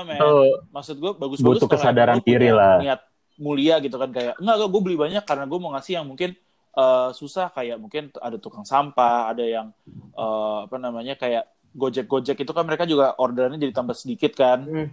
Itu 0.06 0.30
Maksud 0.70 0.96
gue 1.02 1.12
bagus-bagus. 1.18 1.66
butuh 1.66 1.70
kesadaran 1.70 2.22
diri 2.22 2.54
lah. 2.54 2.78
Niat 2.78 3.02
mulia 3.40 3.80
gitu 3.80 3.96
kan 3.96 4.12
kayak 4.12 4.36
enggak 4.38 4.68
gue 4.68 4.82
beli 4.84 5.00
banyak 5.00 5.24
karena 5.24 5.48
gue 5.48 5.60
mau 5.64 5.72
ngasih 5.72 6.04
yang 6.04 6.06
mungkin 6.06 6.36
eh, 6.76 7.10
susah 7.16 7.50
kayak 7.56 7.80
mungkin 7.80 8.12
ada 8.20 8.38
tukang 8.38 8.68
sampah, 8.68 9.32
ada 9.34 9.42
yang 9.42 9.68
eh, 10.14 10.58
apa 10.68 10.76
namanya 10.78 11.16
kayak 11.18 11.48
Gojek-Gojek 11.74 12.38
itu 12.42 12.52
kan 12.52 12.66
mereka 12.66 12.84
juga 12.86 13.14
orderannya 13.18 13.58
jadi 13.58 13.74
tambah 13.74 13.96
sedikit 13.98 14.36
kan. 14.38 14.60
Hmm. 14.66 14.88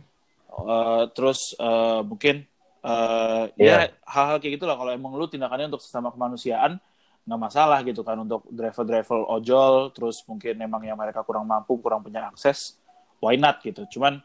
Eh, 0.57 1.05
terus 1.13 1.53
eh, 1.59 2.01
mungkin 2.07 2.47
eh, 2.87 3.43
Iya. 3.61 3.91
ya 3.93 3.93
hal-hal 4.09 4.39
kayak 4.41 4.57
gitulah 4.57 4.79
kalau 4.79 4.95
emang 4.95 5.13
lu 5.13 5.27
tindakannya 5.29 5.69
untuk 5.69 5.83
sesama 5.85 6.09
kemanusiaan 6.09 6.79
nggak 7.27 7.41
masalah 7.43 7.83
gitu 7.83 8.07
kan 8.07 8.23
untuk 8.23 8.47
driver-driver 8.49 9.27
ojol 9.35 9.91
terus 9.91 10.23
mungkin 10.25 10.55
emang 10.63 10.83
yang 10.87 10.95
mereka 10.95 11.27
kurang 11.27 11.43
mampu 11.43 11.75
kurang 11.83 12.01
punya 12.01 12.31
akses 12.31 12.79
why 13.19 13.35
not 13.35 13.59
gitu 13.67 13.83
cuman 13.99 14.23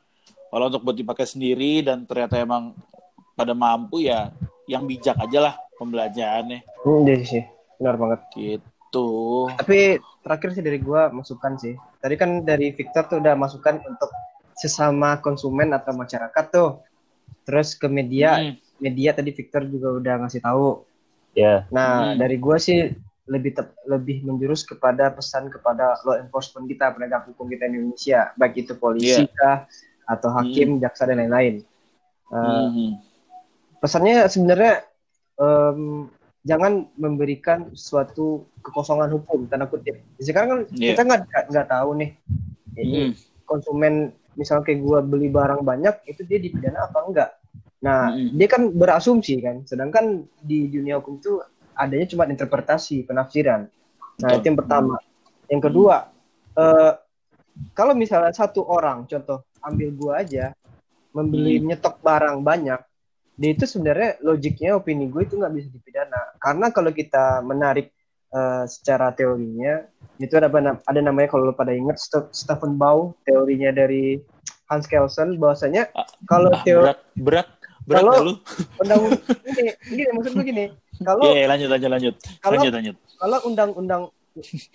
kalau 0.53 0.69
untuk 0.69 0.85
buat 0.85 0.93
dipakai 0.93 1.25
sendiri 1.25 1.81
dan 1.81 2.05
ternyata 2.05 2.37
emang 2.37 2.77
pada 3.33 3.57
mampu 3.57 4.05
ya 4.05 4.29
yang 4.69 4.85
bijak 4.85 5.17
aja 5.17 5.49
lah 5.49 5.53
pembelajarannya 5.81 6.61
Hmm, 6.81 7.05
iya 7.05 7.21
sih. 7.21 7.43
Benar 7.77 7.97
banget. 7.97 8.19
gitu 8.33 9.49
Tapi 9.53 10.01
terakhir 10.25 10.49
sih 10.57 10.63
dari 10.65 10.81
gua 10.81 11.13
masukan 11.13 11.53
sih. 11.57 11.77
Tadi 12.01 12.15
kan 12.17 12.41
dari 12.41 12.73
Victor 12.73 13.05
tuh 13.05 13.17
udah 13.21 13.37
masukan 13.37 13.77
untuk 13.85 14.09
sesama 14.57 15.21
konsumen 15.21 15.73
atau 15.77 15.93
masyarakat 15.93 16.45
tuh. 16.49 16.81
Terus 17.45 17.77
ke 17.77 17.85
media, 17.85 18.41
Hmm, 18.41 18.57
media 18.81 19.13
tadi 19.13 19.29
Victor 19.33 19.65
juga 19.69 19.93
udah 19.97 20.13
ngasih 20.25 20.41
tahu. 20.41 20.85
Ya. 21.33 21.65
Nah, 21.71 22.13
Hmm. 22.13 22.17
dari 22.19 22.35
gua 22.37 22.57
sih 22.59 22.91
lebih 23.29 23.55
tep- 23.55 23.77
lebih 23.87 24.27
menjurus 24.27 24.67
kepada 24.67 25.07
pesan 25.13 25.47
kepada 25.47 25.95
law 26.03 26.19
enforcement 26.19 26.67
kita, 26.67 26.91
penegak 26.91 27.27
hukum 27.31 27.47
kita 27.47 27.69
di 27.69 27.79
Indonesia, 27.79 28.35
baik 28.35 28.67
itu 28.67 28.73
polisi 28.75 29.23
Iya. 29.23 29.31
kah 29.31 29.57
atau 30.09 30.29
hakim, 30.35 30.81
jaksa 30.83 31.07
dan 31.07 31.23
lain-lain. 31.23 31.63
Uh, 32.31 32.67
hmm, 32.67 32.91
pesannya 33.79 34.27
sebenarnya 34.27 34.83
em, 35.39 36.07
jangan 36.43 36.85
memberikan 36.95 37.71
suatu 37.73 38.45
kekosongan 38.61 39.09
hukum 39.09 39.47
tanda 39.47 39.65
kutip. 39.65 39.99
Sekarang 40.19 40.49
kan 40.49 40.59
Iya. 40.75 40.93
kita 40.95 41.01
nggak 41.07 41.21
nggak 41.49 41.67
tahu 41.67 41.89
nih 41.97 42.09
ini 42.77 42.99
Hmm. 42.99 43.13
konsumen 43.45 43.93
misalnya 44.35 44.63
kayak 44.63 44.79
gua 44.79 44.99
beli 45.03 45.27
barang 45.27 45.63
banyak 45.63 46.07
itu 46.07 46.23
dia 46.23 46.39
dipidana 46.39 46.87
apa 46.87 46.99
enggak. 47.03 47.29
Nah 47.81 48.13
Mm-mm. 48.13 48.37
dia 48.37 48.47
kan 48.47 48.69
berasumsi 48.69 49.41
kan, 49.41 49.65
sedangkan 49.65 50.21
di 50.37 50.69
dunia 50.69 51.01
hukum 51.01 51.17
itu 51.17 51.41
adanya 51.73 52.05
cuma 52.05 52.29
interpretasi 52.29 53.03
penafsiran. 53.03 53.65
Nah 54.21 54.29
Betul. 54.29 54.37
itu 54.37 54.45
yang 54.53 54.59
pertama. 54.61 54.95
Yang 55.49 55.61
kedua 55.69 55.95
eh, 56.53 56.91
kalau 57.73 57.93
misalnya 57.93 58.31
satu 58.31 58.63
orang 58.63 59.03
contoh 59.05 59.43
ambil 59.61 59.89
gua 59.93 60.13
aja 60.21 60.53
membeli 61.11 61.59
Hmm. 61.59 61.73
nyetok 61.73 61.99
barang 61.99 62.39
banyak 62.39 62.79
dia 63.35 63.51
itu 63.51 63.65
sebenarnya 63.65 64.21
logiknya 64.21 64.77
opini 64.77 65.09
gue 65.09 65.25
itu 65.25 65.35
nggak 65.35 65.53
bisa 65.57 65.67
dipidana 65.73 66.21
karena 66.37 66.69
kalau 66.69 66.93
kita 66.93 67.41
menarik 67.41 67.91
eh, 68.31 68.63
secara 68.69 69.11
teorinya 69.11 69.83
itu 70.21 70.37
ada 70.37 70.47
ada 70.85 70.99
namanya 71.01 71.33
kalau 71.33 71.49
lo 71.49 71.53
pada 71.57 71.73
ingat 71.73 71.97
Ste- 71.97 72.29
Stephen 72.31 72.77
Bow 72.77 73.17
teorinya 73.25 73.73
dari 73.73 74.21
Hans 74.69 74.87
Kelsen 74.87 75.35
bahwasanya 75.35 75.89
kalau 76.23 76.53
Ah, 76.53 76.61
teori 76.63 76.85
berat 76.85 76.99
berat 77.17 77.49
berat 77.83 78.01
Kalau- 78.03 78.23
lu 78.23 78.33
undang 78.77 79.01
ini 79.49 79.61
gini 79.89 80.09
maksud 80.13 80.31
gue 80.33 80.45
gini 80.45 80.65
kalau 81.01 81.21
Iya, 81.25 81.33
iya, 81.33 81.45
lanjut 81.49 81.69
lanjut 81.69 81.89
lanjut 81.89 82.15
kalau 82.39 82.53
lanjut 82.55 82.73
lanjut 82.73 82.95
kalau 83.17 83.37
undang-undang 83.43 84.03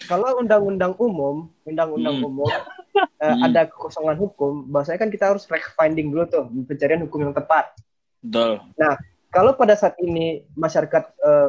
kalau 0.04 0.28
undang-undang 0.36 0.92
umum 0.98 1.36
undang-undang 1.62 2.16
Hmm. 2.18 2.28
umum 2.28 2.50
eh, 3.22 3.30
Hmm. 3.30 3.46
ada 3.46 3.64
kekosongan 3.66 4.16
hukum 4.16 4.66
bahwasanya 4.68 4.98
kan 4.98 5.10
kita 5.10 5.24
harus 5.30 5.44
fact 5.44 5.72
finding 5.74 6.10
dulu 6.10 6.26
tuh 6.26 6.44
pencarian 6.64 7.02
hukum 7.02 7.24
yang 7.24 7.34
tepat 7.34 7.72
betul 8.20 8.58
kalau 9.30 9.52
pada 9.52 9.76
saat 9.76 9.94
ini 9.98 10.44
masyarakat 10.52 11.04
eh, 11.14 11.48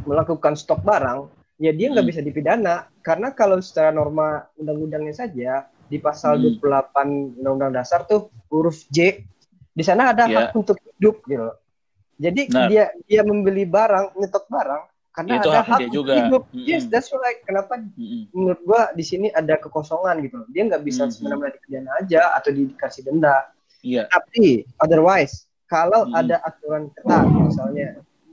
melakukan 0.00 0.56
stok 0.56 0.80
barang, 0.80 1.28
ya 1.58 1.70
dia 1.70 1.90
nggak 1.90 2.00
Hmm. 2.00 2.12
bisa 2.14 2.20
dipidana 2.22 2.74
karena 3.00 3.28
kalau 3.30 3.60
secara 3.60 3.90
norma 3.90 4.48
undang-undangnya 4.56 5.12
saja 5.12 5.52
di 5.86 5.98
pasal 5.98 6.38
Hmm. 6.38 6.56
28 6.56 7.36
Undang-Undang 7.36 7.72
Dasar 7.74 8.06
tuh 8.06 8.30
huruf 8.48 8.86
J 8.88 9.26
di 9.70 9.82
sana 9.82 10.10
ada 10.10 10.24
Ya. 10.24 10.36
hak 10.46 10.56
untuk 10.56 10.76
hidup 10.78 11.22
gitu. 11.24 11.42
loh. 11.42 11.56
Jadi 12.16 12.42
Benar. 12.46 12.68
dia 12.68 12.84
dia 13.04 13.22
membeli 13.22 13.64
barang, 13.64 14.12
nyetok 14.14 14.44
barang 14.46 14.82
karena 15.10 15.32
Itu 15.36 15.48
ada 15.48 15.58
hak 15.58 15.66
hak 15.66 15.78
dia 15.78 15.86
untuk 15.86 15.96
juga. 15.96 16.12
hidup. 16.16 16.42
Mm-mm. 16.48 16.66
Yes, 16.66 16.84
that's 16.86 17.08
right. 17.10 17.40
Kenapa 17.42 17.80
Mm-mm. 17.80 18.28
menurut 18.30 18.60
gua 18.62 18.92
di 18.92 19.00
sini 19.00 19.30
ada 19.30 19.56
kekosongan 19.56 20.20
gitu. 20.20 20.36
loh. 20.38 20.48
Dia 20.48 20.62
nggak 20.66 20.82
bisa 20.82 21.02
Hmm. 21.04 21.12
semena-mena 21.12 21.50
dipidana 21.50 21.90
aja 21.96 22.34
atau 22.34 22.50
dikasih 22.50 23.02
denda. 23.02 23.48
iya 23.80 24.04
Tapi 24.06 24.68
otherwise 24.76 25.48
kalau 25.64 26.04
Hmm. 26.04 26.12
ada 26.14 26.36
aturan 26.42 26.92
ketat 26.92 27.24
misalnya 27.24 27.88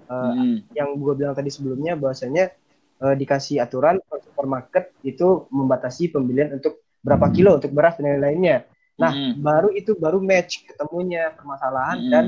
Mm. 0.07 0.63
yang 0.71 0.95
gue 0.95 1.13
bilang 1.13 1.31
tadi 1.31 1.47
sebelumnya 1.47 1.95
bahwasanya 1.95 2.51
eh, 2.97 3.13
dikasih 3.13 3.61
aturan 3.61 4.01
supermarket 4.09 4.89
itu 5.03 5.45
membatasi 5.47 6.09
pembelian 6.09 6.49
untuk 6.51 6.81
berapa 6.99 7.29
kilo 7.29 7.55
untuk 7.55 7.69
beras 7.69 7.93
dan 7.95 8.09
lain-lainnya. 8.09 8.65
Nah, 8.97 9.13
Mm. 9.13 9.33
baru 9.45 9.69
itu 9.77 9.93
baru 9.93 10.17
match 10.17 10.65
ketemunya 10.65 11.33
permasalahan 11.37 11.97
Mm. 12.01 12.11
dan 12.11 12.25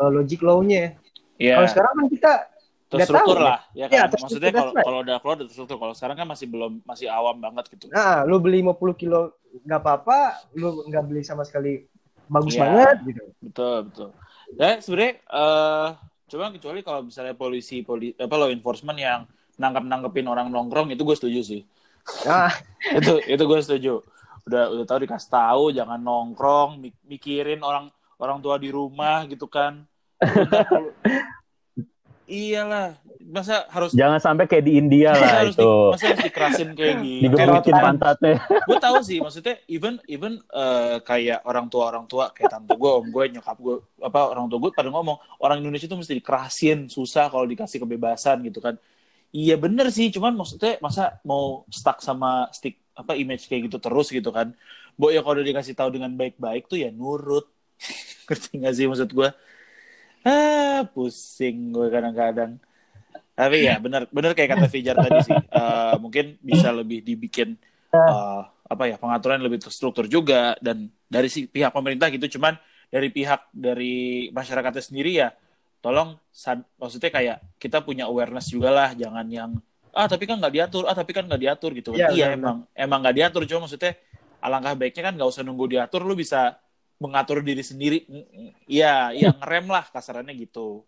eh, 0.00 0.10
logic 0.12 0.40
law-nya. 0.44 0.96
Iya. 1.40 1.56
Kalau 1.56 1.68
sekarang 1.72 1.92
kan 1.96 2.06
kita 2.12 2.32
terstruktur 2.90 3.38
tahu, 3.38 3.46
lah 3.46 3.58
ya 3.70 3.86
kan 3.86 3.94
Iya, 3.94 4.02
terstruktur, 4.10 4.24
maksudnya 4.26 4.50
kalau 4.50 4.72
right. 4.74 4.86
kalau 4.90 4.98
udah 5.06 5.16
keluar 5.22 5.36
udah 5.38 5.46
terstruktur 5.46 5.76
kalau 5.78 5.94
sekarang 5.94 6.16
kan 6.18 6.26
masih 6.26 6.46
belum 6.50 6.72
masih 6.82 7.06
awam 7.06 7.36
banget 7.38 7.64
gitu 7.70 7.86
nah, 7.86 8.26
lu 8.26 8.42
beli 8.42 8.66
50 8.66 8.98
kilo 8.98 9.38
nggak 9.62 9.78
apa-apa, 9.78 10.18
lu 10.58 10.82
nggak 10.90 11.04
beli 11.06 11.22
sama 11.22 11.46
sekali 11.46 11.86
bagus 12.26 12.58
Iya. 12.58 12.66
banget 12.66 12.96
gitu. 13.06 13.22
betul 13.46 13.76
betul 13.86 14.08
ya 14.58 14.70
sebenarnya 14.82 15.12
eh 15.22 15.88
Cuma 16.30 16.54
kecuali 16.54 16.86
kalau 16.86 17.02
misalnya 17.02 17.34
polisi, 17.34 17.82
poli, 17.82 18.14
apa 18.14 18.34
law 18.38 18.46
enforcement 18.54 18.94
yang 18.94 19.26
nangkep 19.58 19.82
nangkepin 19.82 20.30
orang 20.30 20.46
nongkrong 20.46 20.94
itu 20.94 21.02
gue 21.02 21.16
setuju 21.18 21.40
sih. 21.42 21.60
Ah, 22.22 22.54
itu 23.02 23.18
itu 23.26 23.42
gue 23.42 23.58
setuju. 23.58 23.94
Udah 24.46 24.72
udah 24.72 24.84
tahu 24.88 24.98
dikasih 25.04 25.30
tahu 25.30 25.64
jangan 25.72 26.00
nongkrong, 26.00 26.80
mik- 26.80 27.02
mikirin 27.04 27.60
orang 27.60 27.88
orang 28.20 28.38
tua 28.40 28.56
di 28.60 28.68
rumah 28.72 29.24
gitu 29.26 29.48
kan. 29.48 29.84
Iyalah, 32.30 32.94
masa 33.26 33.66
harus 33.74 33.90
Jangan 33.90 34.22
sampai 34.22 34.46
kayak 34.46 34.62
di 34.62 34.78
India 34.78 35.10
lah 35.18 35.42
harus 35.42 35.58
di, 35.58 35.66
itu. 35.66 35.72
masa 35.90 36.04
harus 36.14 36.22
dikerasin 36.22 36.70
kayak 36.78 36.94
gitu. 37.02 37.22
Digebukin 37.26 37.74
pantatnya. 37.74 38.34
gue 38.70 38.78
tahu 38.78 38.96
sih 39.02 39.18
maksudnya 39.18 39.58
even 39.66 39.98
even 40.06 40.38
eh, 40.54 41.02
kayak 41.02 41.42
orang 41.42 41.66
tua 41.66 41.90
orang 41.90 42.06
tua 42.06 42.30
kayak 42.30 42.54
tante 42.54 42.70
gue 42.78 42.86
om 42.90 43.02
gue 43.10 43.24
nyokap 43.34 43.58
gue 43.58 43.82
apa 43.98 44.20
orang 44.30 44.46
tua 44.46 44.62
gue 44.62 44.70
pada 44.70 44.94
ngomong 44.94 45.18
orang 45.42 45.58
Indonesia 45.58 45.90
tuh 45.90 45.98
mesti 45.98 46.14
dikerasin 46.22 46.86
susah 46.86 47.26
kalau 47.34 47.50
dikasih 47.50 47.82
kebebasan 47.82 48.46
gitu 48.46 48.62
kan 48.62 48.78
iya 49.34 49.58
bener 49.58 49.90
sih 49.90 50.14
cuman 50.14 50.30
maksudnya 50.38 50.78
masa 50.78 51.18
mau 51.26 51.66
stuck 51.66 51.98
sama 51.98 52.46
stick 52.54 52.78
apa 53.00 53.16
image 53.16 53.48
kayak 53.48 53.72
gitu 53.72 53.80
terus 53.80 54.12
gitu 54.12 54.28
kan. 54.28 54.52
Bo 54.94 55.08
ya 55.08 55.24
kalau 55.24 55.40
udah 55.40 55.46
dikasih 55.46 55.72
tahu 55.72 55.96
dengan 55.96 56.12
baik-baik 56.12 56.68
tuh 56.68 56.76
ya 56.76 56.92
nurut. 56.92 57.48
Ngerti 58.28 58.60
gak 58.60 58.74
sih 58.76 58.86
maksud 58.86 59.10
gue 59.10 59.28
ah 60.20 60.84
pusing 60.92 61.72
gue 61.72 61.88
kadang-kadang. 61.88 62.60
Tapi 63.32 63.64
ya 63.64 63.80
bener 63.80 64.04
bener 64.12 64.36
kayak 64.36 64.52
kata 64.52 64.66
Fijar 64.68 64.96
tadi 65.00 65.18
sih. 65.24 65.32
Eh, 65.32 65.94
mungkin 65.96 66.36
bisa 66.44 66.68
lebih 66.76 67.00
dibikin 67.00 67.56
eh, 67.92 68.40
apa 68.44 68.84
ya 68.84 69.00
pengaturan 69.00 69.40
lebih 69.40 69.64
terstruktur 69.64 70.04
juga. 70.04 70.52
Dan 70.60 70.92
dari 71.08 71.32
si 71.32 71.48
pihak 71.48 71.72
pemerintah 71.72 72.12
gitu 72.12 72.36
cuman 72.36 72.60
dari 72.92 73.08
pihak 73.08 73.48
dari 73.54 74.28
masyarakatnya 74.34 74.84
sendiri 74.84 75.24
ya 75.24 75.28
tolong 75.80 76.20
maksudnya 76.76 77.08
kayak 77.08 77.36
kita 77.56 77.80
punya 77.80 78.04
awareness 78.12 78.52
juga 78.52 78.68
lah. 78.68 78.92
Jangan 78.92 79.26
yang 79.32 79.56
ah 79.90 80.06
tapi 80.06 80.24
kan 80.26 80.38
nggak 80.38 80.54
diatur 80.54 80.84
ah 80.86 80.94
tapi 80.94 81.10
kan 81.10 81.24
nggak 81.26 81.42
diatur 81.42 81.70
gitu 81.74 81.90
Iya, 81.94 82.08
iya 82.14 82.26
benar, 82.32 82.38
emang 82.38 82.56
emang 82.74 82.98
nggak 83.02 83.16
diatur 83.16 83.42
cuma 83.46 83.66
maksudnya 83.66 83.92
alangkah 84.40 84.74
baiknya 84.78 85.02
kan 85.10 85.14
nggak 85.18 85.30
usah 85.30 85.42
nunggu 85.42 85.66
diatur 85.66 86.02
lu 86.06 86.14
bisa 86.14 86.56
mengatur 87.00 87.40
diri 87.40 87.64
sendiri 87.64 88.04
iya 88.68 89.10
yang 89.16 89.36
ngerem 89.40 89.66
lah 89.68 89.84
kasarannya 89.88 90.36
gitu 90.36 90.84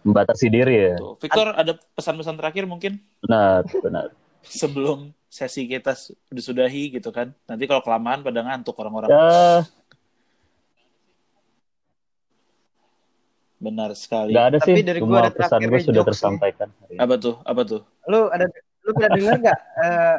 Membatasi 0.00 0.48
diri 0.48 0.74
ya. 0.80 0.96
Tuh. 0.96 1.12
Victor 1.20 1.52
ada 1.52 1.76
pesan-pesan 1.76 2.40
terakhir 2.40 2.64
mungkin 2.64 2.96
Benar, 3.20 3.68
benar. 3.68 4.08
sebelum 4.40 5.12
sesi 5.28 5.68
kita 5.68 5.92
su- 5.92 6.16
disudahi 6.32 6.96
gitu 6.96 7.12
kan. 7.12 7.36
Nanti 7.44 7.68
kalau 7.68 7.84
kelamaan 7.84 8.24
pada 8.24 8.40
ngantuk 8.40 8.72
orang-orang. 8.80 9.12
Ya, 9.12 9.60
Benar 13.60 13.92
sekali. 13.92 14.32
nggak 14.32 14.46
ada 14.48 14.58
Tapi 14.58 14.72
sih. 14.72 14.82
dari 14.82 14.98
gua 14.98 15.06
Semua 15.06 15.20
ada 15.20 15.30
pesan 15.30 15.58
gue 15.60 15.80
sudah 15.84 16.02
tersampaikan. 16.02 16.68
hari 16.80 16.92
ini. 16.96 17.00
Apa 17.04 17.14
tuh? 17.16 17.34
Apa 17.44 17.62
tuh? 17.62 17.80
lu 18.08 18.20
ada 18.26 18.44
lu 18.80 18.90
pernah 18.96 19.10
dengar 19.12 19.36
nggak 19.38 19.58
eh, 19.78 20.16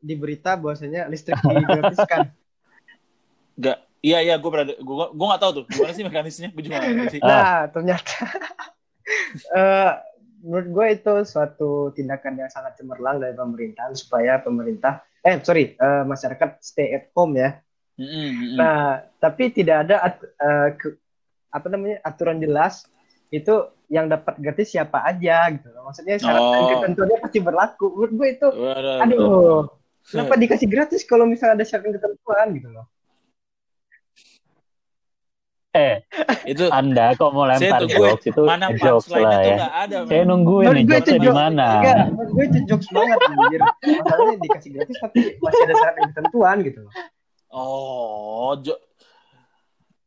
di 0.00 0.14
berita 0.18 0.50
bahwasanya 0.58 1.06
listrik 1.06 1.38
digratiskan? 1.38 2.34
Enggak. 3.54 3.78
Iya 4.00 4.18
iya 4.24 4.34
gue 4.36 4.48
pernah 4.48 4.66
gue 4.66 4.80
gue 5.12 5.26
nggak 5.28 5.42
tahu 5.44 5.52
tuh 5.52 5.64
gimana 5.68 5.92
sih 5.92 6.02
mekanismenya 6.02 6.50
gue 6.50 6.62
juga 6.64 6.76
nggak 6.80 6.92
ngerti. 6.96 7.18
Ah. 7.20 7.28
Nah, 7.28 7.60
ternyata 7.68 8.14
eh, 9.60 9.92
menurut 10.40 10.68
gue 10.72 10.86
itu 10.90 11.14
suatu 11.22 11.70
tindakan 11.92 12.40
yang 12.40 12.48
sangat 12.48 12.74
cemerlang 12.74 13.20
dari 13.20 13.36
pemerintahan 13.36 13.92
supaya 13.92 14.40
pemerintah 14.40 15.04
eh 15.20 15.36
sorry 15.44 15.76
eh, 15.76 16.02
masyarakat 16.02 16.58
stay 16.58 16.96
at 16.96 17.12
home 17.12 17.36
ya. 17.36 17.60
Mm-mm, 18.00 18.08
mm-mm. 18.32 18.56
Nah, 18.56 19.04
tapi 19.20 19.52
tidak 19.52 19.84
ada 19.84 19.96
at- 20.00 20.24
eh, 20.24 20.68
ke- 20.74 20.96
apa 21.50 21.66
namanya 21.68 21.98
aturan 22.00 22.38
jelas 22.38 22.86
itu 23.30 23.54
yang 23.86 24.06
dapat 24.06 24.38
gratis 24.38 24.70
siapa 24.70 25.02
aja 25.02 25.50
gitu 25.50 25.70
loh. 25.70 25.86
Maksudnya 25.86 26.18
syarat 26.18 26.42
dan 26.42 26.60
Oh. 26.60 26.68
ketentuannya 26.74 27.18
pasti 27.18 27.38
berlaku. 27.38 27.86
Menurut 27.90 28.12
gue 28.14 28.28
itu 28.30 28.48
Waduh. 28.48 28.98
aduh, 29.02 29.60
kenapa 30.10 30.34
dikasih 30.34 30.66
gratis 30.66 31.02
kalau 31.02 31.26
misalnya 31.26 31.62
ada 31.62 31.66
syarat 31.66 31.84
dan 31.86 31.94
ketentuan 31.98 32.46
gitu 32.54 32.68
loh. 32.70 32.86
Eh, 35.70 36.02
itu 36.50 36.66
Anda 36.66 37.14
kok 37.14 37.30
mau 37.30 37.46
lempar 37.46 37.86
jokes 37.86 38.26
itu 38.26 38.42
mana 38.42 38.74
jokes 38.74 39.06
lah 39.06 39.38
itu 39.38 39.50
ya. 39.54 39.68
ada. 39.70 39.96
Saya 40.02 40.22
nungguin 40.26 40.66
nih 40.66 40.82
jokesnya 40.82 41.18
di 41.22 41.30
mana. 41.30 41.66
Menurut 42.10 42.30
gue 42.34 42.44
itu 42.50 42.58
jokes 42.66 42.88
banget 42.90 43.18
anjir. 43.22 43.60
Masalahnya 43.78 44.36
dikasih 44.42 44.70
gratis 44.74 44.96
tapi 44.98 45.18
masih 45.38 45.62
ada 45.62 45.74
syarat 45.78 45.94
dan 45.94 46.06
ketentuan 46.10 46.56
gitu 46.66 46.78
loh. 46.82 46.92
Oh, 47.54 48.58
jo 48.58 48.74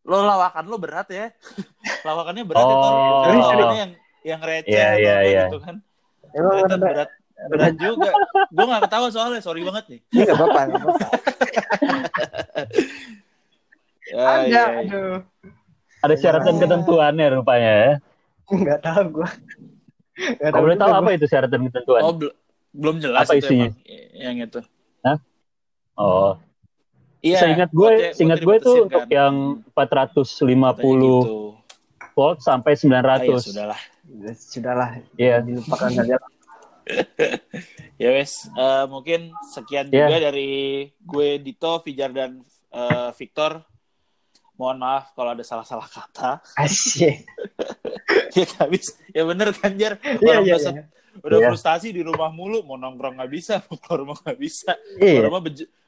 lo 0.03 0.17
lawakan 0.23 0.63
lo 0.67 0.77
berat 0.79 1.07
ya. 1.09 1.31
Lawakannya 2.07 2.43
berat 2.43 2.63
ya. 2.63 2.75
Oh. 2.75 3.23
Lawakannya 3.23 3.77
yang 3.79 3.91
yang 4.23 4.39
receh 4.39 4.71
Iya, 4.71 4.87
atau 4.87 4.99
iya, 4.99 5.13
apa 5.15 5.23
iya. 5.27 5.43
gitu 5.47 5.59
kan. 5.59 5.75
Emang 6.33 6.55
ada 6.63 6.75
berat 6.79 7.09
berat 7.51 7.75
juga. 7.75 8.09
Gue 8.51 8.65
gak 8.67 8.81
ketawa 8.87 9.07
soalnya, 9.11 9.39
sorry 9.43 9.61
banget 9.67 9.85
nih. 9.91 9.99
Ini 10.11 10.21
nggak 10.23 10.37
apa-apa, 10.39 10.59
nggak 10.67 10.81
apa-apa. 10.83 11.07
Ya, 14.03 14.19
Ada, 14.19 14.43
iya, 14.45 14.63
iya. 14.83 14.83
aduh. 14.83 15.17
Ada 16.03 16.15
syarat 16.19 16.41
dan 16.43 16.59
ketentuannya 16.59 17.25
rupanya 17.39 17.71
ya. 17.71 17.93
Nggak 18.51 18.79
tahu 18.83 19.03
gue. 19.15 19.29
Nggak 20.37 20.51
Kalau 20.51 20.63
boleh 20.67 20.77
tahu 20.77 20.91
apa 20.93 21.09
itu 21.15 21.25
syarat 21.25 21.49
dan 21.49 21.61
ketentuan? 21.65 22.01
Oh, 22.03 22.13
bel- 22.13 22.35
belum 22.75 22.99
jelas 22.99 23.25
Apa 23.25 23.39
itu 23.39 23.47
isinya? 23.49 23.69
emang, 23.87 23.97
yang 24.13 24.35
itu. 24.43 24.59
Oh, 25.93 26.35
Iya. 27.23 27.39
seingat 27.39 27.69
gue, 27.71 27.79
buatnya- 27.87 28.13
seingat 28.13 28.39
gue 28.39 28.51
itu 28.53 28.63
dibatasin, 28.67 28.85
untuk 28.85 29.01
kan. 29.01 29.09
yang 29.09 29.33
450 29.71 30.75
Katanya 30.75 30.99
gitu. 30.99 31.37
volt 32.13 32.37
sampai 32.39 32.71
Ah, 32.71 32.75
ya 32.75 32.81
900. 32.83 33.41
sudahlah. 33.41 33.81
Sudahlah, 34.35 34.89
Iya. 35.15 35.35
dilupakan 35.45 35.89
saja. 35.89 36.15
Ya 37.95 38.09
wes, 38.11 38.49
Eh, 38.49 38.85
mungkin 38.85 39.31
sekian 39.47 39.87
Iya. 39.87 40.03
juga 40.03 40.17
dari 40.21 40.51
gue 40.97 41.29
Dito, 41.39 41.79
Fijar 41.79 42.11
dan 42.11 42.43
eh, 42.69 43.09
Victor. 43.13 43.63
Mohon 44.53 44.77
maaf 44.79 45.05
kalau 45.13 45.31
ada 45.31 45.41
salah-salah 45.41 45.87
kata. 45.87 46.43
Asyik. 46.55 47.23
ya 48.35 48.45
habis, 48.59 48.85
ya 49.09 49.23
bener 49.23 49.49
kan 49.51 49.73
Jar. 49.73 49.95
Iya, 49.97 50.43
iya, 50.43 50.53
udah, 50.53 50.59
iya. 50.59 50.83
udah 51.17 51.37
Iya. 51.39 51.47
frustasi 51.47 51.89
di 51.89 52.01
rumah 52.01 52.29
mulu, 52.29 52.61
mau 52.61 52.75
nongkrong 52.75 53.15
nggak 53.15 53.31
bisa, 53.31 53.63
mau 53.63 53.77
keluar 53.77 53.99
rumah 54.03 54.17
nggak 54.19 54.37
bisa. 54.37 54.75
Iya, 54.99 55.25
rumah, 55.25 55.39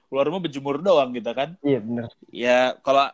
keluar 0.06 0.26
rumah 0.26 0.40
berjemur 0.40 0.80
doang 0.80 1.10
gitu 1.12 1.32
kan. 1.32 1.58
iya 1.62 1.80
benar. 1.80 2.10
Ya 2.28 2.60
kalau 2.80 3.10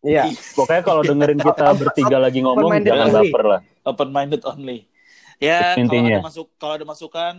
Iya. 0.00 0.30
Pokoknya 0.52 0.82
kalau 0.82 1.02
dengerin 1.02 1.40
kita 1.40 1.66
bertiga 1.80 2.16
lagi 2.16 2.38
ngomong 2.38 2.62
Open-minded 2.64 2.88
jangan 2.88 3.08
only. 3.08 3.18
baper 3.26 3.42
lah. 3.44 3.60
open 3.84 4.08
minded 4.08 4.42
only. 4.44 4.78
Ya 5.36 5.74
kalau 5.74 5.82
Intinya. 5.82 6.16
ada 6.16 6.24
masuk 6.24 6.46
kalau 6.56 6.74
ada 6.74 6.86
masukan 6.86 7.34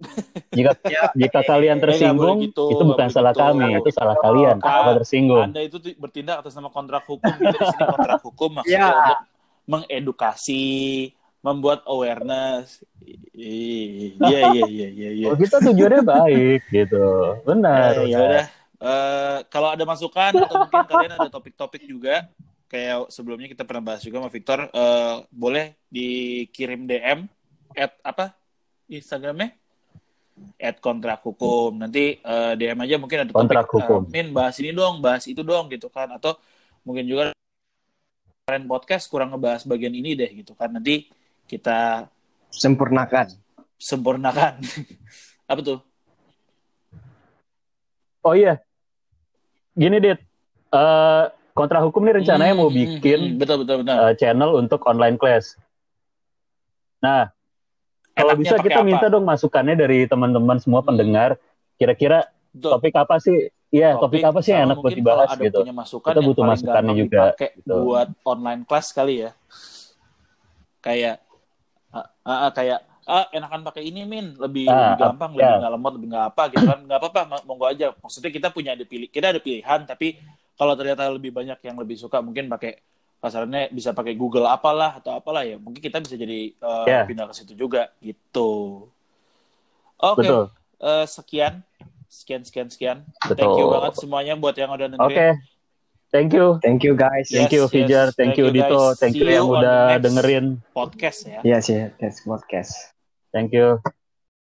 Jika 0.56 0.72
Ya, 0.86 1.12
jika 1.12 1.40
kalian 1.42 1.76
nggak 1.76 1.92
tersinggung 1.92 2.38
gitu, 2.40 2.66
itu 2.70 2.82
bukan 2.86 3.08
salah 3.08 3.36
gitu. 3.36 3.42
kami, 3.42 3.68
itu 3.76 3.90
salah 3.92 4.16
kalian. 4.16 4.56
Kak, 4.56 4.72
Apa 4.72 4.90
tersinggung? 4.96 5.44
Anda 5.44 5.60
itu 5.60 5.76
bertindak 5.94 6.40
atas 6.40 6.54
nama 6.54 6.68
kontrak 6.68 7.04
hukum. 7.04 7.28
Gitu. 7.30 7.52
Di 7.52 7.66
sini 7.68 7.84
kontrak 7.84 8.20
hukum 8.22 8.50
maksudnya 8.56 8.80
Ya. 8.80 8.96
untuk 8.96 9.18
mengedukasi, 9.66 10.64
membuat 11.40 11.80
awareness. 11.88 12.84
Iya 13.32 14.52
iya 14.52 14.64
iya 14.68 14.88
iya 14.88 15.10
iya. 15.16 15.28
Kita 15.32 15.60
tujuannya 15.64 16.04
baik 16.04 16.60
gitu. 16.68 17.36
Benar. 17.48 17.96
Eh, 18.04 18.12
ya 18.12 18.18
udah. 18.20 18.46
Eh, 18.80 19.38
kalau 19.52 19.68
ada 19.72 19.84
masukan 19.84 20.32
atau 20.36 20.56
mungkin 20.64 20.84
kalian 20.88 21.12
ada 21.16 21.28
topik-topik 21.28 21.84
juga 21.84 22.28
kayak 22.70 23.10
sebelumnya 23.10 23.50
kita 23.50 23.66
pernah 23.66 23.82
bahas 23.92 24.00
juga 24.06 24.22
sama 24.22 24.30
Victor, 24.30 24.70
eh, 24.70 25.14
boleh 25.28 25.74
dikirim 25.90 26.86
DM 26.86 27.26
at 27.74 27.92
apa 28.04 28.32
Instagramnya? 28.86 29.56
At 30.56 30.80
kontrak 30.80 31.20
hukum. 31.20 31.76
Nanti 31.76 32.20
eh, 32.20 32.52
DM 32.56 32.78
aja 32.80 32.96
mungkin 32.96 33.18
ada 33.26 33.30
topik. 33.32 33.40
Kontrak 33.44 33.66
eh, 33.66 33.72
hukum. 33.74 34.00
Min 34.08 34.32
bahas 34.32 34.56
ini 34.62 34.70
dong, 34.72 35.02
bahas 35.02 35.24
itu 35.26 35.42
dong 35.42 35.68
gitu 35.68 35.90
kan. 35.90 36.08
Atau 36.14 36.38
mungkin 36.86 37.04
juga 37.04 37.34
kalian 38.48 38.64
podcast 38.64 39.04
kurang 39.12 39.34
ngebahas 39.36 39.66
bagian 39.66 39.92
ini 39.92 40.16
deh 40.16 40.30
gitu 40.32 40.56
kan. 40.56 40.72
Nanti 40.72 41.19
kita 41.50 42.06
sempurnakan. 42.54 43.26
sempurnakan. 43.74 44.62
apa 45.50 45.60
tuh? 45.66 45.78
Oh 48.22 48.38
iya. 48.38 48.62
Gini, 49.74 49.98
Dit. 49.98 50.22
Eh, 50.70 51.24
kontra 51.50 51.82
hukum 51.82 52.06
nih 52.06 52.22
rencananya 52.22 52.54
Hmm, 52.54 52.60
mau 52.62 52.70
hmm, 52.70 52.76
hmm, 52.78 52.82
bikin 52.94 53.20
betul 53.34 53.66
betul 53.66 53.82
betul. 53.82 53.90
eh, 53.98 54.14
channel 54.14 54.50
untuk 54.54 54.78
online 54.86 55.18
class. 55.18 55.58
Nah, 57.02 57.32
kalau 58.14 58.38
Enaknya 58.38 58.42
bisa 58.46 58.54
kita 58.62 58.80
apa? 58.80 58.86
minta 58.86 59.06
dong 59.10 59.26
masukannya 59.26 59.74
dari 59.74 60.06
teman-teman 60.06 60.62
semua 60.62 60.86
pendengar. 60.86 61.34
Kira-kira 61.80 62.28
Betul. 62.52 62.70
topik 62.76 62.94
apa 62.94 63.16
sih? 63.18 63.48
Iya, 63.70 63.96
topik, 64.02 64.20
apa 64.26 64.42
sih 64.42 64.50
yang 64.50 64.66
enak 64.66 64.82
buat 64.82 64.92
dibahas 64.92 65.30
ada 65.30 65.42
gitu. 65.46 65.62
punya 65.62 65.74
masukan 65.74 66.10
Kita 66.10 66.20
butuh 66.26 66.42
masukannya 66.42 66.94
juga, 66.98 67.22
gitu. 67.38 67.74
buat 67.86 68.08
online 68.26 68.62
class 68.66 68.90
kali 68.90 69.24
ya 69.24 69.30
kayak 70.82 71.22
ah, 71.90 72.06
ah, 72.26 72.38
ah, 72.46 72.50
kayak 72.54 72.80
ah 73.10 73.26
enakan 73.34 73.66
pakai 73.66 73.82
ini 73.90 74.06
min 74.06 74.38
lebih, 74.38 74.70
Ah, 74.70 74.94
lebih 74.94 74.96
gampang 75.02 75.32
ya. 75.34 75.38
lebih 75.42 75.54
nggak 75.64 75.72
lemot 75.74 75.92
lebih 75.98 76.08
nggak 76.14 76.26
apa 76.30 76.42
gitu 76.54 76.64
kan 76.68 76.78
nggak 76.86 76.98
apa-apa 77.00 77.20
mo- 77.26 77.44
monggo 77.48 77.66
aja 77.66 77.86
maksudnya 77.98 78.30
kita 78.30 78.48
punya 78.54 78.70
ada 78.78 78.84
pilih 78.86 79.08
kita 79.10 79.34
ada 79.34 79.40
pilihan 79.42 79.80
tapi 79.88 80.14
kalau 80.54 80.76
ternyata 80.78 81.08
lebih 81.10 81.32
banyak 81.34 81.58
yang 81.64 81.76
lebih 81.80 81.96
suka 81.98 82.22
mungkin 82.22 82.46
pakai 82.46 82.78
kasarannya 83.20 83.68
bisa 83.74 83.92
pakai 83.92 84.14
Google 84.16 84.46
apalah 84.48 84.96
atau 85.02 85.12
apalah 85.18 85.42
ya 85.44 85.58
mungkin 85.60 85.80
kita 85.82 85.98
bisa 86.00 86.14
jadi 86.16 86.54
uh, 86.62 86.86
Yeah. 86.86 87.04
pindah 87.08 87.26
ke 87.28 87.34
situ 87.36 87.52
juga 87.58 87.90
gitu 88.00 88.86
oke 90.00 90.20
Betul. 90.20 90.44
eh, 90.80 91.06
sekian 91.08 91.60
sekian 92.08 92.42
sekian 92.46 92.68
sekian 92.72 92.98
Betul. 93.26 93.36
thank 93.36 93.54
you 93.58 93.66
banget 93.68 93.92
semuanya 93.98 94.34
buat 94.38 94.56
yang 94.56 94.70
udah 94.72 94.86
Oke. 94.86 94.96
dengerin 94.96 95.36
Thank 96.10 96.34
you. 96.34 96.58
Thank 96.58 96.82
you 96.82 96.98
guys. 96.98 97.30
Thank 97.30 97.54
Yes, 97.54 97.62
you 97.62 97.64
Fijar, 97.70 98.10
yes. 98.10 98.18
thank 98.18 98.34
Thank 98.34 98.42
you 98.42 98.46
Dito, 98.50 98.80
guys. 98.90 98.98
thank 98.98 99.14
you 99.14 99.22
See 99.22 99.30
yang 99.30 99.46
you 99.46 99.54
on 99.54 99.62
udah 99.62 99.78
dengerin. 100.02 100.46
podcast 100.74 101.18
ya 101.22 101.38
Iya 101.46 101.58
sih, 101.62 101.78
that's 102.02 102.26
podcast. 102.26 102.90
Thank 103.30 103.54
you. 103.54 103.78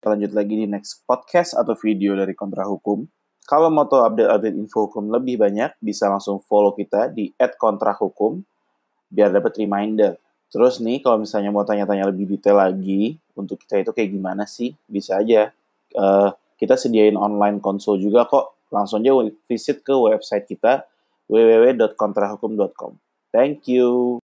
Kita 0.01 0.17
lanjut 0.17 0.33
lagi 0.33 0.55
di 0.57 0.67
next 0.67 1.05
podcast 1.05 1.53
atau 1.53 1.77
video 1.77 2.17
dari 2.17 2.33
Kontra 2.33 2.65
Hukum. 2.65 3.05
Kalau 3.45 3.69
mau 3.69 3.85
tahu 3.85 4.01
update-update 4.01 4.57
info 4.57 4.89
hukum 4.89 5.13
lebih 5.13 5.37
banyak, 5.37 5.77
bisa 5.77 6.09
langsung 6.09 6.41
follow 6.41 6.73
kita 6.73 7.13
di 7.13 7.35
@kontrahukum 7.37 8.41
biar 9.13 9.29
dapat 9.29 9.53
reminder. 9.61 10.17
Terus 10.49 10.81
nih, 10.81 11.05
kalau 11.05 11.21
misalnya 11.21 11.53
mau 11.53 11.69
tanya-tanya 11.69 12.09
lebih 12.09 12.33
detail 12.33 12.61
lagi, 12.63 13.21
untuk 13.37 13.61
kita 13.61 13.83
itu 13.83 13.93
kayak 13.93 14.09
gimana 14.09 14.49
sih? 14.49 14.73
Bisa 14.87 15.21
aja. 15.21 15.53
Eh, 15.93 16.29
kita 16.57 16.79
sediain 16.79 17.19
online 17.19 17.61
konsul 17.61 18.01
juga 18.01 18.25
kok. 18.25 18.57
Langsung 18.73 19.05
aja 19.05 19.13
visit 19.45 19.85
ke 19.85 19.93
website 19.93 20.49
kita 20.49 20.87
www.kontrahukum.com. 21.29 22.99
Thank 23.33 23.69
you. 23.69 24.22